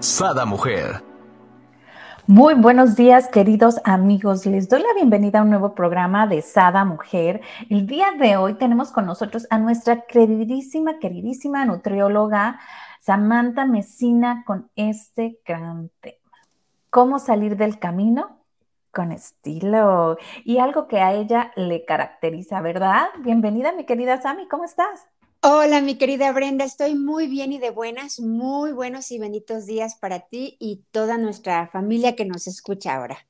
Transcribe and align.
Sada 0.00 0.46
Mujer. 0.46 1.04
Muy 2.26 2.54
buenos 2.54 2.96
días, 2.96 3.28
queridos 3.28 3.82
amigos. 3.84 4.46
Les 4.46 4.66
doy 4.66 4.80
la 4.80 4.94
bienvenida 4.94 5.40
a 5.40 5.42
un 5.42 5.50
nuevo 5.50 5.74
programa 5.74 6.26
de 6.26 6.40
Sada 6.40 6.86
Mujer. 6.86 7.42
El 7.68 7.86
día 7.86 8.06
de 8.18 8.38
hoy 8.38 8.54
tenemos 8.54 8.92
con 8.92 9.04
nosotros 9.04 9.46
a 9.50 9.58
nuestra 9.58 10.06
queridísima, 10.06 10.98
queridísima 11.00 11.66
nutrióloga 11.66 12.58
Samantha 13.00 13.66
Mesina 13.66 14.42
con 14.46 14.70
este 14.74 15.38
gran 15.44 15.90
tema. 16.00 16.16
¿Cómo 16.88 17.18
salir 17.18 17.58
del 17.58 17.78
camino? 17.78 18.38
Con 18.92 19.12
estilo 19.12 20.16
y 20.44 20.58
algo 20.58 20.88
que 20.88 21.00
a 21.00 21.12
ella 21.12 21.52
le 21.56 21.84
caracteriza, 21.84 22.62
¿verdad? 22.62 23.08
Bienvenida, 23.18 23.72
mi 23.72 23.84
querida 23.84 24.22
Sami, 24.22 24.48
¿cómo 24.48 24.64
estás? 24.64 25.08
Hola, 25.42 25.80
mi 25.80 25.96
querida 25.96 26.32
Brenda, 26.32 26.66
estoy 26.66 26.94
muy 26.94 27.26
bien 27.26 27.50
y 27.50 27.58
de 27.58 27.70
buenas, 27.70 28.20
muy 28.20 28.72
buenos 28.72 29.10
y 29.10 29.18
benitos 29.18 29.64
días 29.64 29.94
para 29.94 30.20
ti 30.28 30.58
y 30.60 30.84
toda 30.90 31.16
nuestra 31.16 31.66
familia 31.66 32.14
que 32.14 32.26
nos 32.26 32.46
escucha 32.46 32.94
ahora. 32.94 33.26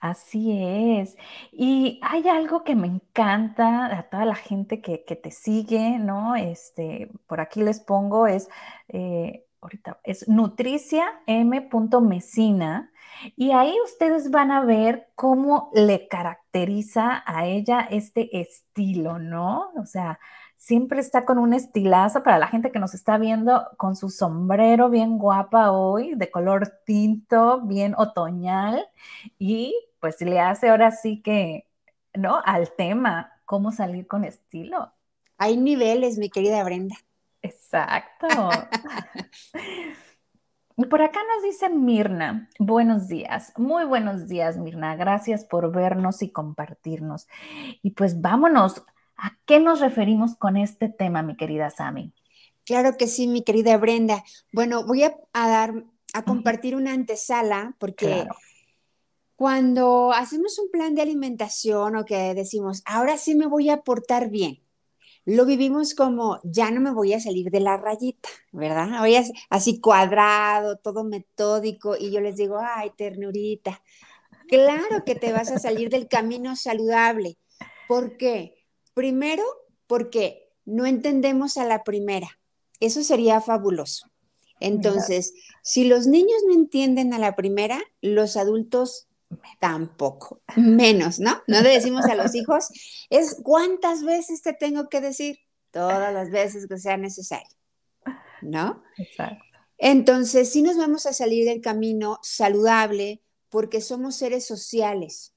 Así 0.00 0.52
es. 0.52 1.16
Y 1.50 1.98
hay 2.02 2.28
algo 2.28 2.62
que 2.62 2.76
me 2.76 2.88
encanta 2.88 3.86
a 3.86 4.02
toda 4.10 4.26
la 4.26 4.34
gente 4.34 4.82
que, 4.82 4.98
te 4.98 5.30
sigue, 5.30 5.98
¿no? 5.98 6.36
Este, 6.36 7.10
por 7.26 7.40
aquí 7.40 7.62
les 7.62 7.80
pongo, 7.80 8.26
es, 8.26 8.50
eh, 8.88 9.46
ahorita, 9.62 9.98
es 10.04 10.28
Nutricia 10.28 11.22
M. 11.26 11.70
Mesina. 12.02 12.92
Y 13.34 13.52
ahí 13.52 13.74
ustedes 13.82 14.30
van 14.30 14.50
a 14.50 14.62
ver 14.62 15.08
cómo 15.14 15.70
le 15.72 16.06
caracteriza 16.06 17.22
a 17.24 17.46
ella 17.46 17.80
este 17.90 18.40
estilo, 18.40 19.18
¿no? 19.18 19.70
O 19.76 19.86
sea, 19.86 20.18
siempre 20.60 21.00
está 21.00 21.24
con 21.24 21.38
un 21.38 21.54
estilazo 21.54 22.22
para 22.22 22.38
la 22.38 22.46
gente 22.46 22.70
que 22.70 22.78
nos 22.78 22.92
está 22.92 23.16
viendo 23.16 23.66
con 23.78 23.96
su 23.96 24.10
sombrero 24.10 24.90
bien 24.90 25.16
guapa 25.16 25.72
hoy, 25.72 26.14
de 26.16 26.30
color 26.30 26.80
tinto, 26.84 27.62
bien 27.62 27.94
otoñal, 27.96 28.86
y 29.38 29.74
pues 30.00 30.20
le 30.20 30.38
hace 30.38 30.68
ahora 30.68 30.90
sí 30.90 31.22
que, 31.22 31.66
¿no? 32.14 32.42
Al 32.44 32.72
tema, 32.76 33.32
cómo 33.46 33.72
salir 33.72 34.06
con 34.06 34.24
estilo. 34.24 34.92
Hay 35.38 35.56
niveles, 35.56 36.18
mi 36.18 36.28
querida 36.28 36.62
Brenda. 36.62 36.96
Exacto. 37.42 38.28
Y 40.76 40.86
por 40.86 41.02
acá 41.02 41.20
nos 41.34 41.42
dice 41.42 41.68
Mirna, 41.68 42.48
buenos 42.58 43.06
días, 43.06 43.52
muy 43.58 43.84
buenos 43.84 44.28
días 44.28 44.56
Mirna, 44.56 44.96
gracias 44.96 45.44
por 45.44 45.70
vernos 45.70 46.22
y 46.22 46.30
compartirnos. 46.30 47.28
Y 47.82 47.90
pues 47.90 48.22
vámonos 48.22 48.82
¿A 49.22 49.36
qué 49.44 49.60
nos 49.60 49.80
referimos 49.80 50.34
con 50.34 50.56
este 50.56 50.88
tema, 50.88 51.22
mi 51.22 51.36
querida 51.36 51.70
Sami? 51.70 52.12
Claro 52.64 52.96
que 52.96 53.06
sí, 53.06 53.26
mi 53.26 53.42
querida 53.42 53.76
Brenda. 53.76 54.24
Bueno, 54.52 54.86
voy 54.86 55.02
a, 55.02 55.14
dar, 55.34 55.84
a 56.14 56.22
compartir 56.24 56.74
una 56.74 56.92
antesala 56.92 57.76
porque 57.78 58.26
cuando 59.36 60.12
hacemos 60.12 60.58
un 60.58 60.70
plan 60.70 60.94
de 60.94 61.02
alimentación 61.02 61.96
o 61.96 62.04
que 62.04 62.34
decimos, 62.34 62.82
ahora 62.86 63.18
sí 63.18 63.34
me 63.34 63.46
voy 63.46 63.68
a 63.68 63.82
portar 63.82 64.30
bien, 64.30 64.62
lo 65.26 65.44
vivimos 65.44 65.94
como, 65.94 66.40
ya 66.42 66.70
no 66.70 66.80
me 66.80 66.92
voy 66.92 67.12
a 67.12 67.20
salir 67.20 67.50
de 67.50 67.60
la 67.60 67.76
rayita, 67.76 68.28
¿verdad? 68.52 69.00
Voy 69.00 69.16
así 69.50 69.80
cuadrado, 69.80 70.76
todo 70.78 71.04
metódico, 71.04 71.96
y 71.98 72.10
yo 72.10 72.20
les 72.20 72.36
digo, 72.36 72.58
ay, 72.58 72.90
ternurita, 72.96 73.82
claro 74.48 75.04
que 75.04 75.14
te 75.14 75.32
vas 75.32 75.50
a 75.50 75.58
salir 75.58 75.90
del 75.90 76.08
camino 76.08 76.56
saludable. 76.56 77.36
¿Por 77.86 78.16
qué? 78.16 78.59
Primero, 79.00 79.44
porque 79.86 80.52
no 80.66 80.84
entendemos 80.84 81.56
a 81.56 81.64
la 81.64 81.84
primera. 81.84 82.38
Eso 82.80 83.02
sería 83.02 83.40
fabuloso. 83.40 84.10
Entonces, 84.60 85.32
si 85.62 85.84
los 85.84 86.06
niños 86.06 86.36
no 86.46 86.52
entienden 86.52 87.14
a 87.14 87.18
la 87.18 87.34
primera, 87.34 87.80
los 88.02 88.36
adultos 88.36 89.08
tampoco, 89.58 90.42
menos, 90.54 91.18
¿no? 91.18 91.42
No 91.46 91.62
le 91.62 91.70
decimos 91.70 92.04
a 92.04 92.14
los 92.14 92.34
hijos, 92.34 92.66
es 93.08 93.38
cuántas 93.42 94.04
veces 94.04 94.42
te 94.42 94.52
tengo 94.52 94.90
que 94.90 95.00
decir, 95.00 95.38
todas 95.70 96.12
las 96.12 96.30
veces 96.30 96.66
que 96.66 96.76
sea 96.76 96.98
necesario, 96.98 97.56
¿no? 98.42 98.82
Exacto. 98.98 99.42
Entonces, 99.78 100.52
sí 100.52 100.60
nos 100.60 100.76
vamos 100.76 101.06
a 101.06 101.14
salir 101.14 101.46
del 101.46 101.62
camino 101.62 102.18
saludable 102.22 103.22
porque 103.48 103.80
somos 103.80 104.14
seres 104.16 104.44
sociales, 104.44 105.32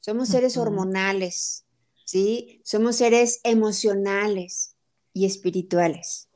somos 0.00 0.30
seres 0.30 0.56
hormonales, 0.56 1.64
¿sí? 2.08 2.62
Somos 2.64 2.96
seres 2.96 3.40
emocionales 3.44 4.74
y 5.12 5.26
espirituales. 5.26 6.30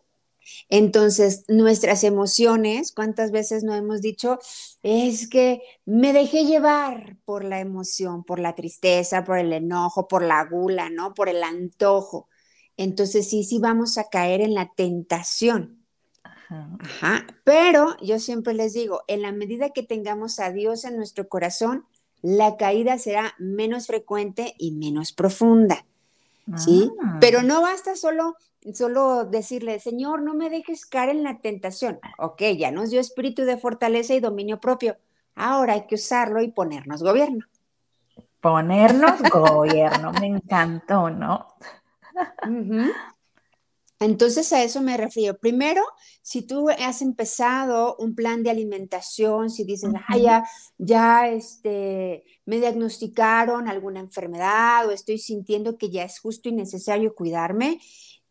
Entonces, 0.69 1.45
nuestras 1.49 2.05
emociones, 2.05 2.93
¿cuántas 2.93 3.31
veces 3.31 3.65
no 3.65 3.75
hemos 3.75 4.03
dicho? 4.03 4.39
Es 4.83 5.31
que 5.31 5.63
me 5.87 6.13
dejé 6.13 6.45
llevar 6.45 7.17
por 7.25 7.43
la 7.45 7.61
emoción, 7.61 8.23
por 8.23 8.39
la 8.39 8.55
tristeza, 8.55 9.25
por 9.25 9.39
el 9.39 9.51
enojo, 9.55 10.09
por 10.09 10.23
la 10.23 10.45
gula, 10.45 10.91
¿no? 10.91 11.15
Por 11.15 11.31
el 11.31 11.43
antojo. 11.43 12.29
Entonces, 12.77 13.31
sí, 13.31 13.43
sí 13.43 13.59
vamos 13.59 13.97
a 13.97 14.11
caer 14.11 14.43
en 14.43 14.53
la 14.53 14.73
tentación. 14.77 15.87
Ajá. 16.51 17.27
Pero 17.45 17.97
yo 18.03 18.19
siempre 18.19 18.53
les 18.53 18.75
digo, 18.75 19.05
en 19.09 19.23
la 19.23 19.33
medida 19.33 19.71
que 19.71 19.83
tengamos 19.83 20.39
a 20.39 20.53
Dios 20.53 20.85
en 20.85 20.97
nuestro 20.97 21.31
corazón, 21.31 21.87
la 22.23 22.57
caída 22.57 22.99
será 22.99 23.35
menos 23.39 23.87
frecuente 23.87 24.55
y 24.59 24.73
menos 24.73 25.13
profunda. 25.13 25.85
¿Sí? 26.57 26.91
Ah. 27.03 27.19
Pero 27.21 27.43
no 27.43 27.63
basta 27.63 27.95
solo, 27.95 28.37
solo 28.75 29.25
decirle, 29.25 29.79
Señor, 29.81 30.23
no 30.23 30.35
me 30.35 30.51
dejes 30.51 30.87
caer 30.87 31.11
en 31.11 31.23
la 31.23 31.39
tentación. 31.39 32.01
Ok, 32.19 32.43
ya 32.57 32.71
nos 32.71 32.91
dio 32.91 33.01
espíritu 33.01 33.43
de 33.43 33.59
fortaleza 33.59 34.15
y 34.15 34.21
dominio 34.21 34.61
propio. 34.61 34.97
Ahora 35.35 35.75
hay 35.75 35.87
que 35.87 35.95
usarlo 35.97 36.43
y 36.43 36.49
ponernos 36.49 37.03
gobierno. 37.03 37.47
Ponernos 38.41 39.23
gobierno, 39.31 40.13
me 40.13 40.27
encantó, 40.27 41.11
¿no? 41.11 41.47
Entonces 44.05 44.53
a 44.53 44.63
eso 44.63 44.81
me 44.83 44.97
refiero. 44.97 45.39
Primero, 45.39 45.83
si 46.23 46.43
tú 46.43 46.69
has 46.69 47.03
empezado 47.03 47.97
un 47.99 48.15
plan 48.15 48.43
de 48.43 48.51
alimentación, 48.51 49.51
si 49.51 49.65
dices, 49.65 49.91
ah, 50.09 50.19
ya, 50.19 50.45
ya 50.79 51.29
este, 51.29 52.25
me 52.45 52.59
diagnosticaron 52.59 53.69
alguna 53.69 54.01
enfermedad 54.01 54.87
o 54.87 54.91
estoy 54.91 55.19
sintiendo 55.19 55.79
que 55.79 55.91
ya 55.91 56.05
es 56.05 56.19
justo 56.19 56.49
y 56.49 56.53
necesario 56.53 57.15
cuidarme, 57.15 57.81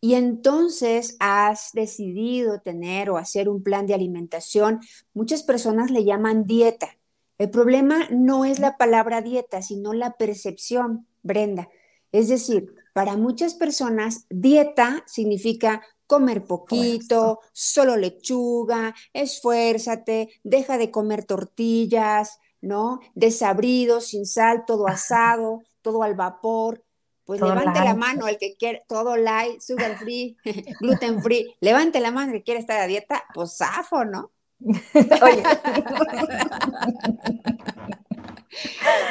y 0.04 0.16
entonces 0.16 1.16
has 1.20 1.70
decidido 1.74 2.59
tener 2.59 3.12
o 3.12 3.18
hacer 3.18 3.48
un 3.48 3.62
plan 3.62 3.86
de 3.86 3.94
alimentación, 3.94 4.80
muchas 5.14 5.44
personas 5.44 5.92
le 5.92 6.03
llaman 6.03 6.46
dieta. 6.46 6.98
El 7.38 7.52
problema 7.52 8.08
no 8.09 8.46
es 8.46 8.59
la 8.59 8.78
palabra 8.78 9.22
dieta, 9.22 9.62
sino 9.62 9.94
la 9.94 10.18
percepción, 10.18 11.08
Brenda. 11.22 11.70
Es 12.12 12.30
decir, 12.30 12.74
para 12.94 13.18
muchas 13.18 13.53
personas, 13.53 14.25
dieta 14.29 15.03
significa 15.06 15.81
comer 16.07 16.44
poquito, 16.44 17.40
solo 17.53 17.96
lechuga, 17.96 18.94
esfuérzate, 19.13 20.29
deja 20.44 20.78
de 20.78 20.91
comer 20.91 21.24
tortillas, 21.24 22.40
¿no? 22.59 22.99
Desabrido, 23.16 24.02
sin 24.02 24.26
sal, 24.26 24.66
todo 24.66 24.88
asado, 24.88 25.61
todo 25.82 26.03
al 26.03 26.16
vapor. 26.16 26.84
Pues 27.23 27.40
levante 27.40 27.79
la 27.79 27.96
mano 27.96 28.28
el 28.28 28.38
que 28.38 28.58
quiere, 28.58 28.84
todo 28.90 29.16
light, 29.16 29.61
sugar 29.61 29.97
free, 29.97 30.35
gluten 30.82 31.22
free. 31.22 31.55
Levante 31.61 32.02
la 32.02 32.11
mano 32.11 32.34
el 32.34 32.40
que 32.40 32.44
quiere 32.44 32.59
estar 32.59 32.82
a 32.82 32.87
dieta, 32.87 33.23
pues 33.34 33.55
zafo, 33.55 34.03
¿no? 34.03 34.32
Oye. 34.59 35.44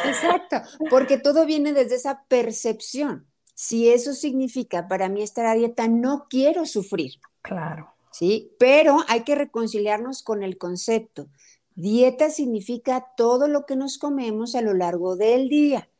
Exacto, 0.04 0.60
porque 0.90 1.16
todo 1.16 1.46
viene 1.46 1.72
desde 1.72 1.96
esa 1.96 2.24
percepción. 2.24 3.29
Si 3.62 3.90
eso 3.90 4.14
significa 4.14 4.88
para 4.88 5.10
mí 5.10 5.20
estar 5.20 5.44
a 5.44 5.52
dieta, 5.52 5.86
no 5.86 6.28
quiero 6.30 6.64
sufrir. 6.64 7.20
Claro. 7.42 7.92
Sí, 8.10 8.56
pero 8.58 9.00
hay 9.06 9.20
que 9.22 9.34
reconciliarnos 9.34 10.22
con 10.22 10.42
el 10.42 10.56
concepto. 10.56 11.28
Dieta 11.74 12.30
significa 12.30 13.08
todo 13.18 13.48
lo 13.48 13.66
que 13.66 13.76
nos 13.76 13.98
comemos 13.98 14.54
a 14.54 14.62
lo 14.62 14.72
largo 14.72 15.14
del 15.14 15.50
día. 15.50 15.90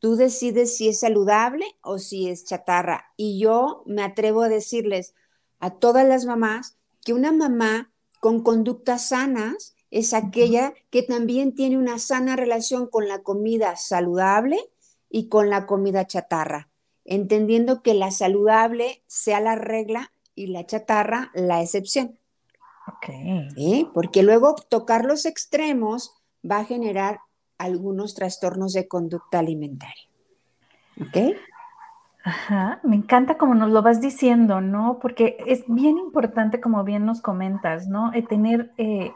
Tú 0.00 0.16
decides 0.16 0.76
si 0.76 0.88
es 0.88 0.98
saludable 0.98 1.64
o 1.82 2.00
si 2.00 2.28
es 2.28 2.46
chatarra. 2.46 3.12
Y 3.16 3.38
yo 3.38 3.84
me 3.86 4.02
atrevo 4.02 4.42
a 4.42 4.48
decirles 4.48 5.14
a 5.60 5.70
todas 5.70 6.04
las 6.08 6.24
mamás 6.24 6.78
que 7.04 7.12
una 7.12 7.30
mamá 7.30 7.92
con 8.18 8.42
conductas 8.42 9.10
sanas 9.10 9.76
es 9.92 10.14
aquella 10.14 10.74
que 10.90 11.04
también 11.04 11.54
tiene 11.54 11.78
una 11.78 12.00
sana 12.00 12.34
relación 12.34 12.88
con 12.88 13.06
la 13.06 13.22
comida 13.22 13.76
saludable 13.76 14.58
y 15.08 15.28
con 15.28 15.48
la 15.48 15.64
comida 15.66 16.08
chatarra, 16.08 16.70
entendiendo 17.04 17.82
que 17.82 17.94
la 17.94 18.10
saludable 18.10 19.02
sea 19.06 19.40
la 19.40 19.54
regla 19.54 20.12
y 20.34 20.48
la 20.48 20.66
chatarra 20.66 21.30
la 21.34 21.62
excepción. 21.62 22.18
Ok. 22.86 23.92
Porque 23.92 24.22
luego 24.22 24.54
tocar 24.68 25.04
los 25.04 25.26
extremos 25.26 26.14
va 26.48 26.58
a 26.58 26.64
generar 26.64 27.20
algunos 27.58 28.14
trastornos 28.14 28.72
de 28.72 28.88
conducta 28.88 29.38
alimentaria. 29.38 30.04
¿Ok? 31.00 31.36
Ajá, 32.24 32.80
me 32.82 32.96
encanta 32.96 33.36
como 33.36 33.54
nos 33.54 33.70
lo 33.70 33.82
vas 33.82 34.00
diciendo, 34.00 34.60
¿no? 34.60 34.98
Porque 34.98 35.36
es 35.46 35.64
bien 35.68 35.98
importante, 35.98 36.60
como 36.60 36.82
bien 36.82 37.04
nos 37.04 37.20
comentas, 37.20 37.86
¿no? 37.86 38.14
Eh, 38.14 38.22
tener 38.22 38.72
eh, 38.78 39.12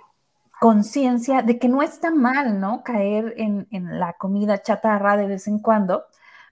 conciencia 0.61 1.41
de 1.41 1.59
que 1.59 1.69
no 1.69 1.83
está 1.83 2.11
mal, 2.11 2.61
¿no? 2.61 2.83
Caer 2.83 3.35
en, 3.39 3.67
en, 3.71 3.99
la 3.99 4.13
comida 4.15 4.61
chatarra 4.61 5.17
de 5.17 5.27
vez 5.27 5.49
en 5.49 5.59
cuando, 5.59 6.05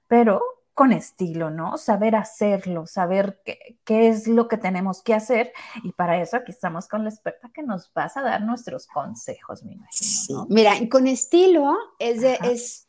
pero 0.08 0.40
con 0.76 0.92
estilo, 0.92 1.48
¿no? 1.48 1.78
Saber 1.78 2.14
hacerlo, 2.14 2.86
saber 2.86 3.40
qué, 3.46 3.78
qué, 3.82 4.08
es 4.08 4.28
lo 4.28 4.46
que 4.46 4.58
tenemos 4.58 5.02
que 5.02 5.14
hacer. 5.14 5.54
Y 5.82 5.92
para 5.92 6.20
eso 6.20 6.36
aquí 6.36 6.52
estamos 6.52 6.86
con 6.86 7.02
la 7.02 7.08
experta 7.08 7.50
que 7.54 7.62
nos 7.62 7.90
vas 7.94 8.18
a 8.18 8.22
dar 8.22 8.42
nuestros 8.42 8.86
consejos, 8.86 9.64
me 9.64 9.72
imagino. 9.72 10.40
¿no? 10.40 10.46
Mira, 10.50 10.74
con 10.90 11.06
estilo 11.06 11.74
es, 11.98 12.20
de, 12.20 12.38
es, 12.42 12.88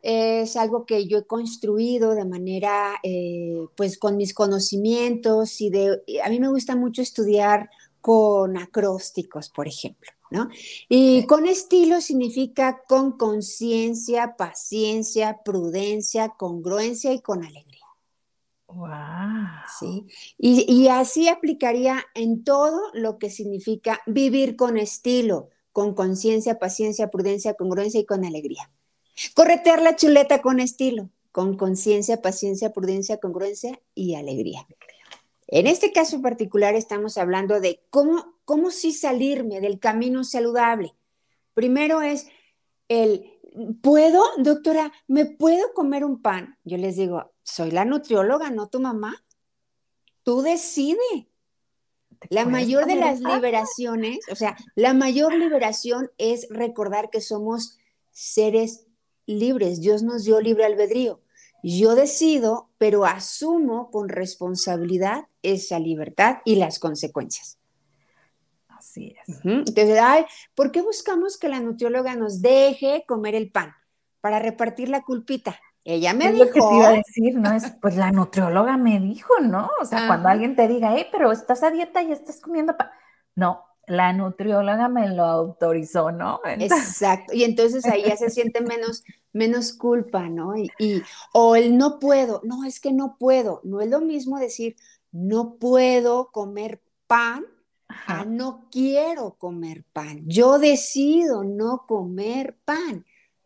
es, 0.00 0.56
algo 0.56 0.84
que 0.84 1.06
yo 1.06 1.18
he 1.18 1.24
construido 1.24 2.16
de 2.16 2.24
manera, 2.24 2.94
eh, 3.04 3.68
pues 3.76 4.00
con 4.00 4.16
mis 4.16 4.34
conocimientos 4.34 5.60
y 5.60 5.70
de, 5.70 6.02
a 6.24 6.28
mí 6.28 6.40
me 6.40 6.48
gusta 6.48 6.74
mucho 6.74 7.02
estudiar 7.02 7.70
con 8.02 8.58
acrósticos, 8.58 9.48
por 9.48 9.66
ejemplo. 9.66 10.10
¿no? 10.32 10.48
Y 10.88 11.26
con 11.26 11.46
estilo 11.46 12.00
significa 12.00 12.82
con 12.88 13.12
conciencia, 13.12 14.34
paciencia, 14.36 15.40
prudencia, 15.44 16.30
congruencia 16.30 17.12
y 17.12 17.20
con 17.20 17.44
alegría. 17.44 17.86
Wow. 18.66 18.88
¿Sí? 19.78 20.06
Y, 20.38 20.64
y, 20.66 20.88
así 20.88 21.28
aplicaría 21.28 22.02
en 22.14 22.42
todo 22.42 22.80
lo 22.94 23.18
que 23.18 23.28
significa 23.28 24.00
vivir 24.06 24.56
con 24.56 24.78
estilo, 24.78 25.50
con 25.72 25.94
conciencia, 25.94 26.58
paciencia, 26.58 27.10
prudencia, 27.10 27.52
congruencia 27.52 28.00
y 28.00 28.06
con 28.06 28.24
alegría. 28.24 28.70
Corretear 29.34 29.82
la 29.82 29.94
chuleta 29.94 30.40
con 30.40 30.58
estilo, 30.58 31.10
con 31.32 31.58
conciencia, 31.58 32.22
paciencia, 32.22 32.72
prudencia, 32.72 33.18
congruencia 33.18 33.78
y 33.94 34.14
alegría. 34.14 34.66
En 35.52 35.66
este 35.66 35.92
caso 35.92 36.22
particular 36.22 36.74
estamos 36.74 37.18
hablando 37.18 37.60
de 37.60 37.84
cómo, 37.90 38.38
cómo 38.46 38.70
sí 38.70 38.90
salirme 38.90 39.60
del 39.60 39.78
camino 39.78 40.24
saludable. 40.24 40.94
Primero 41.52 42.00
es 42.00 42.26
el, 42.88 43.38
¿puedo, 43.82 44.24
doctora, 44.38 44.92
me 45.08 45.26
puedo 45.26 45.74
comer 45.74 46.06
un 46.06 46.22
pan? 46.22 46.56
Yo 46.64 46.78
les 46.78 46.96
digo, 46.96 47.34
soy 47.42 47.70
la 47.70 47.84
nutrióloga, 47.84 48.48
no 48.48 48.70
tu 48.70 48.80
mamá. 48.80 49.22
Tú 50.22 50.40
decide. 50.40 51.28
La 52.30 52.46
mayor 52.46 52.86
de 52.86 52.94
las 52.94 53.20
liberaciones, 53.20 54.20
o 54.30 54.36
sea, 54.36 54.56
la 54.74 54.94
mayor 54.94 55.34
liberación 55.34 56.10
es 56.16 56.46
recordar 56.48 57.10
que 57.10 57.20
somos 57.20 57.78
seres 58.10 58.86
libres. 59.26 59.82
Dios 59.82 60.02
nos 60.02 60.24
dio 60.24 60.40
libre 60.40 60.64
albedrío. 60.64 61.21
Yo 61.62 61.94
decido, 61.94 62.70
pero 62.78 63.04
asumo 63.04 63.90
con 63.90 64.08
responsabilidad 64.08 65.26
esa 65.42 65.78
libertad 65.78 66.38
y 66.44 66.56
las 66.56 66.78
consecuencias. 66.78 67.58
Así 68.68 69.14
es. 69.26 69.40
Entonces, 69.44 69.98
ay, 70.02 70.24
¿por 70.54 70.72
qué 70.72 70.82
buscamos 70.82 71.38
que 71.38 71.48
la 71.48 71.60
nutrióloga 71.60 72.16
nos 72.16 72.42
deje 72.42 73.04
comer 73.06 73.36
el 73.36 73.50
pan? 73.50 73.74
Para 74.20 74.40
repartir 74.40 74.88
la 74.88 75.02
culpita. 75.02 75.58
Ella 75.84 76.14
me 76.14 76.26
es 76.26 76.32
dijo. 76.34 76.44
Lo 76.44 76.52
que 76.52 76.60
te 76.60 76.76
iba 76.76 76.88
a 76.88 76.92
decir, 76.92 77.34
¿no? 77.36 77.52
Es, 77.52 77.72
pues 77.80 77.96
la 77.96 78.12
nutrióloga 78.12 78.76
me 78.76 79.00
dijo, 79.00 79.40
¿no? 79.40 79.70
O 79.80 79.84
sea, 79.84 80.06
cuando 80.06 80.28
alguien 80.28 80.56
te 80.56 80.68
diga, 80.68 80.92
hey, 80.94 81.06
pero 81.10 81.32
estás 81.32 81.62
a 81.62 81.70
dieta 81.70 82.02
y 82.02 82.12
estás 82.12 82.40
comiendo 82.40 82.76
pan. 82.76 82.90
No, 83.34 83.64
la 83.86 84.12
nutrióloga 84.12 84.88
me 84.88 85.08
lo 85.08 85.24
autorizó, 85.24 86.12
¿no? 86.12 86.40
Entonces... 86.44 86.88
Exacto. 86.88 87.32
Y 87.34 87.44
entonces 87.44 87.84
ahí 87.86 88.04
ya 88.06 88.16
se 88.16 88.30
siente 88.30 88.60
menos, 88.62 89.04
menos 89.32 89.72
culpa, 89.72 90.28
¿no? 90.28 90.56
Y, 90.56 90.70
y, 90.78 91.02
o 91.32 91.56
el 91.56 91.76
no 91.76 91.98
puedo, 91.98 92.40
no, 92.44 92.64
es 92.64 92.80
que 92.80 92.92
no 92.92 93.16
puedo. 93.18 93.60
No 93.64 93.80
es 93.80 93.88
lo 93.88 94.00
mismo 94.00 94.38
decir, 94.38 94.76
no 95.10 95.56
puedo 95.56 96.30
comer 96.32 96.82
pan 97.06 97.44
a 98.06 98.24
no 98.24 98.68
quiero 98.70 99.34
comer 99.34 99.84
pan. 99.92 100.22
Yo 100.26 100.58
decido 100.58 101.44
no 101.44 101.84
comer 101.86 102.56
pan. 102.64 103.04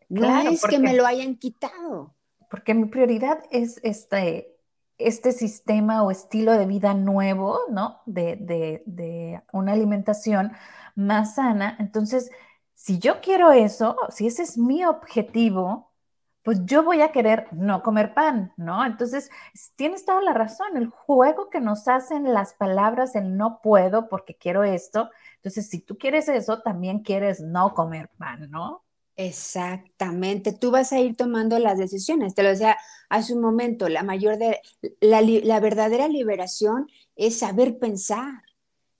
No 0.09 0.21
claro, 0.21 0.49
es 0.51 0.61
porque, 0.61 0.77
que 0.77 0.81
me 0.81 0.93
lo 0.93 1.05
hayan 1.05 1.35
quitado. 1.35 2.15
Porque 2.49 2.73
mi 2.73 2.85
prioridad 2.85 3.43
es 3.51 3.79
este, 3.83 4.55
este 4.97 5.33
sistema 5.33 6.03
o 6.03 6.11
estilo 6.11 6.53
de 6.53 6.65
vida 6.65 6.93
nuevo, 6.93 7.59
¿no? 7.69 7.99
De, 8.05 8.37
de, 8.37 8.83
de, 8.85 9.41
una 9.51 9.73
alimentación 9.73 10.53
más 10.95 11.35
sana. 11.35 11.75
Entonces, 11.79 12.31
si 12.77 12.99
yo 12.99 13.21
quiero 13.21 13.51
eso, 13.51 13.97
si 14.09 14.27
ese 14.27 14.43
es 14.43 14.55
mi 14.57 14.85
objetivo, 14.85 15.91
pues 16.43 16.59
yo 16.65 16.83
voy 16.83 17.01
a 17.01 17.11
querer 17.11 17.47
no 17.51 17.81
comer 17.81 18.13
pan, 18.13 18.53
¿no? 18.55 18.85
Entonces, 18.85 19.31
tienes 19.75 20.05
toda 20.05 20.21
la 20.21 20.33
razón, 20.33 20.77
el 20.77 20.87
juego 20.89 21.49
que 21.49 21.59
nos 21.59 21.87
hacen 21.87 22.31
las 22.33 22.53
palabras, 22.53 23.15
el 23.15 23.35
no 23.35 23.61
puedo 23.63 24.07
porque 24.09 24.35
quiero 24.35 24.63
esto, 24.63 25.09
entonces 25.37 25.67
si 25.69 25.79
tú 25.81 25.97
quieres 25.97 26.29
eso, 26.29 26.61
también 26.61 26.99
quieres 26.99 27.41
no 27.41 27.73
comer 27.73 28.09
pan, 28.15 28.49
¿no? 28.51 28.85
Exactamente, 29.15 30.53
tú 30.53 30.69
vas 30.69 30.93
a 30.93 30.99
ir 30.99 31.17
tomando 31.17 31.57
las 31.57 31.79
decisiones, 31.79 32.35
te 32.35 32.43
lo 32.43 32.49
decía 32.49 32.77
hace 33.09 33.33
un 33.33 33.41
momento, 33.41 33.89
la 33.89 34.03
mayor 34.03 34.37
de, 34.37 34.61
la, 35.01 35.21
la 35.21 35.59
verdadera 35.59 36.07
liberación 36.07 36.87
es 37.15 37.39
saber 37.39 37.79
pensar, 37.79 38.43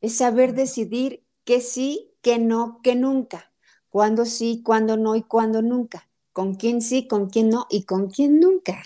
es 0.02 0.18
saber 0.18 0.56
decidir 0.56 1.24
que 1.46 1.62
sí, 1.62 2.16
que 2.24 2.40
no, 2.40 2.82
que 2.82 2.96
nunca, 2.96 3.52
cuándo 3.98 4.26
sí, 4.26 4.62
cuándo 4.64 4.96
no 4.96 5.16
y 5.16 5.24
cuándo 5.24 5.64
nunca 5.64 6.08
con 6.38 6.54
quién 6.54 6.84
sí, 6.84 7.08
con 7.08 7.32
quién 7.32 7.50
no 7.50 7.66
y 7.68 7.86
con 7.86 8.12
quién 8.12 8.40
nunca. 8.40 8.84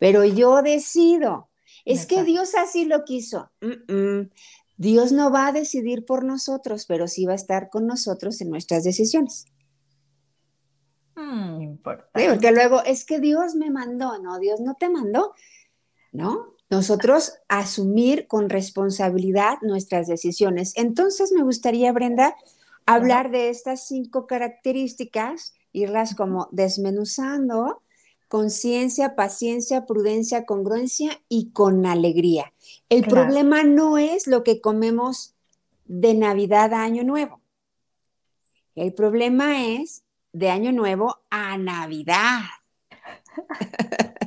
Pero 0.00 0.24
yo 0.24 0.62
decido. 0.62 1.48
Es 1.84 2.06
que 2.06 2.24
Dios 2.24 2.56
así 2.56 2.86
lo 2.86 3.04
quiso. 3.04 3.52
Mm 3.60 3.86
-mm. 3.86 4.30
Dios 4.78 5.12
no 5.12 5.30
va 5.30 5.46
a 5.46 5.52
decidir 5.52 6.04
por 6.04 6.24
nosotros, 6.24 6.86
pero 6.88 7.06
sí 7.06 7.24
va 7.24 7.34
a 7.34 7.36
estar 7.36 7.70
con 7.70 7.86
nosotros 7.86 8.40
en 8.40 8.50
nuestras 8.50 8.82
decisiones. 8.82 9.44
Mm, 11.14 11.62
importante. 11.62 12.20
Sí, 12.20 12.26
porque 12.28 12.50
luego 12.50 12.82
es 12.82 13.04
que 13.04 13.20
Dios 13.20 13.54
me 13.54 13.70
mandó, 13.70 14.18
no, 14.18 14.40
Dios 14.40 14.58
no 14.58 14.74
te 14.74 14.88
mandó, 14.88 15.34
¿no? 16.10 16.56
Nosotros 16.68 17.34
asumir 17.46 18.26
con 18.26 18.50
responsabilidad 18.50 19.58
nuestras 19.62 20.08
decisiones. 20.08 20.72
Entonces 20.74 21.30
me 21.30 21.44
gustaría, 21.44 21.92
Brenda, 21.92 22.34
hablar 22.86 23.30
de 23.30 23.48
estas 23.48 23.86
cinco 23.86 24.26
características 24.26 25.54
irlas 25.72 26.14
como 26.14 26.48
desmenuzando, 26.52 27.82
conciencia, 28.28 29.14
paciencia, 29.16 29.86
prudencia, 29.86 30.46
congruencia 30.46 31.20
y 31.28 31.50
con 31.50 31.84
alegría. 31.86 32.52
El 32.88 33.02
claro. 33.02 33.24
problema 33.26 33.64
no 33.64 33.98
es 33.98 34.26
lo 34.26 34.44
que 34.44 34.60
comemos 34.60 35.34
de 35.84 36.14
Navidad 36.14 36.72
a 36.72 36.82
Año 36.82 37.04
Nuevo. 37.04 37.40
El 38.74 38.94
problema 38.94 39.66
es 39.66 40.04
de 40.32 40.50
Año 40.50 40.72
Nuevo 40.72 41.18
a 41.30 41.58
Navidad. 41.58 42.40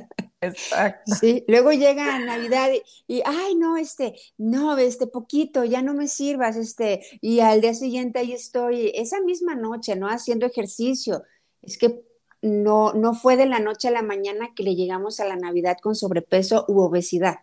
Exacto. 0.48 1.14
Sí, 1.14 1.44
luego 1.48 1.72
llega 1.72 2.18
Navidad 2.18 2.70
y, 3.06 3.16
y, 3.18 3.22
ay, 3.24 3.54
no, 3.54 3.76
este, 3.76 4.14
no, 4.38 4.76
este 4.78 5.06
poquito, 5.06 5.64
ya 5.64 5.82
no 5.82 5.94
me 5.94 6.08
sirvas, 6.08 6.56
este, 6.56 7.04
y 7.20 7.40
al 7.40 7.60
día 7.60 7.74
siguiente 7.74 8.18
ahí 8.18 8.32
estoy, 8.32 8.92
esa 8.94 9.20
misma 9.20 9.54
noche, 9.54 9.96
¿no? 9.96 10.08
Haciendo 10.08 10.46
ejercicio, 10.46 11.22
es 11.62 11.78
que 11.78 12.02
no, 12.42 12.92
no 12.92 13.14
fue 13.14 13.36
de 13.36 13.46
la 13.46 13.58
noche 13.58 13.88
a 13.88 13.92
la 13.92 14.02
mañana 14.02 14.50
que 14.54 14.62
le 14.62 14.74
llegamos 14.74 15.20
a 15.20 15.24
la 15.24 15.36
Navidad 15.36 15.78
con 15.82 15.94
sobrepeso 15.94 16.64
u 16.68 16.80
obesidad. 16.80 17.40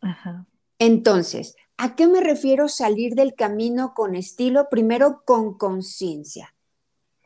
Ajá. 0.00 0.46
Entonces, 0.78 1.56
¿a 1.76 1.96
qué 1.96 2.06
me 2.06 2.20
refiero 2.20 2.68
salir 2.68 3.14
del 3.14 3.34
camino 3.34 3.94
con 3.94 4.14
estilo? 4.14 4.68
Primero, 4.70 5.22
con 5.24 5.56
conciencia, 5.56 6.54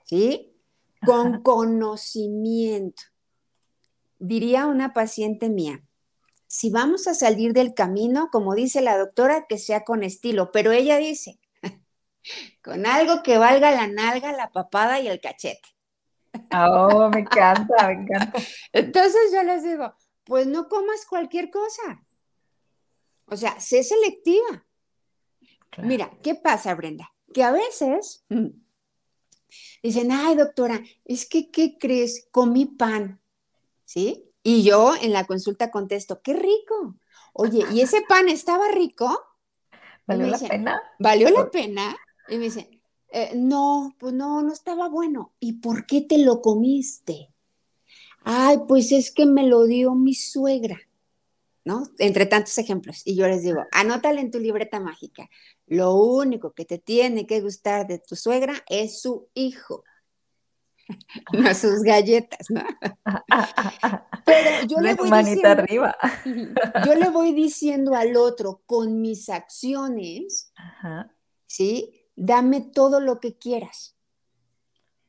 ¿sí? 0.05 0.55
Con 1.05 1.35
Ajá. 1.35 1.43
conocimiento. 1.43 3.03
Diría 4.21 4.67
una 4.67 4.93
paciente 4.93 5.49
mía, 5.49 5.83
si 6.47 6.71
vamos 6.71 7.09
a 7.09 7.15
salir 7.15 7.53
del 7.53 7.75
camino, 7.75 8.29
como 8.31 8.55
dice 8.55 8.81
la 8.81 8.97
doctora, 8.97 9.47
que 9.49 9.59
sea 9.59 9.85
con 9.85 10.05
estilo, 10.05 10.53
pero 10.53 10.71
ella 10.71 10.99
dice, 10.99 11.41
con 12.63 12.87
algo 12.87 13.23
que 13.23 13.39
valga 13.39 13.73
la 13.73 13.89
nalga, 13.89 14.33
la 14.33 14.53
papada 14.53 15.01
y 15.01 15.09
el 15.09 15.21
cachete. 15.21 15.69
Oh, 16.53 17.09
me 17.09 17.21
encanta, 17.21 17.89
me 17.89 18.03
encanta. 18.03 18.39
Entonces 18.73 19.33
yo 19.33 19.43
les 19.43 19.65
digo, 19.65 19.93
pues 20.25 20.47
no 20.47 20.69
comas 20.69 21.05
cualquier 21.07 21.51
cosa. 21.51 22.05
O 23.27 23.37
sea, 23.37 23.59
sé 23.59 23.83
selectiva. 23.83 24.65
Claro. 25.71 25.89
Mira, 25.89 26.11
¿qué 26.23 26.37
pasa, 26.37 26.75
Brenda? 26.75 27.13
Que 27.33 27.43
a 27.43 27.53
veces 27.53 28.25
Dicen, 29.83 30.13
ay, 30.13 30.37
doctora, 30.37 30.83
es 31.05 31.27
que, 31.27 31.51
¿qué 31.51 31.77
crees? 31.79 32.29
Comí 32.31 32.67
pan, 32.67 33.20
¿sí? 33.91 34.31
Y 34.45 34.63
yo 34.63 34.95
en 34.95 35.13
la 35.13 35.27
consulta 35.27 35.73
contesto, 35.73 36.23
qué 36.23 36.35
rico. 36.35 36.95
Oye, 37.33 37.65
¿y 37.73 37.81
ese 37.81 38.03
pan 38.09 38.29
estaba 38.29 38.69
rico? 38.69 39.21
¿Valió 40.07 40.29
la 40.29 40.39
pena? 40.39 40.81
¿Valió 41.01 41.29
la 41.31 41.51
pena? 41.51 41.97
Y 42.29 42.37
me 42.39 42.45
dice, 42.45 42.81
eh, 43.09 43.33
no, 43.35 43.97
pues 43.99 44.15
no, 44.15 44.43
no 44.43 44.53
estaba 44.53 44.89
bueno. 44.89 45.35
¿Y 45.41 45.55
por 45.55 45.87
qué 45.87 46.03
te 46.03 46.19
lo 46.19 46.41
comiste? 46.41 47.33
Ay, 48.23 48.59
pues 48.69 48.93
es 48.93 49.11
que 49.11 49.27
me 49.27 49.43
lo 49.43 49.65
dio 49.65 49.97
mi 49.97 50.15
suegra. 50.15 50.79
¿no? 51.65 51.83
Entre 51.99 52.27
tantos 52.27 52.57
ejemplos. 52.59 53.03
Y 53.05 53.17
yo 53.17 53.27
les 53.27 53.43
digo, 53.43 53.65
anótale 53.73 54.21
en 54.21 54.31
tu 54.31 54.39
libreta 54.39 54.79
mágica. 54.79 55.29
Lo 55.67 55.95
único 55.95 56.53
que 56.53 56.65
te 56.65 56.79
tiene 56.79 57.27
que 57.27 57.41
gustar 57.41 57.89
de 57.89 57.99
tu 57.99 58.15
suegra 58.15 58.55
es 58.69 59.03
su 59.03 59.29
hijo. 59.35 59.85
no 61.33 61.55
sus 61.55 61.83
galletas, 61.83 62.47
¿no? 62.51 62.63
Pero 64.25 64.67
yo 64.67 64.81
le 64.81 64.95
voy 64.95 65.11
diciendo, 65.11 65.49
arriba. 65.49 65.97
yo 66.87 66.95
le 66.95 67.09
voy 67.11 67.33
diciendo 67.33 67.95
al 67.95 68.17
otro 68.17 68.63
con 68.67 69.01
mis 69.01 69.29
acciones, 69.29 70.53
¿sí? 71.47 72.07
Dame 72.17 72.61
todo 72.61 73.01
lo 73.01 73.21
que 73.21 73.37
quieras. 73.37 73.97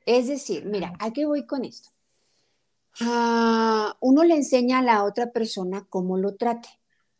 Es 0.05 0.27
decir, 0.27 0.65
mira, 0.65 0.93
¿a 0.99 1.11
qué 1.11 1.25
voy 1.25 1.45
con 1.45 1.65
esto? 1.65 1.89
Ah, 3.01 3.95
uno 4.01 4.23
le 4.23 4.35
enseña 4.35 4.79
a 4.79 4.83
la 4.83 5.03
otra 5.03 5.31
persona 5.31 5.85
cómo 5.89 6.17
lo 6.17 6.35
trate. 6.35 6.69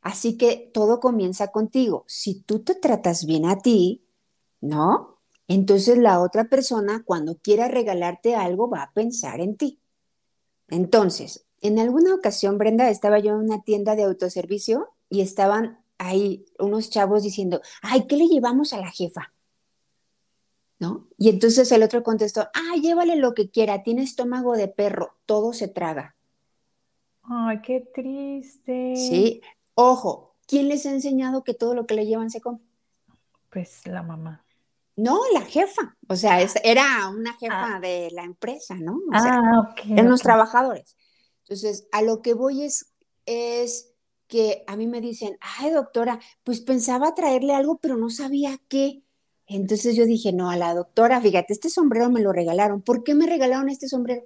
Así 0.02 0.38
que 0.38 0.72
todo 0.74 1.00
comienza 1.00 1.50
contigo. 1.50 2.04
Si 2.08 2.42
tú 2.42 2.60
te 2.64 2.76
tratas 2.76 3.26
bien 3.26 3.46
a 3.46 3.60
ti, 3.60 4.04
¿no? 4.60 5.11
Entonces 5.54 5.98
la 5.98 6.22
otra 6.22 6.46
persona 6.46 7.04
cuando 7.06 7.38
quiera 7.38 7.68
regalarte 7.68 8.36
algo 8.36 8.70
va 8.70 8.84
a 8.84 8.94
pensar 8.94 9.42
en 9.42 9.58
ti. 9.58 9.80
Entonces, 10.70 11.46
en 11.60 11.78
alguna 11.78 12.16
ocasión, 12.16 12.58
Brenda, 12.58 12.90
estaba 12.90 13.20
yo 13.20 13.32
en 13.32 13.40
una 13.40 13.62
tienda 13.62 13.96
de 13.96 14.04
autoservicio 14.04 14.90
y 15.10 15.22
estaban 15.22 15.80
ahí 15.98 16.46
unos 16.58 16.90
chavos 16.90 17.24
diciendo, 17.24 17.62
ay, 17.82 18.08
¿qué 18.08 18.16
le 18.16 18.28
llevamos 18.28 18.74
a 18.74 18.78
la 18.78 18.90
jefa? 18.90 19.34
¿no? 20.80 21.08
Y 21.18 21.30
entonces 21.30 21.72
el 21.72 21.84
otro 21.84 22.02
contestó, 22.02 22.48
ah, 22.56 22.76
llévale 22.82 23.16
lo 23.16 23.36
que 23.36 23.52
quiera, 23.52 23.84
tiene 23.84 24.02
estómago 24.02 24.58
de 24.58 24.68
perro, 24.68 25.16
todo 25.28 25.54
se 25.54 25.68
traga. 25.68 26.16
Ay, 27.22 27.62
qué 27.62 27.82
triste. 27.94 28.96
Sí, 28.96 29.42
ojo, 29.76 30.34
¿quién 30.48 30.70
les 30.70 30.88
ha 30.88 30.92
enseñado 30.92 31.44
que 31.44 31.54
todo 31.54 31.76
lo 31.76 31.86
que 31.86 31.94
le 31.94 32.08
llevan 32.08 32.32
se 32.32 32.42
come? 32.42 32.60
Pues 33.52 33.86
la 33.86 34.02
mamá. 34.02 34.44
No, 34.96 35.20
la 35.34 35.42
jefa. 35.42 35.98
O 36.08 36.16
sea, 36.16 36.42
era 36.64 37.10
una 37.10 37.34
jefa 37.34 37.76
ah. 37.76 37.80
de 37.80 38.10
la 38.12 38.24
empresa, 38.24 38.76
¿no? 38.76 38.94
O 38.94 39.12
ah, 39.14 39.70
ok. 39.72 39.92
Eran 39.92 40.10
los 40.10 40.22
trabajadores. 40.22 40.98
Entonces, 41.44 41.88
a 41.92 42.02
lo 42.02 42.22
que 42.22 42.34
voy 42.34 42.64
es, 42.64 42.94
es 43.26 43.94
que 44.28 44.64
a 44.68 44.78
mí 44.78 44.88
me 44.88 45.02
dicen, 45.02 45.38
ay, 45.42 45.72
doctora, 45.72 46.20
pues 46.44 46.62
pensaba 46.62 47.14
traerle 47.14 47.54
algo, 47.54 47.80
pero 47.80 47.98
no 47.98 48.10
sabía 48.10 48.58
qué. 48.68 49.04
Entonces 49.48 49.96
yo 49.96 50.06
dije, 50.06 50.32
no, 50.32 50.50
a 50.50 50.56
la 50.56 50.74
doctora, 50.74 51.20
fíjate, 51.20 51.52
este 51.52 51.70
sombrero 51.70 52.10
me 52.10 52.22
lo 52.22 52.32
regalaron. 52.32 52.82
¿Por 52.82 53.04
qué 53.04 53.16
me 53.16 53.28
regalaron 53.28 53.68
este 53.68 53.90
sombrero? 53.90 54.24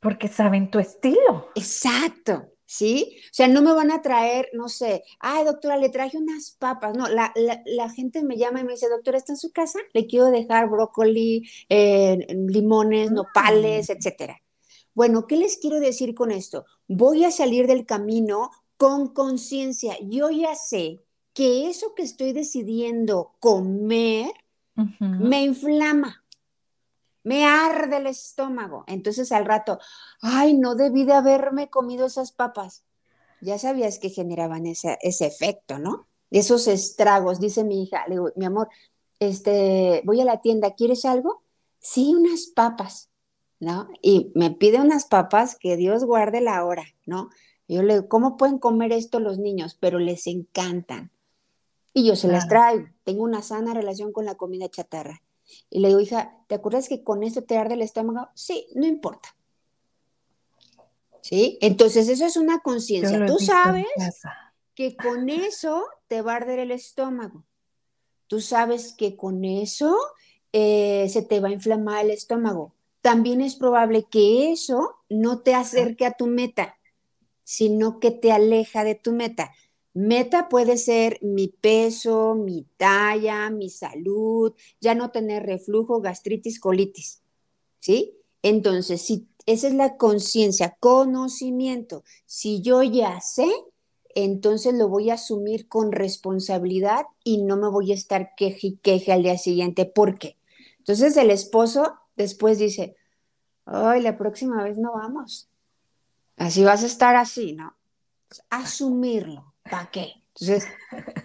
Porque 0.00 0.26
saben 0.26 0.70
tu 0.70 0.80
estilo. 0.80 1.50
Exacto, 1.54 2.49
¿sí? 2.70 3.16
O 3.24 3.28
sea, 3.32 3.48
no 3.48 3.62
me 3.62 3.72
van 3.72 3.90
a 3.90 4.00
traer, 4.00 4.48
no 4.52 4.68
sé, 4.68 5.02
ay, 5.18 5.44
doctora, 5.44 5.76
le 5.76 5.88
traje 5.88 6.16
unas 6.16 6.52
papas. 6.52 6.96
No, 6.96 7.08
la, 7.08 7.90
gente 7.90 8.22
me 8.22 8.36
llama 8.36 8.60
y 8.60 8.64
me 8.64 8.72
dice, 8.74 8.88
doctora, 8.88 9.18
¿está 9.18 9.32
en 9.32 9.38
su 9.38 9.50
casa? 9.50 9.80
Le 9.92 10.06
quiero 10.06 10.26
dejar 10.26 10.70
brócoli, 10.70 11.50
eh, 11.68 12.24
limones, 12.28 13.10
nopales, 13.10 13.88
mm. 13.88 13.92
etcétera. 13.92 14.40
Bueno, 14.94 15.26
¿qué 15.26 15.36
les 15.36 15.56
quiero 15.56 15.80
decir 15.80 16.14
con 16.14 16.30
esto? 16.30 16.64
Voy 16.86 17.24
a 17.24 17.32
salir 17.32 17.66
del 17.66 17.86
camino 17.86 18.50
con 18.76 19.08
conciencia. 19.08 19.96
Yo 20.02 20.30
ya 20.30 20.54
sé 20.54 21.00
que 21.34 21.68
eso 21.68 21.94
que 21.96 22.04
estoy 22.04 22.32
decidiendo 22.32 23.32
comer 23.40 24.30
me 25.00 25.42
inflama, 25.42 26.24
me 27.22 27.46
arde 27.46 27.98
el 27.98 28.06
estómago. 28.06 28.84
Entonces 28.86 29.32
al 29.32 29.44
rato, 29.44 29.78
ay, 30.20 30.54
no 30.54 30.74
debí 30.74 31.04
de 31.04 31.12
haberme 31.12 31.68
comido 31.70 32.06
esas 32.06 32.32
papas. 32.32 32.84
Ya 33.40 33.58
sabías 33.58 33.98
que 33.98 34.10
generaban 34.10 34.66
ese, 34.66 34.98
ese 35.00 35.26
efecto, 35.26 35.78
¿no? 35.78 36.06
Esos 36.30 36.68
estragos, 36.68 37.40
dice 37.40 37.64
mi 37.64 37.82
hija, 37.82 38.06
le 38.06 38.16
digo, 38.16 38.30
mi 38.36 38.44
amor, 38.44 38.68
este, 39.18 40.02
voy 40.04 40.20
a 40.20 40.24
la 40.24 40.40
tienda, 40.40 40.74
¿quieres 40.74 41.04
algo? 41.04 41.42
Sí, 41.78 42.14
unas 42.14 42.46
papas, 42.46 43.10
¿no? 43.58 43.88
Y 44.02 44.32
me 44.34 44.50
pide 44.50 44.80
unas 44.80 45.06
papas 45.06 45.56
que 45.56 45.76
Dios 45.76 46.04
guarde 46.04 46.40
la 46.40 46.64
hora, 46.64 46.84
¿no? 47.06 47.30
Yo 47.68 47.82
le 47.82 47.94
digo, 47.94 48.08
¿cómo 48.08 48.36
pueden 48.36 48.58
comer 48.58 48.92
esto 48.92 49.20
los 49.20 49.38
niños? 49.38 49.76
Pero 49.78 49.98
les 49.98 50.26
encantan. 50.26 51.12
Y 51.92 52.04
yo 52.06 52.16
se 52.16 52.28
las 52.28 52.48
traigo. 52.48 52.86
Tengo 53.04 53.22
una 53.22 53.42
sana 53.42 53.74
relación 53.74 54.12
con 54.12 54.24
la 54.24 54.34
comida 54.34 54.68
chatarra. 54.68 55.22
Y 55.68 55.80
le 55.80 55.88
digo, 55.88 56.00
hija, 56.00 56.36
¿te 56.48 56.54
acuerdas 56.54 56.88
que 56.88 57.02
con 57.02 57.22
esto 57.22 57.42
te 57.42 57.56
arde 57.56 57.74
el 57.74 57.82
estómago? 57.82 58.28
Sí, 58.34 58.66
no 58.74 58.86
importa. 58.86 59.34
¿Sí? 61.22 61.58
Entonces, 61.60 62.08
eso 62.08 62.24
es 62.24 62.36
una 62.36 62.60
conciencia. 62.60 63.26
Tú 63.26 63.38
sabes 63.38 63.86
que 64.74 64.96
con 64.96 65.28
eso 65.28 65.86
te 66.08 66.22
va 66.22 66.32
a 66.32 66.36
arder 66.36 66.58
el 66.58 66.70
estómago. 66.70 67.44
Tú 68.26 68.40
sabes 68.40 68.94
que 68.94 69.16
con 69.16 69.44
eso 69.44 69.96
eh, 70.52 71.08
se 71.10 71.22
te 71.22 71.40
va 71.40 71.48
a 71.48 71.52
inflamar 71.52 72.04
el 72.04 72.10
estómago. 72.10 72.74
También 73.00 73.40
es 73.40 73.56
probable 73.56 74.06
que 74.10 74.52
eso 74.52 74.94
no 75.08 75.40
te 75.40 75.54
acerque 75.54 76.06
a 76.06 76.12
tu 76.12 76.26
meta, 76.26 76.76
sino 77.44 77.98
que 77.98 78.10
te 78.10 78.32
aleja 78.32 78.84
de 78.84 78.94
tu 78.94 79.12
meta. 79.12 79.52
Meta 79.92 80.48
puede 80.48 80.76
ser 80.76 81.18
mi 81.20 81.48
peso, 81.48 82.34
mi 82.34 82.66
talla, 82.76 83.50
mi 83.50 83.70
salud, 83.70 84.54
ya 84.80 84.94
no 84.94 85.10
tener 85.10 85.44
reflujo, 85.44 86.00
gastritis, 86.00 86.60
colitis. 86.60 87.22
¿Sí? 87.80 88.16
Entonces, 88.42 89.02
si 89.02 89.28
esa 89.46 89.68
es 89.68 89.74
la 89.74 89.96
conciencia, 89.96 90.76
conocimiento. 90.80 92.04
Si 92.26 92.60
yo 92.62 92.82
ya 92.82 93.20
sé, 93.20 93.48
entonces 94.14 94.74
lo 94.74 94.88
voy 94.88 95.10
a 95.10 95.14
asumir 95.14 95.68
con 95.68 95.92
responsabilidad 95.92 97.06
y 97.24 97.42
no 97.42 97.56
me 97.56 97.68
voy 97.68 97.92
a 97.92 97.94
estar 97.94 98.34
queje 98.36 98.68
y 98.68 98.76
queje 98.76 99.12
al 99.12 99.22
día 99.22 99.38
siguiente. 99.38 99.86
¿Por 99.86 100.18
qué? 100.18 100.36
Entonces 100.78 101.16
el 101.16 101.30
esposo 101.30 101.94
después 102.16 102.58
dice, 102.58 102.96
ay, 103.64 104.02
la 104.02 104.16
próxima 104.16 104.62
vez 104.62 104.78
no 104.78 104.92
vamos. 104.92 105.48
Así 106.36 106.64
vas 106.64 106.82
a 106.82 106.86
estar 106.86 107.16
así, 107.16 107.52
¿no? 107.52 107.76
Asumirlo. 108.48 109.49
¿Para 109.70 109.90
qué? 109.90 110.14
Entonces, 110.40 110.68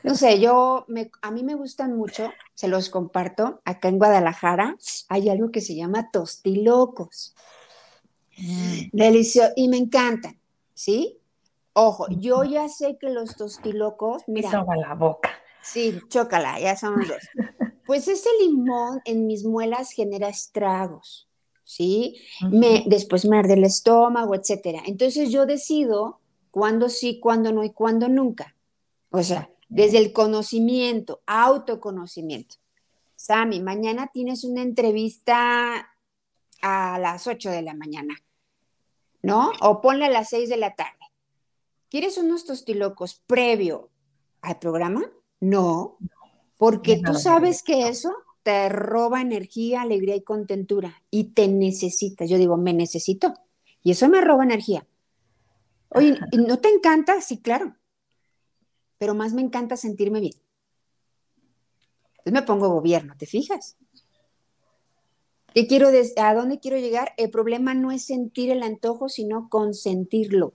no 0.03 0.15
sé, 0.15 0.39
yo, 0.39 0.85
me, 0.87 1.09
a 1.21 1.31
mí 1.31 1.43
me 1.43 1.55
gustan 1.55 1.95
mucho, 1.95 2.31
se 2.53 2.67
los 2.67 2.89
comparto, 2.89 3.61
acá 3.63 3.87
en 3.87 3.97
Guadalajara 3.97 4.75
hay 5.09 5.29
algo 5.29 5.51
que 5.51 5.61
se 5.61 5.75
llama 5.75 6.11
tostilocos. 6.11 7.33
Mm. 8.37 8.89
Delicioso, 8.91 9.53
y 9.55 9.69
me 9.69 9.77
encantan, 9.77 10.37
¿sí? 10.73 11.19
Ojo, 11.73 12.07
yo 12.09 12.43
ya 12.43 12.67
sé 12.67 12.97
que 12.99 13.09
los 13.09 13.35
tostilocos, 13.35 14.23
mira. 14.27 14.51
Soba 14.51 14.75
la 14.75 14.93
boca. 14.95 15.29
Sí, 15.61 15.99
chócala, 16.09 16.59
ya 16.59 16.75
somos 16.75 17.07
dos. 17.07 17.21
Pues 17.85 18.07
ese 18.07 18.29
limón 18.41 19.01
en 19.05 19.27
mis 19.27 19.45
muelas 19.45 19.91
genera 19.91 20.27
estragos, 20.27 21.27
¿sí? 21.63 22.19
me, 22.49 22.83
después 22.87 23.25
me 23.25 23.37
arde 23.37 23.53
el 23.53 23.63
estómago, 23.63 24.35
etcétera. 24.35 24.81
Entonces 24.85 25.31
yo 25.31 25.45
decido 25.45 26.19
cuándo 26.55 26.87
sí, 26.87 27.19
cuándo 27.19 27.51
no 27.51 27.65
y 27.65 27.73
cuándo 27.73 28.07
nunca. 28.07 28.55
O 29.09 29.21
sea, 29.21 29.51
desde 29.67 29.97
el 29.97 30.13
conocimiento, 30.13 31.21
autoconocimiento. 31.27 32.55
Sami, 33.17 33.59
mañana 33.59 34.09
tienes 34.13 34.45
una 34.45 34.61
entrevista 34.61 35.89
a 36.61 36.99
las 36.99 37.27
8 37.27 37.51
de 37.51 37.61
la 37.61 37.73
mañana, 37.73 38.15
¿no? 39.21 39.51
O 39.59 39.81
ponle 39.81 40.05
a 40.05 40.09
las 40.09 40.29
6 40.29 40.47
de 40.47 40.55
la 40.55 40.75
tarde. 40.75 40.97
¿Quieres 41.89 42.17
unos 42.17 42.45
tostilocos 42.45 43.21
previo 43.27 43.89
al 44.39 44.57
programa? 44.57 45.11
No, 45.41 45.97
porque 46.57 47.01
tú 47.05 47.15
sabes 47.15 47.63
que 47.63 47.89
eso 47.89 48.15
te 48.43 48.69
roba 48.69 49.19
energía, 49.19 49.81
alegría 49.81 50.15
y 50.15 50.23
contentura 50.23 51.03
y 51.11 51.33
te 51.33 51.49
necesita. 51.49 52.23
Yo 52.23 52.37
digo, 52.37 52.55
me 52.55 52.71
necesito 52.71 53.33
y 53.83 53.91
eso 53.91 54.07
me 54.07 54.21
roba 54.21 54.45
energía. 54.45 54.87
Oye, 55.95 56.19
¿no 56.33 56.59
te 56.59 56.69
encanta? 56.69 57.21
Sí, 57.21 57.41
claro. 57.41 57.75
Pero 58.97 59.15
más 59.15 59.33
me 59.33 59.41
encanta 59.41 59.77
sentirme 59.77 60.19
bien. 60.19 60.33
Entonces 62.17 62.33
me 62.33 62.41
pongo 62.41 62.69
gobierno, 62.69 63.15
¿te 63.17 63.25
fijas? 63.25 63.77
¿Qué 65.53 65.67
quiero 65.67 65.89
¿A 66.17 66.33
dónde 66.33 66.59
quiero 66.59 66.77
llegar? 66.77 67.13
El 67.15 67.29
problema 67.29 67.73
no 67.73 67.91
es 67.91 68.03
sentir 68.05 68.51
el 68.51 68.61
antojo, 68.61 69.07
sino 69.07 69.47
consentirlo. 69.47 70.53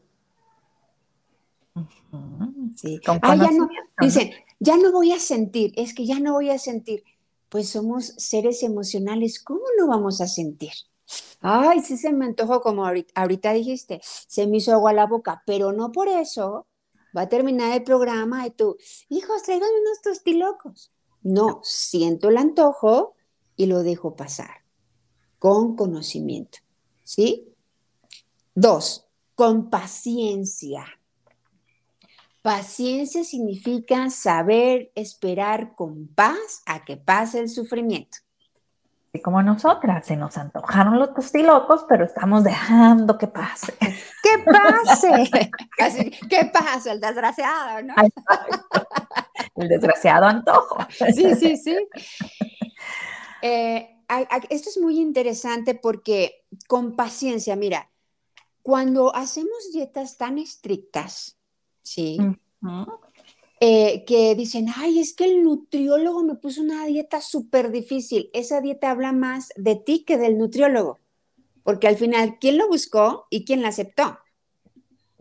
Sí. 2.77 3.01
Ah, 3.23 3.37
ya 3.37 3.51
no, 3.51 3.69
dicen, 3.99 4.31
ya 4.59 4.77
no 4.77 4.93
voy 4.93 5.13
a 5.13 5.19
sentir, 5.19 5.73
es 5.77 5.95
que 5.95 6.05
ya 6.05 6.21
no 6.21 6.35
voy 6.35 6.51
a 6.51 6.59
sentir. 6.59 7.05
pues 7.49 7.69
somos 7.69 8.15
seres 8.19 8.63
emocionales, 8.63 9.43
¿cómo 9.43 9.63
no 9.79 9.89
vamos 9.89 10.21
a 10.21 10.27
sentir? 10.27 10.73
Ay, 11.41 11.81
sí 11.81 11.97
se 11.97 12.13
me 12.13 12.27
antojó, 12.27 12.61
como 12.61 12.85
ahorita, 12.87 13.53
dijiste, 13.53 14.01
se 14.03 14.47
me 14.47 14.59
hizo 14.59 14.73
agua 14.73 14.93
la 14.93 15.07
boca, 15.07 15.43
pero 15.47 15.73
no 15.73 15.91
por 15.91 16.09
eso 16.09 16.67
va 17.17 17.23
a 17.23 17.29
terminar 17.29 17.73
el 17.73 17.83
programa 17.83 18.47
y 18.47 18.51
tú, 18.51 18.77
hijos, 19.09 19.43
traigan 19.43 19.71
unos 19.83 20.01
tostilocos. 20.03 20.93
No, 21.23 21.61
siento 21.63 22.29
el 22.29 22.37
antojo 22.37 23.15
y 23.57 23.67
lo 23.67 23.83
dejo 23.83 24.17
pasar 24.17 24.65
con 25.39 25.75
conocimiento. 25.75 26.59
¿Sí? 27.03 27.55
Dos, 28.55 29.07
con 29.35 29.71
paciencia. 29.71 30.87
Paciencia 32.43 33.25
significa 33.25 34.11
saber 34.11 34.93
esperar 34.95 35.75
con 35.75 36.09
paz 36.09 36.63
a 36.67 36.85
que 36.85 36.97
pase 36.97 37.41
el 37.41 37.49
sufrimiento. 37.49 38.19
Y 39.13 39.21
como 39.21 39.43
nosotras, 39.43 40.07
se 40.07 40.17
nos 40.17 40.39
antojaron 40.39 40.99
los 40.99 41.13
tostilocos, 41.13 41.85
pero 41.89 42.05
estamos 42.05 42.45
dejando 42.45 43.19
que 43.19 43.27
pase. 43.27 43.75
¡Que 44.23 44.39
pase! 44.45 45.51
¿Qué 46.29 46.51
pasa? 46.53 46.93
El 46.93 47.01
desgraciado, 47.01 47.83
¿no? 47.83 47.95
el 49.57 49.69
desgraciado 49.69 50.27
antojo. 50.27 50.79
Sí, 50.91 51.35
sí, 51.35 51.57
sí. 51.57 51.77
Eh, 53.43 53.97
esto 54.49 54.69
es 54.69 54.79
muy 54.79 55.01
interesante 55.01 55.75
porque 55.75 56.45
con 56.69 56.95
paciencia, 56.95 57.57
mira, 57.57 57.91
cuando 58.63 59.15
hacemos 59.15 59.73
dietas 59.73 60.19
tan 60.19 60.39
estrictas, 60.39 61.39
¿sí? 61.83 62.19
Eh, 63.63 64.05
que 64.07 64.35
dicen, 64.35 64.69
ay, 64.75 65.01
es 65.01 65.13
que 65.13 65.25
el 65.25 65.43
nutriólogo 65.43 66.23
me 66.23 66.35
puso 66.35 66.63
una 66.63 66.87
dieta 66.87 67.21
súper 67.21 67.71
difícil. 67.71 68.31
Esa 68.33 68.63
dieta 68.63 68.91
habla 68.91 69.13
más 69.13 69.51
de 69.55 69.77
ti 69.77 70.03
que 70.05 70.17
del 70.17 70.39
nutriólogo, 70.39 70.99
porque 71.63 71.87
al 71.87 71.97
final, 71.97 72.39
¿quién 72.41 72.57
lo 72.57 72.69
buscó 72.69 73.27
y 73.29 73.45
quién 73.45 73.61
la 73.61 73.69
aceptó? 73.69 74.19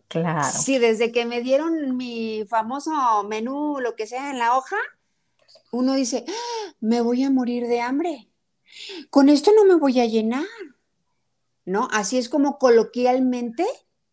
Claro. 0.08 0.58
Sí, 0.58 0.80
desde 0.80 1.12
que 1.12 1.26
me 1.26 1.42
dieron 1.42 1.98
mi 1.98 2.46
famoso 2.48 2.92
menú, 3.28 3.80
lo 3.82 3.98
que 3.98 4.08
sea 4.08 4.32
en 4.32 4.40
la 4.40 4.58
hoja, 4.58 4.78
uno 5.72 5.94
dice, 5.94 6.24
ah, 6.28 6.74
me 6.80 7.02
voy 7.02 7.24
a 7.24 7.30
morir 7.30 7.68
de 7.68 7.82
hambre. 7.82 8.30
Con 9.10 9.28
esto 9.28 9.52
no 9.54 9.66
me 9.66 9.76
voy 9.76 10.00
a 10.00 10.06
llenar. 10.06 10.46
¿No? 11.66 11.88
Así 11.92 12.18
es 12.18 12.30
como 12.30 12.58
coloquialmente 12.58 13.66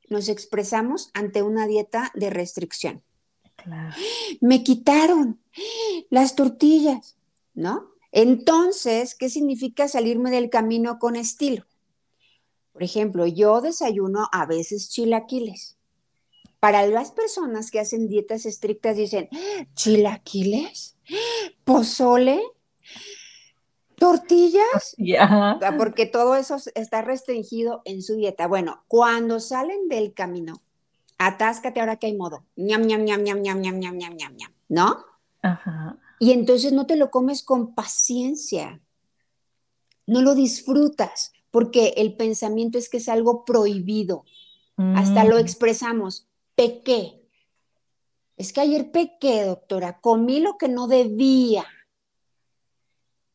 nos 0.09 0.29
expresamos 0.29 1.11
ante 1.15 1.43
una 1.43 1.67
dieta 1.67 2.11
de 2.15 2.29
restricción. 2.31 3.06
Me 4.41 4.63
quitaron 4.63 5.41
las 6.11 6.37
tortillas, 6.37 7.17
¿no? 7.55 7.91
Entonces, 8.13 9.15
¿qué 9.15 9.29
significa 9.29 9.89
salirme 9.89 10.31
del 10.31 10.51
camino 10.51 10.99
con 10.99 11.17
estilo? 11.17 11.65
Por 12.73 12.83
ejemplo, 12.83 13.27
yo 13.27 13.61
desayuno 13.61 14.29
a 14.33 14.47
veces 14.47 14.91
chilaquiles. 14.91 15.77
Para 16.61 16.87
las 16.87 17.11
personas 17.11 17.71
que 17.71 17.81
hacen 17.81 18.09
dietas 18.09 18.47
estrictas 18.47 18.97
dicen, 18.97 19.29
¿chilaquiles? 19.75 20.97
¿Pozole? 21.65 22.41
¿Tortillas? 23.97 24.95
Porque 25.79 26.07
todo 26.07 26.37
eso 26.37 26.57
está 26.75 27.03
restringido 27.03 27.83
en 27.85 28.03
su 28.03 28.15
dieta. 28.15 28.47
Bueno, 28.47 28.85
cuando 28.89 29.41
salen 29.41 29.89
del 29.89 30.13
camino, 30.13 30.63
atáscate 31.19 31.81
ahora 31.81 31.97
que 31.97 32.07
hay 32.07 32.17
modo. 32.17 32.45
ñam, 32.57 32.83
ñam, 32.83 33.05
ñam, 33.05 33.23
ñam, 33.23 33.41
ñam, 33.43 33.61
ñam, 33.61 33.79
ñam, 33.79 33.97
ñam, 33.97 34.17
ñam, 34.17 34.37
ñam, 34.37 34.53
¿no? 34.69 35.05
Ajá. 35.43 35.99
Y 36.19 36.33
entonces 36.33 36.73
no 36.73 36.87
te 36.87 36.97
lo 36.97 37.11
comes 37.11 37.43
con 37.43 37.75
paciencia. 37.75 38.81
No 40.07 40.23
lo 40.23 40.35
disfrutas, 40.35 41.33
porque 41.51 41.95
el 41.97 42.17
pensamiento 42.17 42.79
es 42.79 42.89
que 42.89 42.99
es 42.99 43.09
algo 43.09 43.45
prohibido. 43.45 44.25
Hasta 44.77 45.25
lo 45.25 45.37
mm. 45.37 45.39
expresamos. 45.39 46.29
Pequé. 46.55 47.23
Es 48.37 48.53
que 48.53 48.61
ayer 48.61 48.93
pequé, 48.93 49.45
doctora. 49.45 50.01
Comí 50.01 50.41
lo 50.41 50.59
que 50.59 50.69
no 50.69 50.87
debía. 50.87 51.65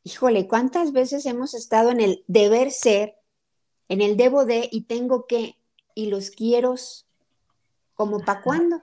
Híjole, 0.03 0.47
¿cuántas 0.47 0.91
veces 0.91 1.25
hemos 1.25 1.53
estado 1.53 1.91
en 1.91 1.99
el 1.99 2.23
deber 2.27 2.71
ser, 2.71 3.15
en 3.89 4.01
el 4.01 4.17
debo 4.17 4.45
de 4.45 4.69
y 4.71 4.81
tengo 4.81 5.27
que, 5.27 5.57
y 5.93 6.07
los 6.07 6.31
quiero 6.31 6.75
como 8.01 8.19
para 8.19 8.41
cuándo? 8.41 8.81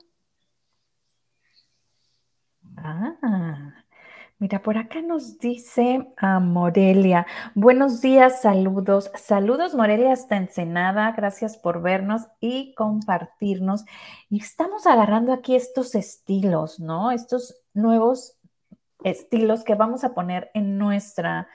Ah, 2.76 3.74
mira, 4.38 4.62
por 4.62 4.78
acá 4.78 5.02
nos 5.02 5.40
dice 5.40 6.08
a 6.16 6.38
Morelia. 6.38 7.26
Buenos 7.56 8.00
días, 8.00 8.42
saludos. 8.42 9.10
Saludos, 9.16 9.74
Morelia, 9.74 10.12
hasta 10.12 10.36
Ensenada. 10.36 11.10
Gracias 11.16 11.56
por 11.56 11.82
vernos 11.82 12.28
y 12.38 12.76
compartirnos. 12.76 13.84
Y 14.30 14.38
estamos 14.38 14.86
agarrando 14.86 15.32
aquí 15.32 15.56
estos 15.56 15.96
estilos, 15.96 16.78
¿no? 16.78 17.10
Estos 17.10 17.60
nuevos 17.74 18.36
estilos 19.02 19.64
que 19.64 19.74
vamos 19.74 20.04
a 20.04 20.14
poner 20.14 20.52
en 20.54 20.78
nuestra, 20.78 21.48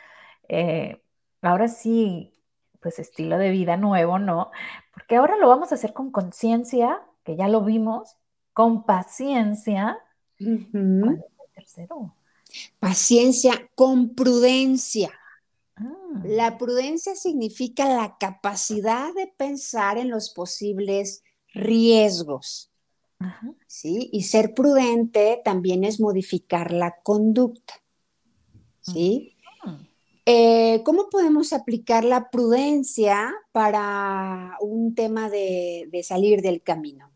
eh, 0.50 1.02
ahora 1.42 1.70
sí, 1.70 2.34
pues 2.82 3.00
estilo 3.00 3.38
de 3.38 3.52
vida 3.52 3.78
nuevo, 3.78 4.20
¿no? 4.20 4.52
Porque 4.94 5.16
ahora 5.16 5.38
lo 5.38 5.48
vamos 5.48 5.72
a 5.72 5.76
hacer 5.76 5.94
con 5.94 6.12
conciencia, 6.12 7.02
que 7.24 7.36
ya 7.36 7.48
lo 7.48 7.64
vimos, 7.64 8.18
con 8.54 8.86
paciencia. 8.86 9.98
¿Cuál 10.38 11.16
es 11.18 11.40
el 11.48 11.54
tercero? 11.54 12.16
Paciencia 12.80 13.70
con 13.76 14.14
prudencia. 14.14 15.12
Ah. 15.76 16.22
La 16.24 16.58
prudencia 16.58 17.16
significa 17.16 17.88
la 17.88 18.18
capacidad 18.18 19.14
de 19.14 19.28
pensar 19.36 19.98
en 19.98 20.10
los 20.10 20.30
posibles 20.30 21.24
riesgos. 21.54 22.70
¿sí? 23.68 24.10
Y 24.12 24.24
ser 24.24 24.54
prudente 24.54 25.42
también 25.44 25.84
es 25.84 26.00
modificar 26.00 26.72
la 26.72 26.98
conducta, 27.04 27.76
¿sí? 28.82 29.36
Eh, 30.26 30.82
¿Cómo 30.86 31.10
podemos 31.10 31.52
aplicar 31.52 32.06
la 32.06 32.30
prudencia 32.30 33.34
para 33.52 34.58
un 34.62 34.96
tema 34.96 35.30
de, 35.30 35.90
de 35.92 36.04
salir 36.04 36.42
del 36.42 36.62
camino? 36.62 37.13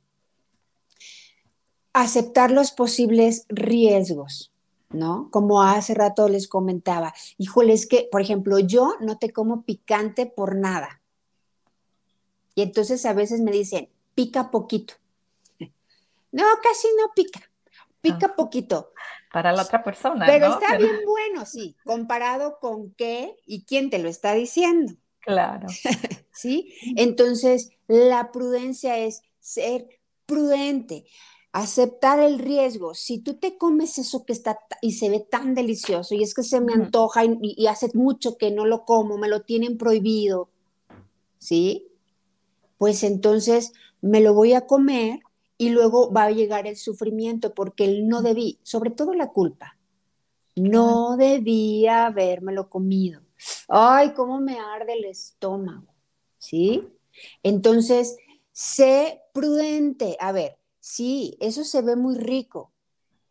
Aceptar 2.01 2.51
los 2.51 2.71
posibles 2.71 3.45
riesgos, 3.49 4.51
¿no? 4.89 5.29
Como 5.31 5.63
hace 5.63 5.93
rato 5.93 6.29
les 6.29 6.47
comentaba, 6.47 7.13
híjole, 7.37 7.73
es 7.73 7.87
que, 7.87 8.07
por 8.11 8.21
ejemplo, 8.21 8.59
yo 8.59 8.95
no 8.99 9.17
te 9.17 9.31
como 9.31 9.63
picante 9.63 10.25
por 10.25 10.55
nada. 10.55 11.01
Y 12.55 12.61
entonces 12.61 13.05
a 13.05 13.13
veces 13.13 13.41
me 13.41 13.51
dicen, 13.51 13.89
pica 14.15 14.51
poquito. 14.51 14.95
No, 16.31 16.43
casi 16.61 16.87
no 16.99 17.11
pica. 17.15 17.41
Pica 18.01 18.35
poquito. 18.35 18.93
Para 19.31 19.51
la 19.51 19.63
otra 19.63 19.83
persona. 19.83 20.25
Pero 20.25 20.53
está 20.53 20.77
bien 20.77 21.01
bueno, 21.05 21.45
sí, 21.45 21.75
comparado 21.83 22.59
con 22.59 22.91
qué 22.91 23.35
y 23.45 23.65
quién 23.65 23.89
te 23.89 23.99
lo 23.99 24.07
está 24.07 24.33
diciendo. 24.33 24.93
Claro. 25.19 25.67
¿Sí? 26.31 26.73
Entonces, 26.95 27.71
la 27.87 28.31
prudencia 28.31 28.97
es 28.97 29.21
ser 29.39 29.87
prudente, 30.25 31.05
aceptar 31.51 32.19
el 32.19 32.39
riesgo. 32.39 32.93
Si 32.93 33.19
tú 33.19 33.35
te 33.35 33.57
comes 33.57 33.97
eso 33.97 34.25
que 34.25 34.33
está 34.33 34.59
y 34.81 34.93
se 34.93 35.09
ve 35.09 35.19
tan 35.19 35.55
delicioso 35.55 36.15
y 36.15 36.23
es 36.23 36.33
que 36.33 36.43
se 36.43 36.61
me 36.61 36.73
antoja 36.73 37.25
y, 37.25 37.37
y 37.41 37.67
hace 37.67 37.89
mucho 37.93 38.37
que 38.37 38.51
no 38.51 38.65
lo 38.65 38.85
como, 38.85 39.17
me 39.17 39.27
lo 39.27 39.41
tienen 39.41 39.77
prohibido, 39.77 40.49
¿sí? 41.39 41.87
Pues 42.77 43.03
entonces 43.03 43.73
me 44.01 44.21
lo 44.21 44.33
voy 44.33 44.53
a 44.53 44.67
comer 44.67 45.21
y 45.57 45.69
luego 45.69 46.11
va 46.11 46.25
a 46.25 46.31
llegar 46.31 46.67
el 46.67 46.77
sufrimiento 46.77 47.53
porque 47.53 47.85
él 47.85 48.07
no 48.07 48.21
debí, 48.21 48.59
sobre 48.63 48.91
todo 48.91 49.13
la 49.13 49.29
culpa. 49.31 49.77
No 50.55 51.17
debía 51.17 52.07
habérmelo 52.07 52.69
comido. 52.69 53.21
Ay, 53.67 54.13
cómo 54.13 54.39
me 54.39 54.59
arde 54.59 54.93
el 54.93 55.05
estómago. 55.05 55.93
¿Sí? 56.37 56.87
Entonces, 57.43 58.17
sé 58.51 59.21
prudente. 59.33 60.17
A 60.19 60.31
ver, 60.31 60.57
sí, 60.87 61.37
eso 61.41 61.65
se 61.65 61.81
ve 61.81 61.95
muy 61.95 62.15
rico 62.15 62.71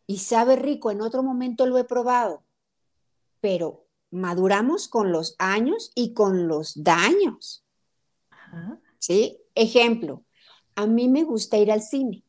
y 0.05 0.19
sabe 0.19 0.55
rico. 0.55 0.91
En 0.91 1.01
otro 1.01 1.23
momento 1.23 1.65
lo 1.65 1.77
he 1.79 1.83
probado, 1.83 2.43
pero 3.41 3.87
maduramos 4.11 4.87
con 4.87 5.11
los 5.11 5.35
años 5.39 5.91
y 5.95 6.13
con 6.13 6.47
los 6.47 6.83
daños. 6.83 7.65
¿Sí? 8.99 9.39
Ejemplo, 9.55 10.23
a 10.75 10.85
mí 10.85 11.09
me 11.09 11.23
gusta 11.23 11.57
ir 11.57 11.71
al 11.71 11.81
cine 11.81 12.23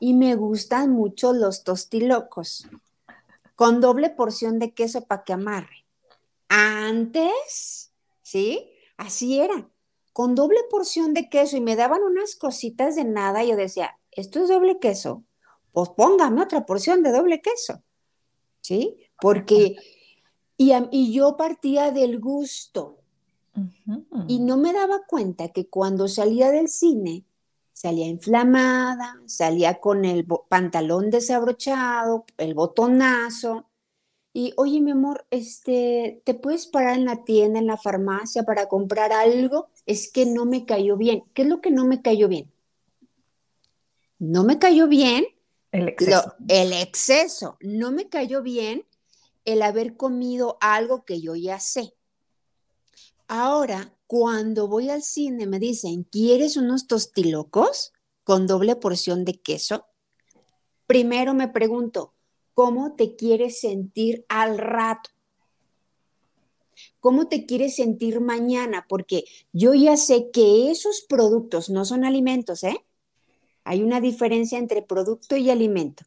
y 0.00 0.14
me 0.14 0.34
gustan 0.34 0.90
mucho 0.90 1.32
los 1.32 1.62
tostilocos 1.62 2.68
con 3.54 3.80
doble 3.80 4.10
porción 4.10 4.58
de 4.58 4.74
queso 4.74 5.04
para 5.06 5.22
que 5.22 5.32
amarre. 5.32 5.86
Antes, 6.48 7.92
¿sí? 8.22 8.72
Así 8.96 9.38
era, 9.38 9.70
con 10.12 10.34
doble 10.34 10.58
porción 10.68 11.14
de 11.14 11.28
queso 11.28 11.56
y 11.56 11.60
me 11.60 11.76
daban 11.76 12.02
unas 12.02 12.34
cositas 12.34 12.96
de 12.96 13.04
nada 13.04 13.44
y 13.44 13.50
yo 13.50 13.56
decía, 13.56 13.98
esto 14.18 14.42
es 14.42 14.48
doble 14.48 14.78
queso, 14.78 15.24
pues 15.72 15.90
póngame 15.90 16.42
otra 16.42 16.66
porción 16.66 17.02
de 17.02 17.12
doble 17.12 17.40
queso, 17.40 17.82
¿sí? 18.60 18.96
Porque 19.20 19.76
Y, 20.58 20.72
y 20.90 21.12
yo 21.12 21.36
partía 21.36 21.92
del 21.92 22.18
gusto. 22.18 22.98
Y 24.26 24.40
no 24.40 24.56
me 24.56 24.72
daba 24.72 25.02
cuenta 25.06 25.48
que 25.48 25.68
cuando 25.68 26.08
salía 26.08 26.50
del 26.50 26.68
cine, 26.68 27.24
salía 27.72 28.06
inflamada, 28.06 29.20
salía 29.26 29.80
con 29.80 30.04
el 30.04 30.26
pantalón 30.48 31.10
desabrochado, 31.10 32.24
el 32.38 32.54
botonazo. 32.54 33.66
Y, 34.32 34.52
oye, 34.56 34.80
mi 34.80 34.90
amor, 34.92 35.26
este, 35.30 36.22
¿te 36.24 36.34
puedes 36.34 36.66
parar 36.66 36.96
en 36.98 37.04
la 37.04 37.24
tienda, 37.24 37.58
en 37.58 37.66
la 37.66 37.76
farmacia 37.76 38.42
para 38.42 38.68
comprar 38.68 39.12
algo? 39.12 39.68
Es 39.86 40.10
que 40.12 40.26
no 40.26 40.44
me 40.44 40.64
cayó 40.64 40.96
bien. 40.96 41.24
¿Qué 41.34 41.42
es 41.42 41.48
lo 41.48 41.60
que 41.60 41.70
no 41.70 41.84
me 41.84 42.02
cayó 42.02 42.28
bien? 42.28 42.52
No 44.18 44.44
me 44.44 44.58
cayó 44.58 44.88
bien 44.88 45.26
el 45.72 45.88
exceso. 45.88 46.34
el 46.48 46.72
exceso. 46.72 47.56
No 47.60 47.92
me 47.92 48.08
cayó 48.08 48.42
bien 48.42 48.86
el 49.44 49.62
haber 49.62 49.96
comido 49.96 50.58
algo 50.60 51.04
que 51.04 51.20
yo 51.20 51.34
ya 51.34 51.60
sé. 51.60 51.94
Ahora, 53.28 53.94
cuando 54.06 54.68
voy 54.68 54.90
al 54.90 55.02
cine 55.02 55.46
me 55.46 55.58
dicen, 55.58 56.04
¿quieres 56.04 56.56
unos 56.56 56.86
tostilocos 56.86 57.92
con 58.24 58.46
doble 58.46 58.74
porción 58.76 59.24
de 59.24 59.40
queso? 59.40 59.86
Primero 60.86 61.34
me 61.34 61.48
pregunto, 61.48 62.14
¿cómo 62.54 62.94
te 62.94 63.16
quieres 63.16 63.60
sentir 63.60 64.24
al 64.28 64.58
rato? 64.58 65.10
¿Cómo 67.00 67.28
te 67.28 67.46
quieres 67.46 67.76
sentir 67.76 68.20
mañana? 68.20 68.86
Porque 68.88 69.24
yo 69.52 69.74
ya 69.74 69.96
sé 69.96 70.30
que 70.30 70.70
esos 70.70 71.04
productos 71.08 71.70
no 71.70 71.84
son 71.84 72.04
alimentos, 72.04 72.64
¿eh? 72.64 72.84
Hay 73.68 73.82
una 73.82 74.00
diferencia 74.00 74.58
entre 74.58 74.80
producto 74.80 75.36
y 75.36 75.50
alimento. 75.50 76.04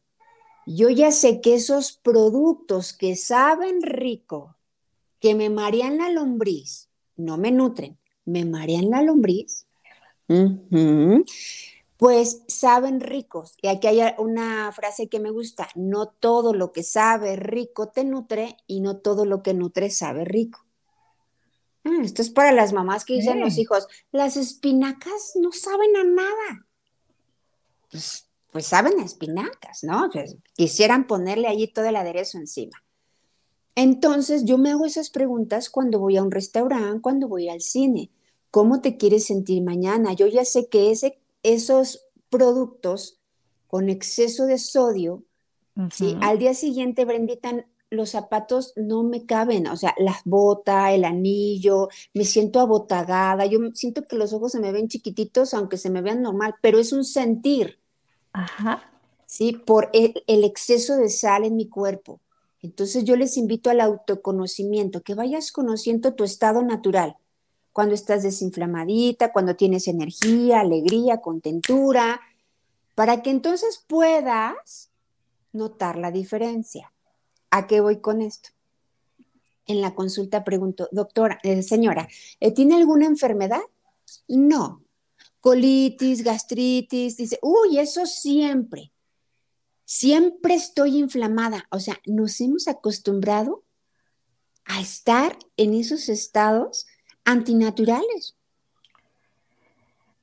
Yo 0.66 0.90
ya 0.90 1.12
sé 1.12 1.40
que 1.40 1.54
esos 1.54 1.92
productos 1.92 2.92
que 2.92 3.14
saben 3.14 3.82
rico, 3.82 4.56
que 5.20 5.36
me 5.36 5.48
marean 5.48 5.98
la 5.98 6.10
lombriz, 6.10 6.88
no 7.16 7.38
me 7.38 7.52
nutren, 7.52 7.96
me 8.24 8.44
marean 8.44 8.90
la 8.90 9.02
lombriz, 9.02 9.68
pues 11.98 12.42
saben 12.48 13.00
ricos. 13.00 13.54
Y 13.62 13.68
aquí 13.68 13.86
hay 13.86 14.12
una 14.18 14.72
frase 14.72 15.06
que 15.06 15.20
me 15.20 15.30
gusta, 15.30 15.68
no 15.76 16.08
todo 16.08 16.54
lo 16.54 16.72
que 16.72 16.82
sabe 16.82 17.36
rico 17.36 17.90
te 17.90 18.04
nutre 18.04 18.56
y 18.66 18.80
no 18.80 18.96
todo 18.96 19.24
lo 19.24 19.44
que 19.44 19.54
nutre 19.54 19.88
sabe 19.90 20.24
rico. 20.24 20.66
Ah, 21.84 22.00
esto 22.02 22.22
es 22.22 22.30
para 22.30 22.50
las 22.50 22.72
mamás 22.72 23.04
que 23.04 23.14
dicen 23.14 23.38
los 23.38 23.56
hijos, 23.56 23.86
las 24.10 24.36
espinacas 24.36 25.34
no 25.40 25.52
saben 25.52 25.96
a 25.96 26.02
nada. 26.02 26.66
Pues, 27.92 28.26
pues 28.50 28.66
saben 28.66 28.98
a 28.98 29.04
espinacas, 29.04 29.84
¿no? 29.84 30.10
Pues, 30.12 30.36
quisieran 30.54 31.06
ponerle 31.06 31.46
allí 31.46 31.68
todo 31.68 31.84
el 31.84 31.96
aderezo 31.96 32.38
encima. 32.38 32.82
Entonces 33.74 34.44
yo 34.44 34.58
me 34.58 34.70
hago 34.70 34.84
esas 34.84 35.10
preguntas 35.10 35.70
cuando 35.70 35.98
voy 35.98 36.16
a 36.16 36.22
un 36.22 36.30
restaurante, 36.30 37.00
cuando 37.00 37.28
voy 37.28 37.48
al 37.48 37.60
cine. 37.60 38.10
¿Cómo 38.50 38.80
te 38.80 38.96
quieres 38.96 39.26
sentir 39.26 39.62
mañana? 39.62 40.12
Yo 40.12 40.26
ya 40.26 40.44
sé 40.44 40.68
que 40.68 40.90
ese, 40.90 41.18
esos 41.42 42.06
productos 42.28 43.18
con 43.66 43.88
exceso 43.88 44.44
de 44.44 44.58
sodio, 44.58 45.24
al 46.20 46.38
día 46.38 46.52
siguiente, 46.52 47.06
Brendita, 47.06 47.64
los 47.88 48.10
zapatos 48.10 48.72
no 48.76 49.02
me 49.02 49.24
caben, 49.26 49.66
o 49.66 49.76
sea, 49.76 49.94
las 49.98 50.22
botas, 50.24 50.92
el 50.92 51.04
anillo, 51.04 51.88
me 52.14 52.24
siento 52.24 52.60
abotagada, 52.60 53.46
yo 53.46 53.58
siento 53.74 54.06
que 54.06 54.16
los 54.16 54.32
ojos 54.32 54.52
se 54.52 54.60
me 54.60 54.72
ven 54.72 54.88
chiquititos, 54.88 55.54
aunque 55.54 55.76
se 55.76 55.90
me 55.90 56.02
vean 56.02 56.22
normal, 56.22 56.54
pero 56.60 56.78
es 56.78 56.92
un 56.92 57.04
sentir. 57.04 57.81
Ajá. 58.32 58.90
Sí, 59.26 59.52
por 59.52 59.90
el 59.92 60.44
exceso 60.44 60.96
de 60.96 61.08
sal 61.08 61.44
en 61.44 61.56
mi 61.56 61.68
cuerpo. 61.68 62.20
Entonces 62.60 63.04
yo 63.04 63.16
les 63.16 63.36
invito 63.36 63.70
al 63.70 63.80
autoconocimiento, 63.80 65.02
que 65.02 65.14
vayas 65.14 65.52
conociendo 65.52 66.14
tu 66.14 66.22
estado 66.22 66.62
natural, 66.62 67.16
cuando 67.72 67.94
estás 67.94 68.22
desinflamadita, 68.22 69.32
cuando 69.32 69.56
tienes 69.56 69.88
energía, 69.88 70.60
alegría, 70.60 71.20
contentura, 71.20 72.20
para 72.94 73.22
que 73.22 73.30
entonces 73.30 73.82
puedas 73.86 74.90
notar 75.52 75.96
la 75.96 76.10
diferencia. 76.10 76.92
¿A 77.50 77.66
qué 77.66 77.80
voy 77.80 78.00
con 78.00 78.20
esto? 78.20 78.50
En 79.66 79.80
la 79.80 79.94
consulta 79.94 80.44
pregunto, 80.44 80.88
doctora, 80.92 81.38
eh, 81.42 81.62
señora, 81.62 82.08
¿eh, 82.40 82.52
¿tiene 82.52 82.76
alguna 82.76 83.06
enfermedad? 83.06 83.62
No. 84.28 84.81
Colitis, 85.42 86.24
gastritis, 86.24 87.18
dice, 87.18 87.38
uy, 87.42 87.78
eso 87.78 88.06
siempre 88.06 88.92
siempre 89.92 90.54
estoy 90.54 90.96
inflamada. 90.96 91.66
O 91.70 91.78
sea, 91.78 91.96
nos 92.06 92.40
hemos 92.40 92.66
acostumbrado 92.66 93.62
a 94.64 94.80
estar 94.80 95.36
en 95.58 95.74
esos 95.74 96.08
estados 96.08 96.86
antinaturales. 97.26 98.38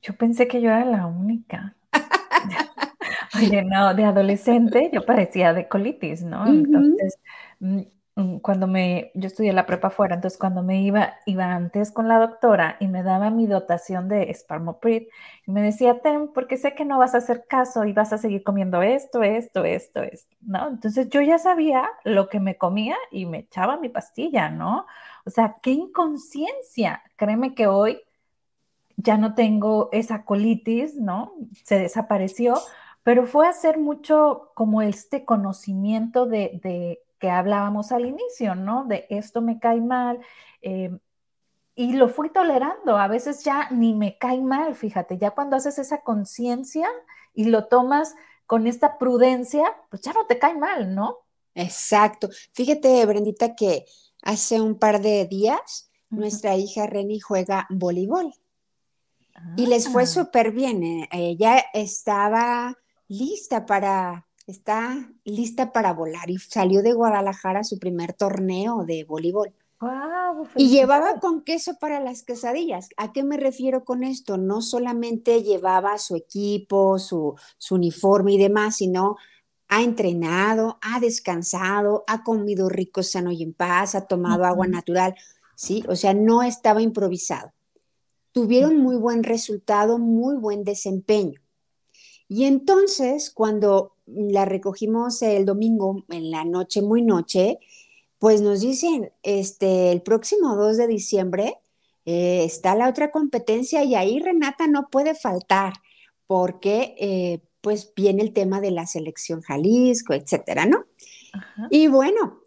Yo 0.02 0.14
pensé 0.16 0.48
que 0.48 0.60
yo 0.60 0.70
era 0.70 0.84
la 0.84 1.06
única. 1.06 1.76
Oye, 3.36 3.62
no, 3.62 3.94
de 3.94 4.04
adolescente 4.04 4.90
yo 4.92 5.06
padecía 5.06 5.52
de 5.52 5.68
colitis, 5.68 6.24
¿no? 6.24 6.46
Entonces, 6.48 7.16
Mm, 7.60 7.82
cuando 8.42 8.66
me, 8.66 9.10
yo 9.14 9.26
estudié 9.28 9.52
la 9.52 9.66
prepa 9.66 9.88
afuera, 9.88 10.14
entonces 10.14 10.38
cuando 10.38 10.62
me 10.62 10.82
iba, 10.82 11.14
iba 11.26 11.52
antes 11.52 11.92
con 11.92 12.08
la 12.08 12.18
doctora 12.18 12.76
y 12.80 12.88
me 12.88 13.02
daba 13.02 13.30
mi 13.30 13.46
dotación 13.46 14.08
de 14.08 14.32
Sparmoprid 14.34 15.08
y 15.46 15.50
me 15.50 15.62
decía, 15.62 16.00
Ten, 16.00 16.28
porque 16.32 16.56
sé 16.56 16.74
que 16.74 16.84
no 16.84 16.98
vas 16.98 17.14
a 17.14 17.18
hacer 17.18 17.46
caso 17.48 17.84
y 17.84 17.92
vas 17.92 18.12
a 18.12 18.18
seguir 18.18 18.42
comiendo 18.42 18.82
esto, 18.82 19.22
esto, 19.22 19.64
esto, 19.64 20.02
esto, 20.02 20.36
¿no? 20.40 20.68
Entonces 20.68 21.08
yo 21.10 21.20
ya 21.20 21.38
sabía 21.38 21.88
lo 22.04 22.28
que 22.28 22.40
me 22.40 22.56
comía 22.56 22.96
y 23.10 23.26
me 23.26 23.38
echaba 23.40 23.76
mi 23.78 23.88
pastilla, 23.88 24.50
¿no? 24.50 24.86
O 25.24 25.30
sea, 25.30 25.56
qué 25.62 25.72
inconsciencia. 25.72 27.02
Créeme 27.16 27.54
que 27.54 27.66
hoy 27.66 28.00
ya 28.96 29.16
no 29.18 29.34
tengo 29.34 29.88
esa 29.92 30.24
colitis, 30.24 30.96
¿no? 30.96 31.34
Se 31.64 31.78
desapareció, 31.78 32.54
pero 33.02 33.26
fue 33.26 33.48
hacer 33.48 33.78
mucho 33.78 34.50
como 34.54 34.82
este 34.82 35.24
conocimiento 35.24 36.26
de, 36.26 36.60
de 36.62 37.00
que 37.20 37.30
hablábamos 37.30 37.92
al 37.92 38.06
inicio, 38.06 38.54
¿no? 38.56 38.84
De 38.86 39.06
esto 39.10 39.40
me 39.40 39.60
cae 39.60 39.80
mal. 39.80 40.18
Eh, 40.62 40.90
y 41.76 41.92
lo 41.92 42.08
fui 42.08 42.30
tolerando, 42.30 42.96
a 42.96 43.06
veces 43.06 43.44
ya 43.44 43.70
ni 43.70 43.94
me 43.94 44.18
cae 44.18 44.40
mal, 44.40 44.74
fíjate, 44.74 45.16
ya 45.16 45.30
cuando 45.30 45.56
haces 45.56 45.78
esa 45.78 46.02
conciencia 46.02 46.88
y 47.32 47.44
lo 47.44 47.68
tomas 47.68 48.16
con 48.46 48.66
esta 48.66 48.98
prudencia, 48.98 49.64
pues 49.88 50.02
ya 50.02 50.12
no 50.12 50.26
te 50.26 50.38
cae 50.38 50.56
mal, 50.56 50.94
¿no? 50.94 51.18
Exacto. 51.54 52.28
Fíjate, 52.52 53.06
Brendita, 53.06 53.54
que 53.54 53.86
hace 54.22 54.60
un 54.60 54.78
par 54.78 55.00
de 55.00 55.26
días 55.26 55.90
nuestra 56.10 56.56
hija 56.56 56.86
Reni 56.86 57.20
juega 57.20 57.66
voleibol 57.70 58.34
y 59.56 59.66
les 59.66 59.88
fue 59.88 60.02
ah. 60.02 60.06
súper 60.06 60.52
bien. 60.52 60.82
Eh, 60.82 61.08
ella 61.12 61.64
estaba 61.72 62.76
lista 63.08 63.66
para 63.66 64.26
está 64.46 65.10
lista 65.24 65.72
para 65.72 65.92
volar 65.92 66.30
y 66.30 66.38
salió 66.38 66.82
de 66.82 66.92
Guadalajara 66.92 67.60
a 67.60 67.64
su 67.64 67.78
primer 67.78 68.12
torneo 68.12 68.84
de 68.84 69.04
voleibol. 69.04 69.52
y 70.56 70.68
llevaba 70.68 71.20
con 71.20 71.42
queso 71.42 71.78
para 71.78 72.00
las 72.00 72.22
quesadillas. 72.22 72.90
¿A 72.96 73.12
qué 73.12 73.22
me 73.22 73.36
refiero 73.36 73.84
con 73.84 74.04
esto? 74.04 74.36
No 74.36 74.60
solamente 74.60 75.42
llevaba 75.42 75.98
su 75.98 76.16
equipo, 76.16 76.98
su, 76.98 77.34
uniforme 77.70 78.34
y 78.34 78.38
demás, 78.38 78.76
sino 78.76 79.16
ha 79.68 79.82
entrenado, 79.82 80.78
ha 80.82 81.00
descansado, 81.00 82.04
ha 82.06 82.24
comido 82.24 82.68
rico, 82.68 83.02
sano 83.02 83.30
y 83.30 83.42
en 83.42 83.54
paz, 83.54 83.94
ha 83.94 84.06
tomado 84.06 84.44
agua 84.44 84.66
natural, 84.66 85.14
¿sí? 85.54 85.84
O 85.88 85.96
sea, 85.96 86.12
no 86.12 86.42
estaba 86.42 86.82
improvisado. 86.82 87.52
Tuvieron 88.32 88.78
muy 88.78 88.96
buen 88.96 89.22
resultado, 89.22 89.98
muy 89.98 90.36
buen 90.36 90.64
desempeño. 90.64 91.40
Y 92.28 92.44
entonces, 92.44 93.30
cuando 93.30 93.96
la 94.14 94.44
recogimos 94.44 95.22
el 95.22 95.44
domingo 95.44 96.04
en 96.08 96.30
la 96.30 96.44
noche, 96.44 96.82
muy 96.82 97.02
noche, 97.02 97.58
pues 98.18 98.42
nos 98.42 98.60
dicen, 98.60 99.12
este, 99.22 99.92
el 99.92 100.02
próximo 100.02 100.56
2 100.56 100.76
de 100.76 100.86
diciembre 100.86 101.56
eh, 102.04 102.44
está 102.44 102.74
la 102.74 102.88
otra 102.88 103.10
competencia 103.10 103.82
y 103.84 103.94
ahí 103.94 104.20
Renata 104.20 104.66
no 104.66 104.88
puede 104.90 105.14
faltar 105.14 105.74
porque 106.26 106.94
eh, 106.98 107.40
pues 107.60 107.92
viene 107.94 108.22
el 108.22 108.32
tema 108.32 108.60
de 108.60 108.70
la 108.70 108.86
selección 108.86 109.42
Jalisco, 109.42 110.14
etcétera, 110.14 110.66
¿no? 110.66 110.86
Y 111.70 111.86
bueno, 111.86 112.40